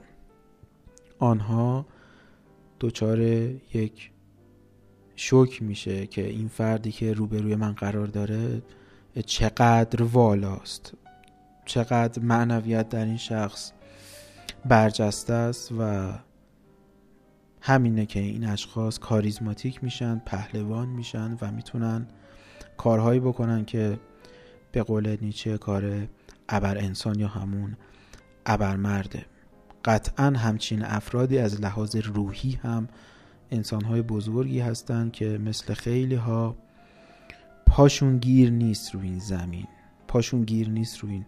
آنها 1.18 1.86
دچار 2.80 3.20
یک 3.20 4.10
شوک 5.16 5.62
میشه 5.62 6.06
که 6.06 6.26
این 6.26 6.48
فردی 6.48 6.92
که 6.92 7.12
روبروی 7.12 7.56
من 7.56 7.72
قرار 7.72 8.06
داره 8.06 8.62
چقدر 9.26 10.02
والاست 10.02 10.94
چقدر 11.64 12.22
معنویت 12.22 12.88
در 12.88 13.04
این 13.04 13.16
شخص 13.16 13.72
برجسته 14.64 15.32
است 15.32 15.72
و 15.78 16.12
همینه 17.60 18.06
که 18.06 18.20
این 18.20 18.44
اشخاص 18.44 18.98
کاریزماتیک 18.98 19.84
میشن 19.84 20.22
پهلوان 20.26 20.88
میشن 20.88 21.38
و 21.40 21.52
می‌تونن 21.52 22.06
کارهایی 22.76 23.20
بکنن 23.20 23.64
که 23.64 23.98
به 24.72 24.82
قول 24.82 25.16
نیچه 25.20 25.58
کار 25.58 26.08
ابر 26.48 26.78
انسان 26.78 27.18
یا 27.18 27.28
همون 27.28 27.76
ابر 28.46 28.76
مرده 28.76 29.26
قطعا 29.84 30.24
همچین 30.24 30.84
افرادی 30.84 31.38
از 31.38 31.60
لحاظ 31.60 31.96
روحی 31.96 32.52
هم 32.52 32.88
انسانهای 33.50 34.02
بزرگی 34.02 34.60
هستند 34.60 35.12
که 35.12 35.38
مثل 35.38 35.74
خیلی 35.74 36.14
ها 36.14 36.56
پاشون 37.66 38.18
گیر 38.18 38.50
نیست 38.50 38.94
رو 38.94 39.00
این 39.00 39.18
زمین. 39.18 39.66
پاشون 40.08 40.42
گیر 40.42 40.68
نیست 40.68 40.98
رو 40.98 41.08
این 41.08 41.26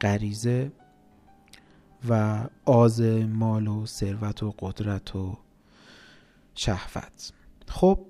غریزه 0.00 0.72
و 2.08 2.44
آز 2.64 3.00
مال 3.28 3.68
و 3.68 3.86
ثروت 3.86 4.42
و 4.42 4.54
قدرت 4.58 5.16
و 5.16 5.38
شهوت. 6.60 7.32
خب 7.68 8.06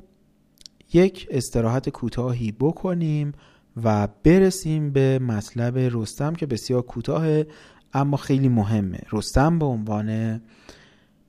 یک 0.92 1.26
استراحت 1.30 1.88
کوتاهی 1.88 2.53
بکنیم 2.53 3.32
و 3.84 4.09
برسیم 4.24 4.90
به 4.90 5.18
مطلب 5.18 5.78
رستم 5.78 6.34
که 6.34 6.46
بسیار 6.46 6.82
کوتاه 6.82 7.42
اما 7.92 8.16
خیلی 8.16 8.48
مهمه. 8.48 9.01
رستم 9.12 9.59
به 9.59 9.64
عنوان 9.64 10.40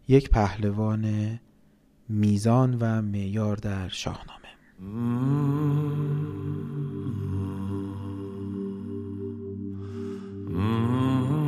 یک 0.08 0.30
پهلوان 0.30 1.40
میزان 2.10 2.78
و 2.80 3.02
معیار 3.02 3.56
در 3.56 3.88
شاهنامه. 3.88 4.42
خب 10.54 11.41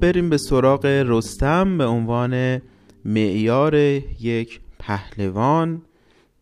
بریم 0.00 0.30
به 0.30 0.38
سراغ 0.38 0.86
رستم 0.86 1.78
به 1.78 1.86
عنوان 1.86 2.62
معیار 3.04 3.74
یک 4.20 4.60
پهلوان 4.78 5.82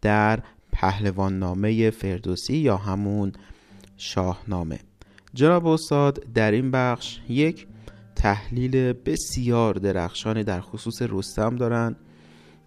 در 0.00 0.40
پهلوان 0.72 1.38
نامه 1.38 1.90
فردوسی 1.90 2.56
یا 2.56 2.76
همون 2.76 3.32
شاهنامه. 3.96 4.78
جناب 5.34 5.66
استاد 5.66 6.24
در 6.34 6.50
این 6.50 6.70
بخش 6.70 7.18
یک 7.28 7.66
تحلیل 8.16 8.92
بسیار 8.92 9.74
درخشانی 9.74 10.44
در 10.44 10.60
خصوص 10.60 11.02
رستم 11.02 11.56
دارن 11.56 11.96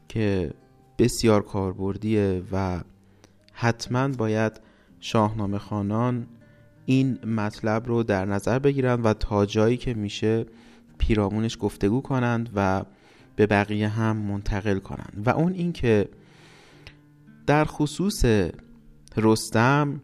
که 0.10 0.54
بسیار 1.00 1.42
کاربردیه 1.42 2.44
و 2.52 2.82
حتما 3.54 4.08
باید 4.08 4.62
شاهنامه 5.00 5.58
خانان 5.58 6.28
این 6.86 7.26
مطلب 7.26 7.88
رو 7.88 8.04
در 8.04 8.26
نظر 8.26 8.60
بگیرند 8.60 9.06
و 9.06 9.14
تا 9.14 9.46
جایی 9.46 9.78
که 9.78 9.94
میشه 9.94 10.46
پیرامونش 11.02 11.58
گفتگو 11.60 12.02
کنند 12.02 12.49
و 12.56 12.84
به 13.36 13.47
بقیه 13.47 13.88
هم 13.88 14.18
منتقل 14.18 14.80
کنند. 14.80 15.24
و 15.26 15.30
اون 15.30 15.54
اینکه 15.54 16.10
در 17.47 17.66
خصوص 17.66 18.26
رستم 19.18 20.02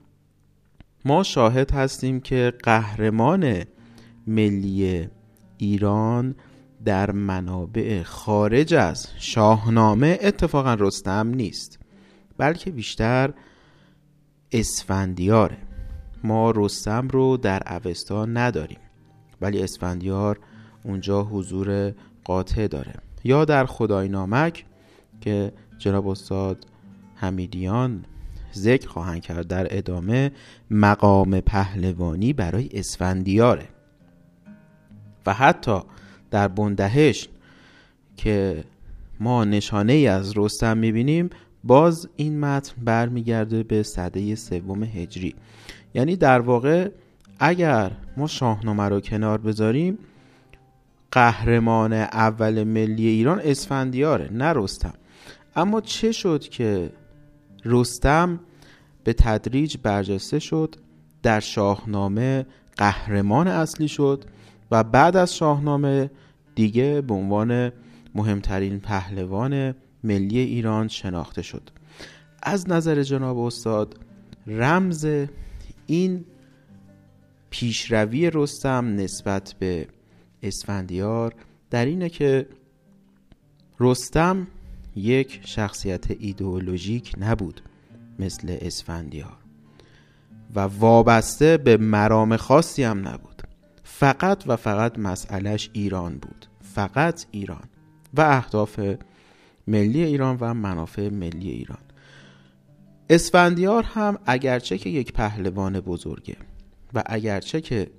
ما 1.05 1.23
شاهد 1.23 1.71
هستیم 1.71 2.19
که 2.19 2.53
قهرمان 2.63 3.63
ملی 4.27 5.07
ایران 5.57 6.35
در 6.85 7.11
منابع 7.11 8.03
خارج 8.03 8.73
از 8.73 9.07
شاهنامه 9.17 10.19
اتفاقا 10.21 10.73
رستم 10.73 11.27
نیست 11.27 11.79
بلکه 12.37 12.71
بیشتر 12.71 13.33
اسفندیاره. 14.51 15.57
ما 16.23 16.51
رستم 16.55 17.07
رو 17.07 17.37
در 17.37 17.73
اوستا 17.73 18.25
نداریم 18.25 18.79
ولی 19.41 19.63
اسفندیار 19.63 20.39
اونجا 20.84 21.23
حضور 21.23 21.93
قاطع 22.23 22.67
داره. 22.67 22.93
یا 23.23 23.45
در 23.45 23.65
خدای 23.65 24.07
نامک 24.07 24.65
که 25.21 25.51
جناب 25.78 26.07
استاد 26.07 26.65
حمیدیان 27.15 28.05
ذکر 28.55 28.88
خواهند 28.88 29.21
کرد 29.21 29.47
در 29.47 29.67
ادامه 29.78 30.32
مقام 30.71 31.39
پهلوانی 31.39 32.34
برای 32.34 32.69
اسفندیاره. 32.73 33.65
و 35.25 35.34
حتی 35.34 35.80
در 36.32 36.47
بندهش 36.47 37.30
که 38.17 38.63
ما 39.19 39.45
نشانه 39.45 39.93
ای 39.93 40.07
از 40.07 40.38
رستم 40.38 40.78
می‌بینیم 40.78 41.30
باز 41.63 42.09
این 42.15 42.39
متن 42.39 42.73
برمیگرده 42.84 43.63
به 43.63 43.84
صده 43.84 44.36
سوم 44.36 44.84
هجری. 44.84 45.36
یعنی 45.93 46.15
در 46.15 46.39
واقع 46.39 46.89
اگر 47.39 47.91
ما 48.17 48.28
شاهنامه 48.28 48.84
رو 48.84 48.99
کنار 48.99 49.38
بذاریم 49.38 49.97
قهرمان 51.11 51.93
اول 51.93 52.63
ملی 52.63 53.07
ایران 53.07 53.41
اسفندیاره 53.43 54.29
نه 54.31 54.53
رستم. 54.55 54.93
اما 55.55 55.81
چه 55.81 56.11
شد 56.11 56.41
که 56.41 56.89
رستم 57.65 58.39
به 59.03 59.13
تدریج 59.13 59.77
برجسته 59.83 60.39
شد 60.39 60.75
در 61.23 61.39
شاهنامه 61.39 62.45
قهرمان 62.77 63.47
اصلی 63.47 63.87
شد 63.87 64.23
و 64.71 64.83
بعد 64.83 65.17
از 65.17 65.35
شاهنامه 65.35 66.11
دیگه 66.55 67.01
به 67.01 67.13
عنوان 67.13 67.71
مهمترین 68.15 68.79
پهلوان 68.79 69.75
ملی 70.03 70.39
ایران 70.39 70.87
شناخته 70.87 71.41
شد. 71.41 71.69
از 72.43 72.69
نظر 72.69 73.03
جناب 73.03 73.37
استاد 73.37 73.97
رمز 74.47 75.25
این 75.85 76.25
پیشروی 77.49 78.31
رستم 78.33 78.95
نسبت 78.95 79.55
به 79.59 79.87
اسفندیار 80.43 81.33
در 81.69 81.85
اینه 81.85 82.09
که 82.09 82.47
رستم 83.79 84.47
یک 84.95 85.41
شخصیت 85.45 86.11
ایدئولوژیک 86.11 87.13
نبود 87.17 87.61
مثل 88.19 88.57
اسفندیار 88.61 89.38
و 90.55 90.59
وابسته 90.59 91.57
به 91.57 91.77
مرام 91.77 92.38
خاصی 92.38 92.83
هم 92.83 93.07
نبود. 93.07 93.41
فقط 93.83 94.43
و 94.47 94.55
فقط 94.55 94.99
مسئلهش 94.99 95.69
ایران 95.73 96.17
بود. 96.17 96.45
فقط 96.61 97.25
ایران 97.31 97.63
و 98.13 98.21
اهداف 98.21 98.79
ملی 99.67 100.03
ایران 100.03 100.38
و 100.41 100.53
منافع 100.53 101.09
ملی 101.09 101.49
ایران. 101.49 101.77
اسفندیار 103.09 103.83
هم 103.83 104.17
اگرچه 104.25 104.77
که 104.77 104.89
یک 104.89 105.13
پهلوان 105.13 105.79
بزرگه 105.79 106.35
و 106.93 107.03
اگرچه 107.05 107.61
که 107.61 107.89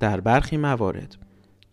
در 0.00 0.20
برخی 0.20 0.56
موارد 0.56 1.16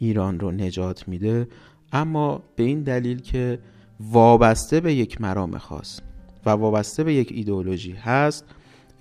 ایران 0.01 0.39
رو 0.39 0.51
نجات 0.51 1.07
میده 1.07 1.47
اما 1.91 2.43
به 2.55 2.63
این 2.63 2.83
دلیل 2.83 3.19
که 3.19 3.59
وابسته 3.99 4.79
به 4.79 4.93
یک 4.93 5.21
مرام 5.21 5.57
خاص 5.57 5.99
و 6.45 6.49
وابسته 6.49 7.03
به 7.03 7.13
یک 7.13 7.31
ایدئولوژی 7.31 7.91
هست 7.91 8.45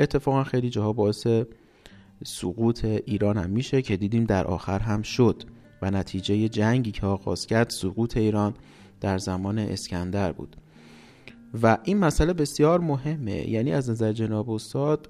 اتفاقا 0.00 0.44
خیلی 0.44 0.70
جاها 0.70 0.92
باعث 0.92 1.26
سقوط 2.24 2.84
ایران 2.84 3.36
هم 3.36 3.50
میشه 3.50 3.82
که 3.82 3.96
دیدیم 3.96 4.24
در 4.24 4.46
آخر 4.46 4.78
هم 4.78 5.02
شد 5.02 5.42
و 5.82 5.90
نتیجه 5.90 6.48
جنگی 6.48 6.90
که 6.90 7.06
آغاز 7.06 7.46
کرد 7.46 7.70
سقوط 7.70 8.16
ایران 8.16 8.54
در 9.00 9.18
زمان 9.18 9.58
اسکندر 9.58 10.32
بود. 10.32 10.56
و 11.62 11.78
این 11.84 11.98
مسئله 11.98 12.32
بسیار 12.32 12.80
مهمه. 12.80 13.50
یعنی 13.50 13.72
از 13.72 13.90
نظر 13.90 14.12
جناب 14.12 14.50
استاد 14.50 15.08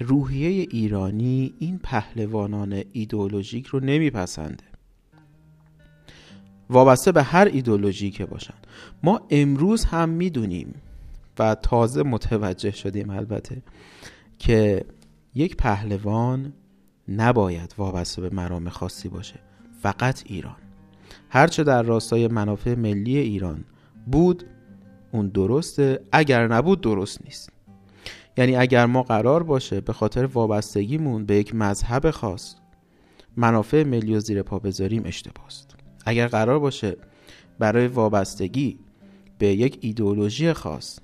روحیه 0.00 0.48
ایرانی 0.70 1.54
این 1.58 1.78
پهلوانان 1.78 2.82
ایدئولوژیک 2.92 3.66
رو 3.66 3.80
نمیپسنده. 3.80 4.75
وابسته 6.70 7.12
به 7.12 7.22
هر 7.22 7.46
ایدولوژی 7.46 8.10
که 8.10 8.26
باشن. 8.26 8.54
ما 9.02 9.20
امروز 9.30 9.84
هم 9.84 10.08
می‌دونیم 10.08 10.74
و 11.38 11.54
تازه 11.54 12.02
متوجه 12.02 12.70
شدیم 12.70 13.10
البته 13.10 13.62
که 14.38 14.84
یک 15.34 15.56
پهلوان 15.56 16.52
نباید 17.08 17.74
وابسته 17.78 18.22
به 18.22 18.30
مرام 18.30 18.68
خاصی 18.68 19.08
باشه. 19.08 19.40
فقط 19.82 20.22
ایران. 20.26 20.56
هرچه 21.28 21.64
در 21.64 21.82
راستای 21.82 22.28
منافع 22.28 22.74
ملی 22.74 23.18
ایران 23.18 23.64
بود 24.06 24.44
اون 25.12 25.28
درسته. 25.28 26.00
اگر 26.12 26.46
نبود 26.46 26.80
درست 26.80 27.24
نیست. 27.24 27.50
یعنی 28.36 28.56
اگر 28.56 28.86
ما 28.86 29.02
قرار 29.02 29.42
باشه 29.42 29.80
به 29.80 29.92
خاطر 29.92 30.24
وابستگیمون 30.26 31.26
به 31.26 31.36
یک 31.36 31.54
مذهب 31.54 32.10
خاص 32.10 32.54
منافع 33.36 33.84
ملی 33.84 34.14
و 34.14 34.20
زیر 34.20 34.42
پا 34.42 34.58
بذاریم 34.58 35.02
اشتباست. 35.04 35.65
اگر 36.06 36.26
قرار 36.28 36.58
باشه 36.58 36.96
برای 37.58 37.86
وابستگی 37.86 38.78
به 39.38 39.46
یک 39.46 39.78
ایدئولوژی 39.80 40.52
خاص 40.52 40.98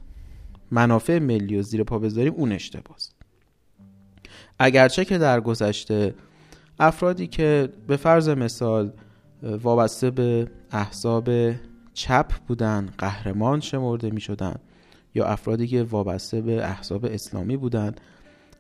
منافع 0.71 1.19
ملی 1.19 1.57
و 1.57 1.63
زیر 1.63 1.85
پا 1.85 1.99
بذاریم 1.99 2.33
اون 2.33 2.53
اشتباست. 2.53 3.15
اگرچه 4.59 5.05
که 5.05 5.19
در 5.19 5.41
گذشته 5.41 6.15
افرادی 6.79 7.27
که 7.27 7.69
به 7.87 7.97
فرض 7.97 8.29
مثال 8.29 8.93
وابسته 9.43 10.11
به 10.11 10.51
احزاب 10.71 11.31
چپ 11.95 12.33
بودن 12.49 12.89
قهرمان 12.99 13.61
شمرده 13.61 14.11
می 14.11 14.21
شدن 14.21 14.55
یا 15.15 15.27
افرادی 15.27 15.67
که 15.67 15.83
وابسته 15.83 16.41
به 16.41 16.65
احزاب 16.65 17.05
اسلامی 17.05 17.57
بودند 17.57 18.01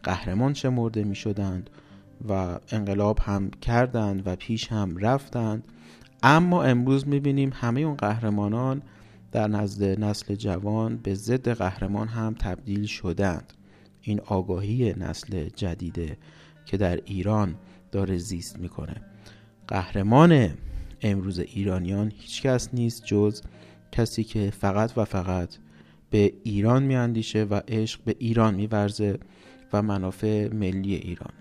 قهرمان 0.03 0.55
شمرده 0.55 1.05
می 1.05 1.15
شدند 1.15 1.71
و 2.29 2.59
انقلاب 2.71 3.19
هم 3.19 3.51
کردند 3.51 4.23
و 4.27 4.37
پیش 4.37 4.73
هم 4.73 4.97
رفتند 4.97 5.65
اما 6.23 6.63
امروز 6.63 7.09
می 7.09 7.21
بینیم 7.21 7.51
همه 7.55 7.81
اون 7.81 7.97
قهرمانان 7.97 8.83
در 9.33 9.49
نزد 9.49 10.05
نسل 10.05 10.35
جوان 10.35 10.97
به 10.97 11.15
ضد 11.15 11.49
قهرمان 11.49 12.09
هم 12.09 12.35
تبدیل 12.39 12.87
شدند. 12.87 13.53
این 14.01 14.21
آگاهی 14.21 14.95
نسل 14.95 15.49
جدیده 15.49 16.17
که 16.65 16.77
در 16.77 16.97
ایران 16.97 17.55
داره 17.93 18.19
زیست 18.19 18.59
می‌کنه. 18.59 18.97
قهرمان 19.69 20.51
امروز 21.03 21.39
ایرانیان 21.39 22.13
هیچ 22.17 22.43
کس 22.43 22.69
نیست 22.75 23.05
جز 23.05 23.43
کسی 23.93 24.25
که 24.25 24.51
فقط 24.51 24.93
و 24.99 25.05
فقط 25.05 25.57
به 26.11 26.33
ایران 26.45 26.83
میاندیشه 26.83 27.45
و 27.45 27.61
عشق 27.69 28.01
به 28.05 28.17
ایران 28.19 28.55
میورزه 28.55 29.19
و 29.73 29.83
منافع 29.83 30.55
ملی 30.55 30.95
ایران. 30.95 31.33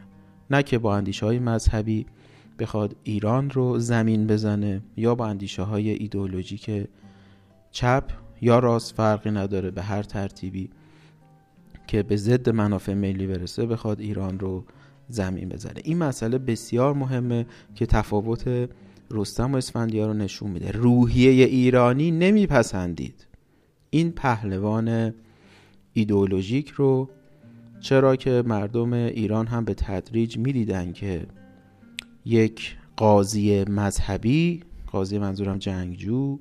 نه 0.50 0.64
که 0.64 0.78
با 0.78 0.96
اندیشه 0.96 1.26
های 1.26 1.40
مذهبی 1.40 2.06
بخواد 2.62 2.96
ایران 3.04 3.50
رو 3.50 3.80
زمین 3.80 4.28
بزنه 4.28 4.82
یا 4.98 5.16
با 5.16 5.28
اندیشه 5.28 5.62
های 5.62 5.90
ایدئولوژیک 5.90 6.88
چپ 7.72 8.04
یا 8.42 8.60
راست 8.60 8.96
فرقی 8.96 9.32
نداره 9.32 9.72
به 9.72 9.82
هر 9.82 10.04
ترتیبی 10.04 10.70
که 11.88 12.04
به 12.04 12.16
ضد 12.16 12.50
منافع 12.50 12.94
ملی 12.94 13.28
برسه 13.28 13.66
بخواد 13.66 14.00
ایران 14.00 14.40
رو 14.40 14.66
زمین 15.10 15.50
بزنه. 15.50 15.82
این 15.84 15.98
مسئله 15.98 16.38
بسیار 16.38 16.94
مهمه 16.94 17.46
که 17.76 17.86
تفاوت 17.86 18.70
رستم 19.12 19.54
و 19.54 19.58
اسفندیار 19.58 20.08
رو 20.08 20.14
نشون 20.14 20.52
میده. 20.52 20.72
روحیه 20.72 21.46
ایرانی 21.46 22.12
نمیپسندید. 22.12 23.28
این 23.90 24.12
پهلوان 24.12 25.14
ایدئولوژیک 25.94 26.70
رو 26.70 27.10
چرا 27.80 28.16
که 28.16 28.44
مردم 28.46 28.94
ایران 28.94 29.48
هم 29.48 29.66
به 29.66 29.74
تدریج 29.74 30.38
می‌دیدن 30.38 30.92
که 30.92 31.26
یک 32.26 32.78
قاضی 32.96 33.64
مذهبی 33.64 34.64
قاضی 34.88 35.18
منظورم 35.20 35.58
جنگجو 35.58 36.40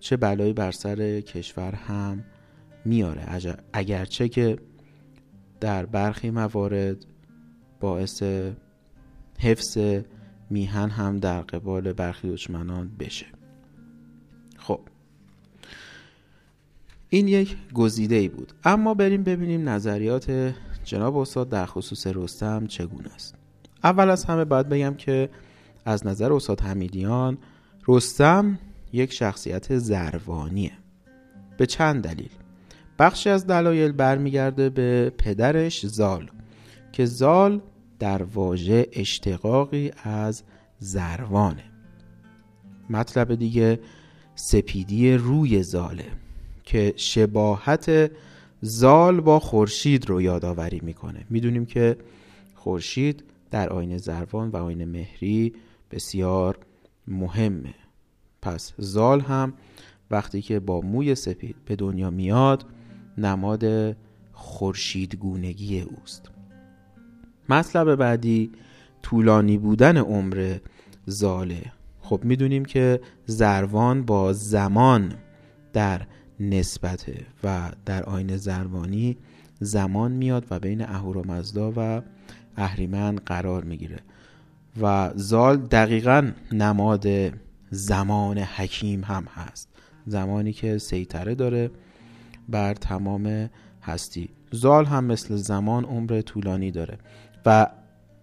چه 0.00 0.16
بلایی 0.16 0.52
بر 0.52 0.70
سر 0.70 1.20
کشور 1.20 1.74
هم 1.74 2.24
میاره. 2.84 3.56
اگرچه 3.72 4.28
که 4.28 4.58
در 5.60 5.86
برخی 5.86 6.30
موارد 6.30 6.96
باعث 7.80 8.22
حفظ 9.38 9.78
میهن 10.50 10.90
هم 10.90 11.18
در 11.18 11.40
قبال 11.40 11.92
برخی 11.92 12.28
دشمنان 12.28 12.90
بشه. 12.98 13.26
خب. 14.56 14.80
این 17.08 17.28
یک 17.28 17.56
گزیده 17.74 18.14
ای 18.14 18.28
بود. 18.28 18.52
اما 18.64 18.94
بریم 18.94 19.22
ببینیم 19.22 19.68
نظریات 19.68 20.54
جناب 20.84 21.16
استاد 21.16 21.48
در 21.48 21.66
خصوص 21.66 22.06
رستم 22.06 22.66
چگونه 22.66 23.14
است. 23.14 23.43
اول 23.84 24.10
از 24.10 24.24
همه 24.24 24.44
باید 24.44 24.68
بگم 24.68 24.94
که 24.94 25.28
از 25.84 26.06
نظر 26.06 26.32
استاد 26.32 26.60
حمیدیان 26.60 27.38
رستم 27.88 28.58
یک 28.92 29.12
شخصیت 29.12 29.78
زروانیه 29.78 30.72
به 31.58 31.66
چند 31.66 32.02
دلیل؟ 32.02 32.30
بخشی 32.98 33.30
از 33.30 33.46
دلایل 33.46 33.92
برمیگرده 33.92 34.70
به 34.70 35.12
پدرش 35.18 35.86
زال 35.86 36.30
که 36.92 37.04
زال 37.04 37.60
در 37.98 38.22
واژه 38.22 38.86
اشتقاقی 38.92 39.90
از 40.02 40.42
زروانه. 40.78 41.64
مطلب 42.90 43.34
دیگه 43.34 43.80
سپیدی 44.34 45.14
روی 45.14 45.62
زاله 45.62 46.06
که 46.64 46.94
شباهت 46.96 48.10
زال 48.60 49.20
با 49.20 49.40
خورشید 49.40 50.08
رو 50.08 50.22
یادآوری 50.22 50.80
می‌کنه. 50.82 51.26
می‌دونیم 51.30 51.66
که 51.66 51.96
خورشید 52.54 53.24
در 53.54 53.68
آین 53.68 53.98
زروان 53.98 54.48
و 54.48 54.56
آین 54.56 54.84
مهری 54.84 55.52
بسیار 55.90 56.58
مهمه. 57.06 57.74
پس 58.42 58.72
زال 58.78 59.20
هم 59.20 59.52
وقتی 60.10 60.42
که 60.42 60.60
با 60.60 60.80
موی 60.80 61.14
سپید 61.14 61.56
به 61.64 61.76
دنیا 61.76 62.10
میاد 62.10 62.64
نماد 63.18 63.96
خورشیدگونگی 64.32 65.80
اوست. 65.80 66.30
مطلب 67.48 67.94
بعدی 67.94 68.50
طولانی 69.02 69.58
بودن 69.58 69.96
عمر 69.96 70.58
زاله. 71.06 71.72
خب 72.00 72.20
می‌دونیم 72.24 72.64
که 72.64 73.00
زروان 73.26 74.02
با 74.02 74.32
زمان 74.32 75.14
در 75.72 76.06
نسبته 76.40 77.26
و 77.44 77.72
در 77.86 78.02
آین 78.02 78.36
زروانی 78.36 79.16
زمان 79.60 80.12
میاد 80.12 80.46
و 80.50 80.58
بین 80.58 80.82
اهورامزدا 80.82 81.72
و 81.76 82.02
اهریمن 82.56 83.16
قرار 83.16 83.64
می‌گیره. 83.64 83.98
و 84.82 85.10
زال 85.14 85.56
دقیقا 85.56 86.30
نماد 86.52 87.06
زمان 87.70 88.38
حکیم 88.38 89.04
هم 89.04 89.24
هست. 89.24 89.68
زمانی 90.06 90.52
که 90.52 90.78
سیطره 90.78 91.34
داره 91.34 91.70
بر 92.48 92.74
تمام 92.74 93.50
هستی. 93.82 94.28
زال 94.50 94.84
هم 94.84 95.04
مثل 95.04 95.36
زمان 95.36 95.84
عمر 95.84 96.20
طولانی 96.20 96.70
داره. 96.70 96.98
و 97.46 97.66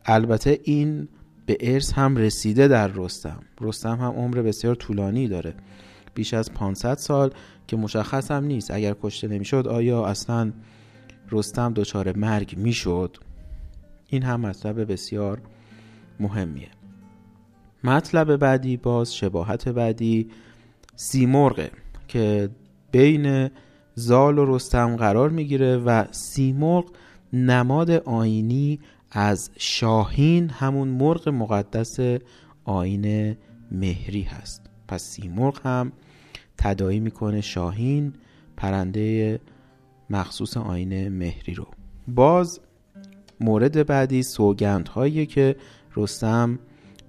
البته 0.05 0.59
این 0.63 1.07
به 1.45 1.57
ارث 1.59 1.93
هم 1.93 2.17
رسیده 2.17 2.67
در 2.67 2.87
رستم. 2.87 3.43
رستم 3.61 3.95
هم 3.95 4.11
عمر 4.11 4.41
بسیار 4.41 4.75
طولانی 4.75 5.27
داره. 5.27 5.53
بیش 6.13 6.33
از 6.33 6.51
500 6.51 6.97
سال 6.97 7.31
که 7.67 7.77
مشخص 7.77 8.31
هم 8.31 8.43
نیست. 8.43 8.71
اگر 8.71 8.95
کشته 9.01 9.27
نمی‌شد 9.27 9.67
آیا 9.67 10.05
اصلا 10.05 10.51
رستم 11.31 11.73
دچار 11.73 12.17
مرگ 12.17 12.57
می‌شد؟ 12.57 13.17
این 14.11 14.23
هم 14.23 14.41
مطلب 14.41 14.91
بسیار 14.91 15.41
مهمیه. 16.19 16.69
مطلب 17.83 18.35
بعدی 18.35 18.77
باز 18.77 19.15
شباهت 19.15 19.69
بعدی 19.69 20.29
سیمرغه 20.95 21.71
که 22.07 22.49
بین 22.91 23.49
زال 23.95 24.37
و 24.37 24.55
رستم 24.55 24.95
قرار 24.95 25.29
می‌گیره 25.29 25.77
و 25.77 26.05
سیمرغ 26.11 26.85
نماد 27.33 27.91
آینی 27.91 28.79
از 29.11 29.51
شاهین 29.57 30.49
همون 30.49 30.87
مرغ 30.87 31.29
مقدس 31.29 31.99
آین 32.63 33.37
مهری 33.71 34.21
هست. 34.21 34.69
پس 34.87 35.03
سیمرغ 35.03 35.67
هم 35.67 35.91
تدایی 36.57 36.99
می‌کنه 36.99 37.41
شاهین 37.41 38.13
پرنده 38.57 39.39
مخصوص 40.09 40.57
آین 40.57 41.09
مهری 41.09 41.53
رو. 41.53 41.67
باز 42.07 42.59
مورد 43.41 43.85
بعدی 43.85 44.23
سوگند 44.23 44.87
هایی 44.87 45.25
که 45.25 45.55
رستم 45.95 46.59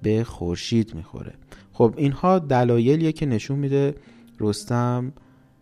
به 0.02 0.24
خورشید 0.24 0.94
می‌خوره. 0.94 1.34
خب 1.72 1.94
اینها 1.96 2.38
دلایلیه 2.38 3.12
که 3.12 3.26
نشون 3.26 3.58
میده 3.58 3.94
رستم 4.40 5.12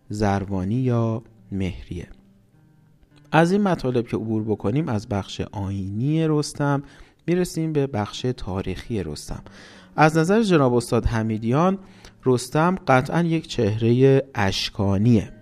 زروانی 0.09 0.75
یا 0.75 1.23
مهریه. 1.51 2.07
از 3.31 3.51
این 3.51 3.61
مطالب 3.61 4.07
که 4.07 4.17
عبور 4.17 4.43
بکنیم 4.43 4.89
از 4.89 5.09
بخش 5.09 5.41
آینی 5.41 6.27
رستم 6.27 6.83
می‌رسیم 7.27 7.73
به 7.73 7.87
بخش 7.87 8.25
تاریخی 8.37 9.03
رستم. 9.03 9.43
از 9.95 10.17
نظر 10.17 10.43
جناب 10.43 10.73
استاد 10.73 11.05
حمیدیان 11.05 11.77
رستم 12.25 12.75
قطعا 12.87 13.21
یک 13.21 13.47
چهره 13.47 14.23
اشکانیه 14.35 15.33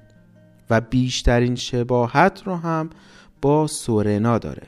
و 0.69 0.81
بیشترین 0.81 1.55
شباهت 1.55 2.41
رو 2.45 2.55
هم 2.55 2.89
با 3.41 3.67
سورنا 3.67 4.37
داره. 4.37 4.67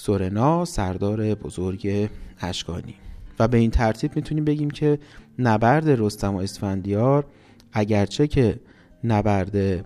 سورنا 0.00 0.64
سردار 0.64 1.34
بزرگ 1.34 2.10
اشکانی. 2.40 2.94
و 3.38 3.48
به 3.48 3.58
این 3.58 3.70
ترتیب 3.70 4.16
می‌تونیم 4.16 4.44
بگیم 4.44 4.70
که 4.70 4.98
نبرد 5.38 5.88
رستم 5.88 6.34
و 6.34 6.38
اسفندیار 6.38 7.26
اگرچه 7.72 8.26
که 8.26 8.60
نبرد 9.04 9.84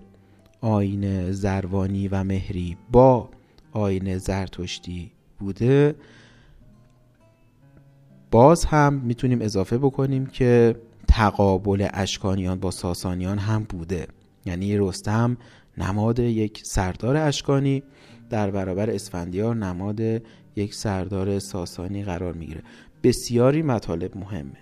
آین 0.61 1.31
زروانی 1.31 2.07
و 2.07 2.23
مهری 2.23 2.77
با 2.91 3.29
آین 3.71 4.17
زرتشتی 4.17 5.11
بوده 5.39 5.95
باز 8.31 8.65
هم 8.65 8.93
می‌تونیم 8.93 9.41
اضافه 9.41 9.77
بکنیم 9.77 10.25
که 10.25 10.75
تقابل 11.07 11.87
اشکانیان 11.93 12.59
با 12.59 12.71
ساسانیان 12.71 13.37
هم 13.37 13.63
بوده. 13.63 14.07
یعنی 14.45 14.77
رستم 14.77 15.37
نماد 15.77 16.19
یک 16.19 16.61
سردار 16.65 17.17
اشکانی 17.17 17.83
در 18.29 18.51
برابر 18.51 18.89
اسفندیار 18.89 19.55
نماد 19.55 20.01
یک 20.55 20.73
سردار 20.73 21.39
ساسانی 21.39 22.03
قرار 22.03 22.33
می‌گیره. 22.33 22.61
بسیاری 23.03 23.61
مطالب 23.61 24.17
مهمه. 24.17 24.57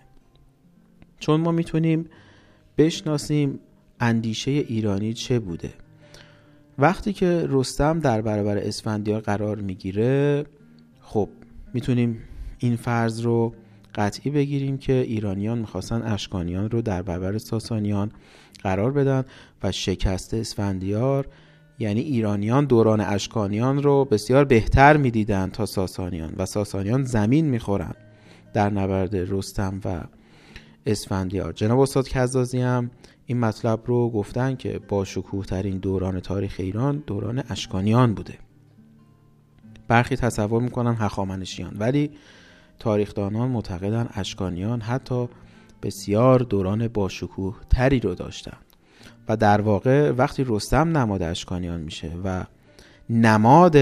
چون 1.19 1.41
ما 1.41 1.51
می‌تونیم 1.51 2.09
بشناسیم 2.77 3.59
اندیشه 3.99 4.51
ایرانی 4.51 5.13
چه 5.13 5.39
بوده. 5.39 5.73
وقتی 6.77 7.13
که 7.13 7.45
رستم 7.49 7.99
در 7.99 8.21
برابر 8.21 8.57
اسفندیار 8.57 9.21
قرار 9.21 9.57
می‌گیره 9.57 10.45
خب 11.01 11.29
می‌تونیم 11.73 12.17
این 12.59 12.75
فرض 12.75 13.21
رو 13.21 13.53
قطعی 13.95 14.31
بگیریم 14.31 14.77
که 14.77 14.93
ایرانیان 14.93 15.57
می‌خواستن 15.59 16.01
اشکانیان 16.01 16.69
رو 16.69 16.81
در 16.81 17.01
برابر 17.01 17.37
ساسانیان 17.37 18.11
قرار 18.63 18.91
بدن 18.91 19.25
و 19.63 19.71
شکست 19.71 20.33
اسفندیار 20.33 21.27
یعنی 21.83 22.01
ایرانیان 22.01 22.65
دوران 22.65 23.01
اشکانیان 23.01 23.83
رو 23.83 24.05
بسیار 24.05 24.45
بهتر 24.45 24.97
می‌دیدند 24.97 25.51
تا 25.51 25.65
ساسانیان 25.65 26.33
و 26.37 26.45
ساسانیان 26.45 27.03
زمین 27.03 27.45
می‌خورن. 27.45 27.93
در 28.53 28.69
نبرد 28.69 29.15
رستم 29.15 29.81
و 29.85 30.01
اسفندیار. 30.85 31.53
جناب 31.53 31.79
استاد 31.79 32.07
کزازی 32.07 32.61
هم 32.61 32.91
این 33.25 33.39
مطلب 33.39 33.79
رو 33.85 34.09
گفتن 34.09 34.55
که 34.55 34.79
با 34.87 35.05
شکوه 35.05 35.45
ترین 35.45 35.77
دوران 35.77 36.19
تاریخ 36.19 36.55
ایران 36.59 37.03
دوران 37.07 37.43
اشکانیان 37.49 38.13
بوده. 38.13 38.33
برخی 39.87 40.15
تصور 40.15 40.61
می‌کنن 40.61 40.95
هخامنشیان 40.99 41.75
ولی 41.79 42.11
تاریخدانان 42.79 43.49
معتقدن 43.49 44.09
اشکانیان 44.13 44.81
حتی 44.81 45.29
بسیار 45.83 46.39
دوران 46.39 46.87
باشکوه 46.87 47.55
تری 47.69 47.99
رو 47.99 48.15
داشتن. 48.15 48.57
و 49.29 49.37
در 49.37 49.61
واقع 49.61 50.11
وقتی 50.11 50.43
رستم 50.47 50.97
نماد 50.97 51.21
اشکانیان 51.21 51.81
میشه 51.81 52.11
و 52.23 52.45
نماد 53.09 53.77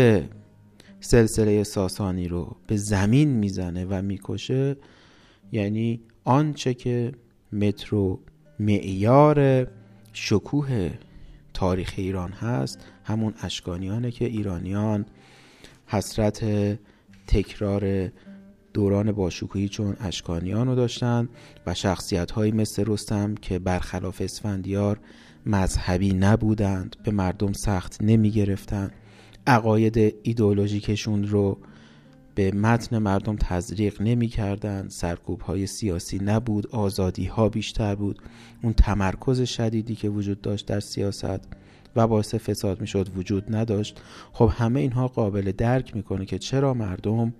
سلسله 1.00 1.64
ساسانی 1.64 2.28
رو 2.28 2.56
به 2.68 2.78
زمین 2.78 3.30
می‌زنه 3.30 3.86
و 3.89 4.02
می‌کشه 4.02 4.76
یعنی 5.52 6.02
آنچه 6.24 6.74
که 6.74 7.12
مترو 7.52 8.20
معیار 8.60 9.68
شکوه 10.14 10.92
تاریخ 11.54 11.94
ایران 11.98 12.32
هست 12.32 12.80
همون 13.04 13.34
اشکانیانه 13.42 14.12
که 14.12 14.26
ایرانیان 14.26 15.06
حسرت 15.88 16.46
تکرار 17.28 18.12
دوران 18.74 19.12
باشکوهی 19.12 19.70
چون 19.70 19.98
اشکانیان 20.00 20.68
رو 20.68 20.76
داشتن 20.76 21.30
و 21.66 21.74
شخصیت 21.74 22.32
هایی 22.32 22.52
مثل 22.52 22.84
رستم 22.88 23.36
که 23.36 23.60
برخلاف 23.60 24.22
اسفندیار 24.22 25.00
مذهبی 25.46 26.14
نبودند 26.14 26.96
به 27.04 27.12
مردم 27.12 27.54
سخت 27.54 27.98
نمی 28.02 28.32
گرفتن 28.32 28.92
عقاید 29.48 30.16
ایدئولوژیکشون 30.24 31.28
رو 31.28 31.58
به 32.36 32.52
متن 32.52 32.98
مردم 32.98 33.36
تزریق 33.36 34.02
نمی 34.02 34.28
کردن 34.28 34.88
سرکوب 34.89 35.42
های 35.42 35.68
سیاسی 35.68 36.20
نبود 36.20 36.68
آزادی 36.68 37.26
ها 37.26 37.50
بیشتر 37.50 37.96
بود. 37.96 38.22
اون 38.64 38.74
تمرکز 38.74 39.42
شدیدی 39.42 39.96
که 39.96 40.10
وجود 40.10 40.42
داشت 40.42 40.66
در 40.66 40.80
سیاست 40.80 41.39
و 41.96 42.08
باعث 42.08 42.36
فساد 42.36 42.82
می 42.82 42.88
شد 42.88 43.18
وجود 43.18 43.56
نداشت. 43.56 44.02
خب 44.34 44.52
همه 44.54 44.80
اینها 44.80 45.08
قابل 45.08 45.52
درک 45.52 45.96
می‌کنه 45.96 46.26
که 46.26 46.39
چرا 46.39 46.74
مردم 46.74 47.34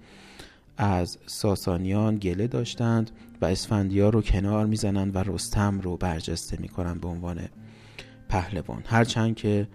از 0.78 1.18
ساسانیان 1.26 2.18
گله 2.18 2.48
داشتند 2.48 3.12
و 3.42 3.46
اسفندیار 3.46 4.14
رو 4.14 4.22
کنار 4.22 4.66
می‌زنند 4.66 5.16
و 5.16 5.20
رستم 5.20 5.80
رو 5.80 5.98
برجسته 5.98 6.58
می‌کنند 6.62 7.02
به 7.02 7.08
عنوان 7.08 7.40
پهلوان 8.32 8.84
هرچند 8.86 9.36
که 9.36 9.68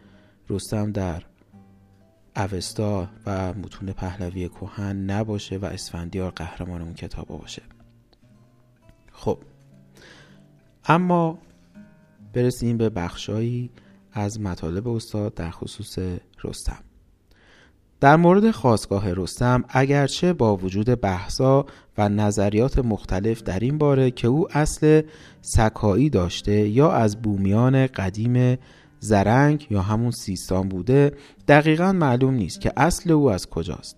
رستم 0.50 0.92
در 0.92 1.22
اوستا 2.36 3.08
و 3.26 3.52
متون 3.52 3.92
پهلوی 3.92 4.48
کهن 4.48 4.96
نباشه 4.96 5.56
و 5.56 5.64
اسفندیار 5.64 6.30
قهرمان 6.30 6.82
اون 6.82 6.94
کتاب 6.94 7.26
باشه. 7.26 7.62
خب 9.12 9.38
اما 10.84 11.38
برسیم 12.32 12.76
به 12.76 12.88
بخشایی 12.88 13.70
از 14.12 14.40
مطالب 14.40 14.88
استاد 14.88 15.34
در 15.34 15.50
خصوص 15.50 15.98
رستم. 16.44 16.85
در 18.00 18.16
مورد 18.16 18.50
خواستگاه 18.50 19.14
رستم 19.14 19.64
اگرچه 19.68 20.32
با 20.32 20.56
وجود 20.56 21.00
بحثا 21.00 21.66
و 21.98 22.08
نظریات 22.08 22.78
مختلف 22.78 23.42
در 23.42 23.58
این 23.58 23.78
باره 23.78 24.10
که 24.10 24.28
او 24.28 24.46
اصل 24.52 25.02
سکایی 25.40 26.10
داشته 26.10 26.68
یا 26.68 26.92
از 26.92 27.22
بومیان 27.22 27.86
قدیم 27.86 28.58
زرنگ 29.00 29.66
یا 29.70 29.82
همون 29.82 30.10
سیستان 30.10 30.68
بوده 30.68 31.12
دقیقا 31.48 31.92
معلوم 31.92 32.34
نیست 32.34 32.60
که 32.60 32.72
اصل 32.76 33.10
او 33.10 33.30
از 33.30 33.46
کجاست. 33.46 33.96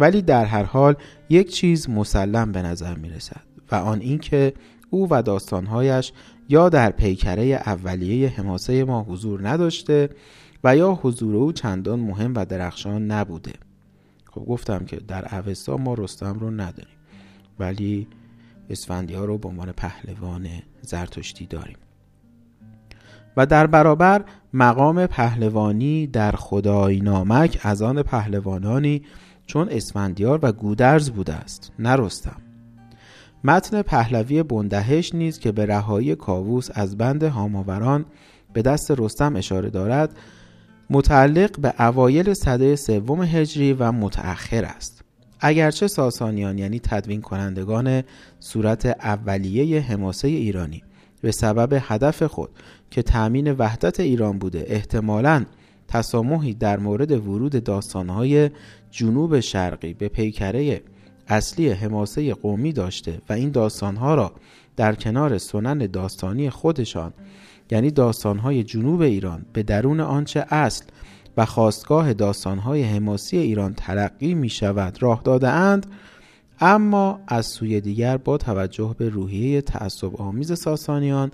ولی 0.00 0.22
در 0.22 0.44
هر 0.44 0.62
حال 0.62 0.94
یک 1.28 1.54
چیز 1.54 1.90
مسلم 1.90 2.52
به 2.52 2.62
نظر 2.62 2.94
می 2.94 3.08
رسد 3.08 3.40
و 3.72 3.74
آن 3.74 4.00
اینکه 4.00 4.52
او 4.90 5.08
و 5.10 5.22
داستانهایش 5.22 6.12
یا 6.48 6.68
در 6.68 6.90
پیکره 6.90 7.44
اولیه 7.44 8.28
حماسه 8.28 8.84
ما 8.84 9.02
حضور 9.02 9.48
نداشته 9.48 10.08
و 10.64 10.76
یا 10.76 10.98
حضور 11.02 11.36
او 11.36 11.52
چندان 11.52 12.00
مهم 12.00 12.34
و 12.34 12.44
درخشان 12.44 13.06
نبوده. 13.10 13.52
خب 14.30 14.44
گفتم 14.44 14.84
که 14.84 14.96
در 14.96 15.38
اوستا 15.38 15.76
ما 15.76 15.94
رستم 15.94 16.38
رو 16.38 16.50
نداریم 16.50 16.96
ولی 17.58 18.08
اسفندیار 18.70 19.26
رو 19.26 19.38
به 19.38 19.48
عنوان 19.48 19.72
پهلوان 19.72 20.48
زرتشتی 20.82 21.46
داریم. 21.46 21.76
و 23.36 23.46
در 23.46 23.66
برابر 23.66 24.24
مقام 24.52 25.06
پهلوانی 25.06 26.06
در 26.06 26.32
خدای 26.32 27.00
نامک 27.00 27.60
از 27.62 27.82
آن 27.82 28.02
پهلوانانی 28.02 29.02
چون 29.46 29.68
اسفندیار 29.68 30.38
و 30.42 30.52
گودرز 30.52 31.10
بوده 31.10 31.34
است 31.34 31.72
نرستم 31.78 32.36
متن 33.44 33.82
پهلوی 33.82 34.42
بندهش 34.42 35.14
نیز 35.14 35.38
که 35.38 35.52
به 35.52 35.66
رهایی 35.66 36.14
کاووس 36.14 36.68
از 36.74 36.96
بند 36.96 37.22
هاماوران 37.22 38.04
به 38.52 38.62
دست 38.62 38.90
رستم 38.90 39.36
اشاره 39.36 39.70
دارد 39.70 40.18
متعلق 40.90 41.60
به 41.60 41.74
اوایل 41.78 42.34
صده 42.34 42.76
سوم 42.76 43.22
هجری 43.22 43.72
و 43.72 43.92
متأخر 43.92 44.64
است. 44.64 45.04
اگرچه 45.40 45.88
ساسانیان 45.88 46.58
یعنی 46.58 46.80
تدوین 46.80 47.20
کنندگان 47.20 48.02
صورت 48.40 48.86
اولیه 48.86 49.80
حماسه 49.80 50.28
ایرانی 50.28 50.82
به 51.22 51.30
سبب 51.30 51.82
هدف 51.82 52.22
خود 52.22 52.50
که 52.90 53.02
تأمین 53.02 53.52
وحدت 53.52 54.00
ایران 54.00 54.38
بوده 54.38 54.64
احتمالاً 54.68 55.44
تسامحی 55.88 56.54
در 56.54 56.78
مورد 56.78 57.10
ورود 57.10 57.64
داستانهای 57.64 58.50
جنوب 58.90 59.40
شرقی 59.40 59.94
به 59.94 60.08
پیکره 60.08 60.82
اصلی 61.28 61.68
حماسه 61.68 62.34
قومی 62.34 62.72
داشته 62.72 63.20
و 63.28 63.32
این 63.32 63.50
داستانها 63.50 64.14
را 64.14 64.32
در 64.76 64.94
کنار 64.94 65.38
سنن 65.38 65.78
داستانی 65.78 66.50
خودشان 66.50 67.12
یعنی 67.70 67.90
داستانهای 67.90 68.64
جنوب 68.64 69.00
ایران 69.00 69.46
به 69.52 69.62
درون 69.62 70.00
آنچه 70.00 70.46
اصل 70.50 70.84
و 71.36 71.44
خواستگاه 71.44 72.12
داستانهای 72.12 72.82
حماسی 72.82 73.36
ایران 73.36 73.74
تلقی 73.74 74.34
می 74.34 74.48
شود 74.48 75.02
راه 75.02 75.20
داده 75.24 75.48
اند 75.48 75.86
اما 76.60 77.20
از 77.28 77.46
سوی 77.46 77.80
دیگر 77.80 78.16
با 78.16 78.38
توجه 78.38 78.94
به 78.98 79.08
روحیه 79.08 79.60
تعصب 79.60 80.16
آمیز 80.16 80.52
ساسانیان 80.58 81.30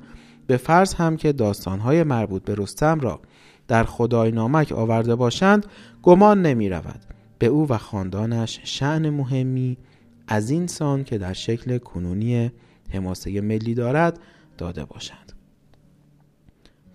به 0.47 0.57
فرض 0.57 0.95
هم 0.95 1.17
که 1.17 1.33
داستانهای 1.33 2.03
مربوط 2.03 2.45
به 2.45 2.55
رستم 2.59 3.01
را 3.01 3.21
در 3.69 3.85
خدای 3.85 4.31
نامک 4.31 4.73
آورده 4.73 5.15
باشند 5.15 5.67
گمان 6.03 6.43
نمی 6.43 6.69
رود 6.69 7.01
به 7.39 7.47
او 7.47 7.69
و 7.69 7.79
خاندانش 7.79 8.61
شعن 8.65 9.11
مهمی 9.11 9.77
از 10.29 10.51
این 10.51 10.67
سان 10.67 11.05
که 11.05 11.19
در 11.19 11.33
شکل 11.33 11.79
کنونی 11.79 12.53
حماسه 12.91 13.41
ملی 13.41 13.75
دارد 13.75 14.19
داده 14.59 14.85
باشند. 14.85 15.24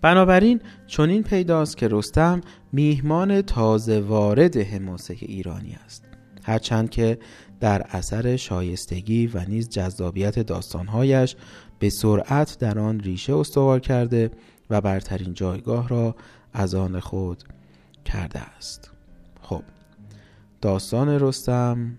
بنابراین 0.01 0.61
چنین 0.87 1.23
پیداست 1.23 1.77
که 1.77 1.87
رستم 1.91 2.41
میهمان 2.71 3.41
تازه 3.41 3.99
وارد 3.99 4.57
حماسه 4.57 5.15
ایرانی 5.19 5.77
است. 5.85 6.03
هرچند 6.43 6.89
که 6.89 7.19
در 7.59 7.85
اثر 7.89 8.35
شایستگی 8.35 9.27
و 9.27 9.45
نیز 9.47 9.69
جذابیت 9.69 10.39
داستانهایش 10.39 11.35
به 11.79 11.89
سرعت 11.89 12.57
در 12.59 12.79
آن 12.79 12.99
ریشه 12.99 13.35
استوار 13.35 13.79
کرده 13.79 14.31
و 14.69 14.81
برترین 14.81 15.33
جایگاه 15.33 15.87
را 15.87 16.15
از 16.53 16.75
آن 16.75 16.99
خود 16.99 17.43
کرده 18.05 18.39
است. 18.39 18.91
خب 19.41 19.63
داستان 20.61 21.09
رستم 21.09 21.97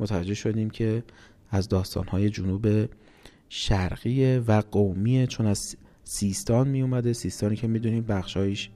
متوجه 0.00 0.34
شدیم 0.34 0.70
که 0.70 1.02
از 1.50 1.68
داستانهای 1.68 2.30
جنوب 2.30 2.88
شرقی 3.48 4.38
و 4.38 4.62
قومی 4.70 5.26
چون 5.26 5.46
از 5.46 5.76
سیستان 6.04 6.68
می 6.68 6.82
اومده 6.82 7.12
سیستانی 7.12 7.56
که 7.56 7.68
می‌دونیم 7.68 8.04
بخشایش 8.04 8.70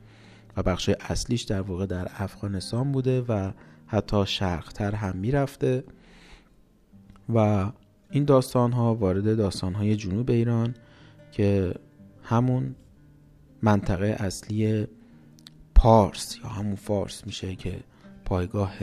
و 0.57 0.63
بخش 0.63 0.91
اصلیش 1.01 1.43
در 1.43 1.61
واقع 1.61 1.87
در 1.87 2.09
افغانستان 2.15 2.93
بوده 2.93 3.21
و 3.21 3.53
حتی 3.87 4.27
شرقتر 4.27 4.95
هم 4.95 5.17
می‌رفته. 5.17 5.85
و 7.35 7.71
این 8.11 8.25
داستان 8.25 8.73
ها 8.73 8.95
وارد 8.95 9.37
داستان 9.37 9.75
های 9.75 9.97
جنوب 9.97 10.31
ایران 10.31 10.75
که 11.33 11.75
همون 12.23 12.75
منطقه 13.63 14.07
اصلی 14.07 14.87
پارس 15.75 16.39
یا 16.39 16.49
همون 16.49 16.75
فارس 16.75 17.27
میشه 17.27 17.57
که 17.57 17.81
پایگاه 18.25 18.75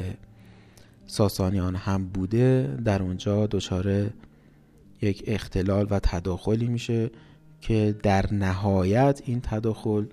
ساسانیان 1.06 1.76
هم 1.76 2.07
بوده. 2.07 2.78
در 2.86 3.02
اونجا 3.02 3.48
دچار 3.48 4.10
یک 5.02 5.24
اختلال 5.28 5.88
و 5.90 5.99
تداخلی 5.99 6.68
میشه. 6.68 7.11
که 7.68 7.95
در 8.03 8.34
نهایت 8.34 9.22
این 9.26 9.41
تداخل 9.41 10.06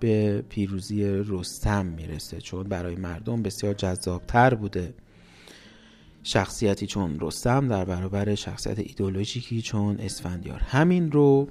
به 0.00 0.44
پیروزی 0.48 1.04
رستم 1.04 1.86
می‌رسه 1.86 2.40
چون 2.40 2.62
برای 2.62 2.96
مردم 2.96 3.42
بسیار 3.42 3.74
جذابتر 3.74 4.54
بوده 4.54 4.94
شخصیتی 6.22 6.86
چون 6.86 7.18
رستم 7.20 7.68
در 7.68 7.84
برابر 7.84 8.34
شخصیت 8.34 8.78
ایدولوژیکی 8.78 9.62
چون 9.62 9.96
اسفندیار. 10.00 10.60
همین 10.60 11.12
رو 11.12 11.48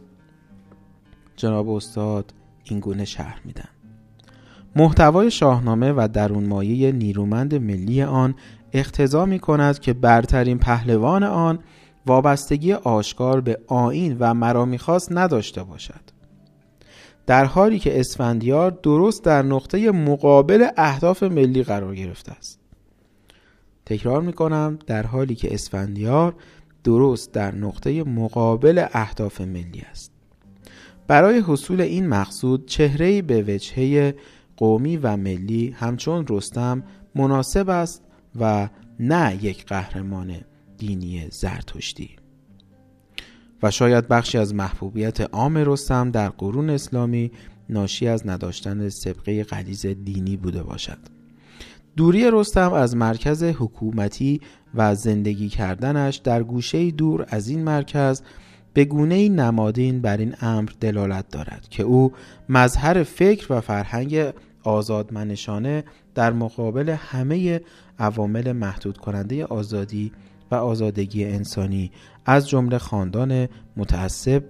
جناب 1.36 1.70
استاد 1.70 2.34
این 2.64 2.80
گونه 2.80 3.06
شهر 3.06 3.42
میدن. 3.46 3.70
محتوای 4.76 5.32
شاهنامه 5.32 5.92
و 5.92 6.08
درون 6.14 6.46
مایه 6.46 6.92
نیرومند 6.92 7.56
ملی 7.56 8.04
آن 8.04 8.36
اختضا 8.74 9.26
می 9.26 9.40
کند 9.40 9.80
که 9.80 9.94
برترین 9.94 10.60
پهلوان 10.60 11.24
آن 11.24 11.60
وابستگی 12.06 12.74
آشکار 12.74 13.42
به 13.42 13.60
آین 13.68 14.18
و 14.20 14.34
مرامی 14.34 14.78
خاص 14.78 15.08
نداشته 15.12 15.64
باشد. 15.64 16.20
در 17.28 17.46
حالی 17.46 17.80
که 17.80 18.00
اسفندیار 18.00 18.72
درست 18.84 19.24
در 19.24 19.42
نقطه 19.42 19.92
مقابل 19.92 20.68
اهداف 20.78 21.24
ملی 21.24 21.64
قرار 21.64 21.96
گرفته 21.96 22.32
است. 22.32 22.60
تکرار 23.86 24.22
می 24.22 24.34
کنم 24.34 24.80
در 24.88 25.06
حالی 25.06 25.36
که 25.36 25.54
اسفندیار 25.54 26.36
درست 26.84 27.34
در 27.34 27.56
نقطه 27.56 28.04
مقابل 28.04 28.86
اهداف 28.94 29.42
ملی 29.42 29.82
است. 29.92 30.12
برای 31.08 31.44
حصول 31.48 31.82
این 31.82 32.08
مقصود 32.08 32.66
چهره 32.66 33.22
به 33.22 33.42
وجهه 33.42 34.16
قومی 34.58 34.98
و 34.98 35.18
ملی 35.18 35.76
همچون 35.80 36.26
رستم 36.30 36.84
مناسب 37.16 37.70
است 37.70 38.04
و 38.40 38.70
نه 39.00 39.40
یک 39.44 39.66
قهرمان 39.66 40.36
دینی 40.80 41.28
زرتشتی. 41.32 42.10
و 43.64 43.72
شاید 43.72 44.08
بخشی 44.08 44.38
از 44.38 44.56
محبوبیت 44.56 45.22
عام 45.22 45.58
رستم 45.58 46.12
در 46.12 46.30
قرون 46.30 46.70
اسلامی 46.70 47.32
ناشی 47.70 48.08
از 48.08 48.28
نداشتن 48.28 48.90
سبقه 48.90 49.44
غلیز 49.44 49.86
دینی 49.86 50.38
بوده 50.38 50.64
باشد. 50.64 50.98
دوری 51.98 52.32
رستم 52.32 52.74
از 52.74 52.96
مرکز 52.96 53.44
حکومتی 53.44 54.42
و 54.76 54.96
زندگی 54.96 55.50
کردنش 55.50 56.16
در 56.16 56.44
گوشه 56.44 56.92
دور 56.92 57.26
از 57.30 57.48
این 57.48 57.64
مرکز 57.64 58.22
به 58.74 58.86
گونه 58.86 59.30
نمادین 59.30 60.02
بر 60.02 60.18
این 60.18 60.36
امر 60.42 60.70
دلالت 60.80 61.30
دارد 61.30 61.68
که 61.70 61.84
او 61.84 62.12
مظهر 62.50 63.04
فکر 63.04 63.54
و 63.54 63.62
فرهنگ 63.62 64.34
آزادمنشانه 64.64 65.84
در 66.16 66.34
مقابل 66.34 66.90
همه 66.90 67.62
عوامل 68.00 68.52
محدود 68.52 68.98
کننده 68.98 69.46
آزادی 69.46 70.12
و 70.52 70.56
آزادگی 70.56 71.26
انسانی 71.26 71.92
از 72.26 72.50
جمله 72.50 72.78
خاندان 72.78 73.48
متعصب، 73.78 74.44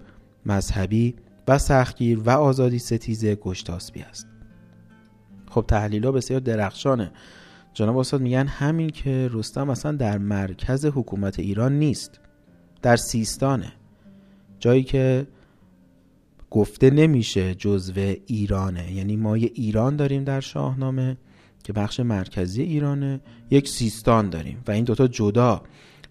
مذهبی 0.46 1.16
و 1.48 1.58
سختگیر 1.58 2.20
و 2.20 2.30
آزادی 2.30 2.80
ستیزه 2.80 3.36
گشتاسبی 3.36 4.02
است. 4.02 4.28
خب 5.50 5.66
تحلیل 5.68 6.06
ها 6.06 6.12
بسیار 6.12 6.40
درخشانه. 6.40 7.12
جناب 7.74 7.98
استاد 7.98 8.22
میگن 8.22 8.48
همین 8.48 8.90
که 8.90 9.30
رستم 9.34 9.70
اصلا 9.70 9.92
در 9.92 10.18
مرکز 10.18 10.86
حکومت 10.86 11.40
ایران 11.40 11.80
نیست 11.80 12.20
در 12.82 12.96
سیستانه. 12.96 13.72
جایی 14.60 14.84
که 14.84 15.28
گفته 16.50 16.90
نمیشه 16.90 17.56
جزو 17.56 18.16
ایرانه. 18.26 18.94
یعنی 18.94 19.16
ما 19.16 19.38
یه 19.38 19.52
ایران 19.54 19.96
داریم 19.96 20.24
در 20.24 20.40
شاهنامه 20.40 21.18
که 21.64 21.74
بخش 21.74 22.00
مرکزی 22.00 22.62
ایرانه 22.62 23.20
یک 23.50 23.68
سیستان 23.68 24.30
داریم 24.30 24.64
و 24.68 24.72
این 24.72 24.84
دوتا 24.84 25.08
جدا. 25.08 25.62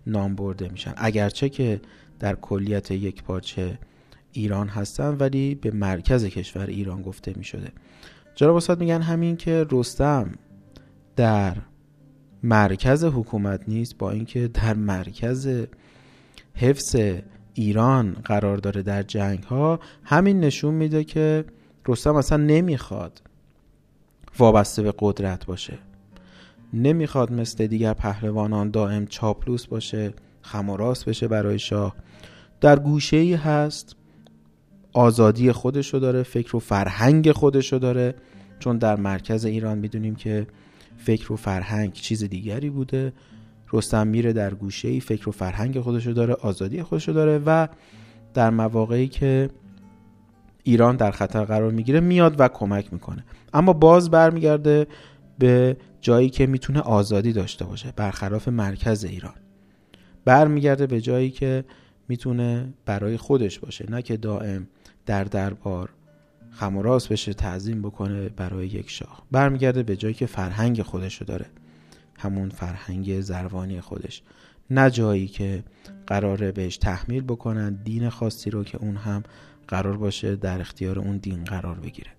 نام 0.09 0.35
برده 0.35 0.69
میشن. 0.69 0.95
اگرچه 0.97 1.49
که 1.49 1.81
در 2.19 2.35
کلیت 2.35 2.91
یک 2.91 3.23
پارچه 3.23 3.79
ایران 4.33 4.69
هستن 4.69 5.17
ولی 5.17 5.55
به 5.55 5.71
مرکز 5.71 6.25
کشور 6.25 6.67
ایران 6.67 7.03
گفته 7.03 7.33
می‌شده. 7.37 7.73
جناب 8.35 8.57
استاد 8.57 8.81
میگن 8.81 9.03
همین 9.03 9.37
که 9.37 9.67
رستم 9.71 10.31
در 11.17 11.57
مرکز 12.43 13.05
حکومت 13.05 13.61
نیست 13.69 13.99
با 13.99 14.11
اینکه 14.11 14.49
در 14.49 14.75
مرکز 14.75 15.67
حفظ 16.55 16.97
ایران 17.55 18.17
قرار 18.25 18.57
داره 18.57 18.83
در 18.83 19.03
جنگ 19.03 19.43
ها 19.43 19.81
همین 20.05 20.41
نشون 20.41 20.75
میده 20.75 21.05
که 21.05 21.45
رستم 21.89 22.17
اصلا 22.17 22.39
نمی‌خواد 22.39 23.23
وابسته 24.39 24.83
به 24.83 24.95
قدرت 24.99 25.47
باشه. 25.47 25.79
نمی‌خواد 26.73 27.32
مثل 27.32 27.66
دیگر 27.66 27.95
پهلوانان 27.95 28.70
دائم 28.70 29.07
چاپلوس 29.07 29.66
باشه 29.66 30.12
خماراس 30.43 31.05
بشه 31.05 31.28
برای 31.28 31.59
شاه. 31.59 31.95
در 32.61 32.78
گوشه 32.78 33.16
ای 33.16 33.35
هست 33.35 33.97
آزادی 34.93 35.53
خودشو 35.53 35.99
داره 35.99 36.23
فکر 36.23 36.57
و 36.57 36.59
فرهنگ 36.59 37.32
خودشو 37.32 37.78
داره. 37.78 38.15
چون 38.59 38.78
در 38.78 38.97
مرکز 38.97 39.45
ایران 39.45 39.78
می‌دونیم 39.78 40.15
که 40.15 40.47
فکر 40.97 41.32
و 41.32 41.36
فرهنگ 41.36 41.93
چیز 41.93 42.24
دیگری 42.24 42.70
بوده. 42.70 43.12
رستم 43.73 44.07
میره 44.07 44.32
در 44.32 44.55
گوشه 44.55 44.89
ای 44.89 45.01
فکر 45.01 45.28
و 45.28 45.32
فرهنگ 45.32 45.81
خودشو 45.81 46.11
داره 46.11 46.35
آزادی 46.35 46.82
خودشو 46.82 47.12
داره 47.12 47.39
و 47.47 47.69
در 48.35 48.51
مواقعی 48.51 49.09
که 49.09 49.51
ایران 50.62 50.97
در 50.97 51.11
خطر 51.11 51.45
قرار 51.45 51.73
می‌گیره 51.73 52.01
میاد 52.01 52.40
و 52.40 52.49
کمک 52.49 52.93
می‌کنه. 52.93 53.24
اما 53.55 53.73
باز 53.73 54.11
برمیگرده 54.11 54.86
به 55.39 55.77
جایی 56.01 56.31
که 56.31 56.47
می‌تونه 56.47 56.81
آزادی 56.81 57.32
داشته 57.32 57.65
باشه 57.65 57.93
برخلاف 57.97 58.48
مرکز 58.48 59.05
ایران. 59.05 59.35
برمیگرده 60.24 60.86
به 60.86 61.01
جایی 61.01 61.31
که 61.31 61.65
می‌تونه 62.09 62.74
برای 62.86 63.16
خودش 63.16 63.59
باشه 63.59 63.90
نه 63.90 64.02
که 64.02 64.16
دائم 64.16 64.69
در 65.06 65.24
دربار 65.24 65.89
خم 66.51 66.82
بشه 66.82 67.32
تعظیم 67.32 67.82
بکنه 67.82 68.28
برای 68.28 68.66
یک 68.66 68.90
شاه. 68.90 69.27
برمیگرده 69.31 69.82
به 69.82 69.97
جایی 69.97 70.15
که 70.15 70.27
فرهنگ 70.27 70.82
خودشو 70.82 71.24
داره 71.24 71.47
همون 72.19 72.48
فرهنگ 72.48 73.20
زروانی 73.20 73.81
خودش. 73.81 74.23
نه 74.70 74.90
جایی 74.90 75.28
که 75.28 75.65
قراره 76.06 76.52
بهش 76.52 76.77
تحمیل 76.77 77.23
بکنن 77.23 77.74
دین 77.85 78.09
خاصی 78.09 78.51
رو 78.51 78.65
که 78.65 78.78
اون 78.78 78.97
هم 78.97 79.23
قرار 79.69 79.97
باشه 79.97 80.36
در 80.36 80.60
اختیار 80.60 80.98
اون 80.98 81.16
دین 81.16 81.44
قرار 81.44 81.81
بگیره. 81.81 82.10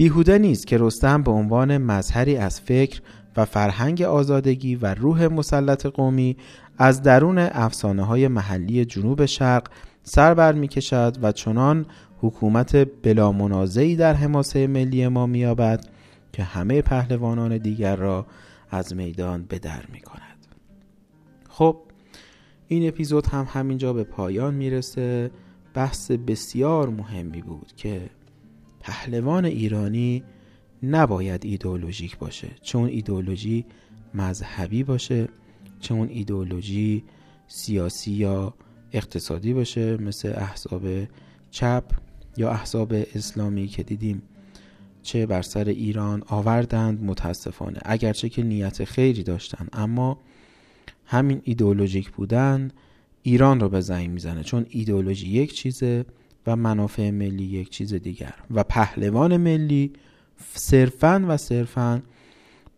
بیهوده 0.00 0.38
نیست 0.38 0.66
که 0.66 0.78
رستم 0.78 1.22
به 1.22 1.30
عنوان 1.30 1.78
مظهری 1.78 2.36
از 2.36 2.60
فکر 2.60 3.00
و 3.36 3.44
فرهنگ 3.44 4.02
آزادگی 4.02 4.76
و 4.76 4.94
روح 4.94 5.26
مسلط 5.26 5.86
قومی 5.86 6.36
از 6.78 7.02
درون 7.02 7.38
افسانه 7.38 8.02
های 8.02 8.28
محلی 8.28 8.84
جنوب 8.84 9.26
شرق 9.26 9.66
سر 10.02 10.34
بر 10.34 10.52
می 10.52 10.68
کشد 10.68 11.16
و 11.22 11.32
چنان 11.32 11.86
حکومت 12.20 12.76
بلا 13.02 13.32
منازعی 13.32 13.96
در 13.96 14.14
حماسه 14.14 14.66
ملی 14.66 15.08
ما 15.08 15.26
میابد 15.26 15.86
که 16.32 16.42
همه 16.42 16.82
پهلوانان 16.82 17.58
دیگر 17.58 17.96
را 17.96 18.26
از 18.70 18.94
میدان 18.94 19.44
به 19.48 19.58
در 19.58 19.82
می 19.92 20.00
کند 20.00 20.46
خب 21.48 21.76
این 22.68 22.88
اپیزود 22.88 23.26
هم 23.26 23.46
همینجا 23.50 23.92
به 23.92 24.04
پایان 24.04 24.54
می‌رسه. 24.54 25.30
بحث 25.74 26.10
بسیار 26.10 26.88
مهمی 26.88 27.42
بود 27.42 27.72
که 27.76 28.10
پهلوان 28.90 29.44
ایرانی 29.44 30.22
نباید 30.82 31.46
ایدئولوژیک 31.46 32.18
باشه. 32.18 32.48
چون 32.62 32.88
ایدئولوژی 32.88 33.64
مذهبی 34.14 34.82
باشه 34.84 35.28
چون 35.80 36.08
ایدئولوژی 36.08 37.04
سیاسی 37.46 38.10
یا 38.10 38.54
اقتصادی 38.92 39.52
باشه 39.52 39.96
مثل 39.96 40.32
احزاب 40.36 40.82
چپ 41.50 41.84
یا 42.36 42.50
احزاب 42.50 42.92
اسلامی 43.14 43.66
که 43.66 43.82
دیدیم 43.82 44.22
چه 45.02 45.26
بر 45.26 45.42
سر 45.42 45.64
ایران 45.64 46.22
آوردند 46.28 47.04
متاسفانه. 47.04 47.78
اگرچه 47.84 48.28
که 48.28 48.42
نیت 48.42 48.84
خیری 48.84 49.22
داشتن 49.22 49.66
اما 49.72 50.18
همین 51.06 51.40
ایدئولوژیک 51.44 52.10
بودن 52.10 52.70
ایران 53.22 53.60
رو 53.60 53.68
به 53.68 53.80
زنگ 53.80 54.10
می‌زنه. 54.10 54.42
چون 54.42 54.66
ایدئولوژی 54.68 55.28
یک 55.28 55.54
چیزه 55.54 56.04
و 56.46 56.56
منافع 56.56 57.10
ملی 57.10 57.44
یک 57.44 57.70
چیز 57.70 57.94
دیگر. 57.94 58.34
و 58.50 58.62
پهلوان 58.64 59.36
ملی 59.36 59.92
صرفا 60.54 61.24
و 61.28 61.36
صرفا 61.36 62.02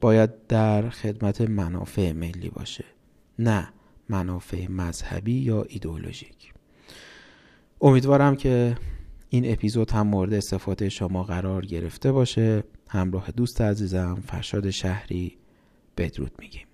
باید 0.00 0.46
در 0.46 0.88
خدمت 0.88 1.40
منافع 1.40 2.12
ملی 2.12 2.50
باشه 2.50 2.84
نه 3.38 3.68
منافع 4.08 4.70
مذهبی 4.70 5.32
یا 5.32 5.62
ایدئولوژیک. 5.68 6.52
امیدوارم 7.80 8.36
که 8.36 8.76
این 9.28 9.52
اپیزود 9.52 9.90
هم 9.90 10.06
مورد 10.06 10.34
استفاده 10.34 10.88
شما 10.88 11.22
قرار 11.22 11.66
گرفته 11.66 12.12
باشه. 12.12 12.64
همراه 12.88 13.30
دوست 13.30 13.60
عزیزم 13.60 14.22
فرشاد 14.26 14.70
شهری 14.70 15.36
بدرود 15.96 16.32
میگیم. 16.38 16.66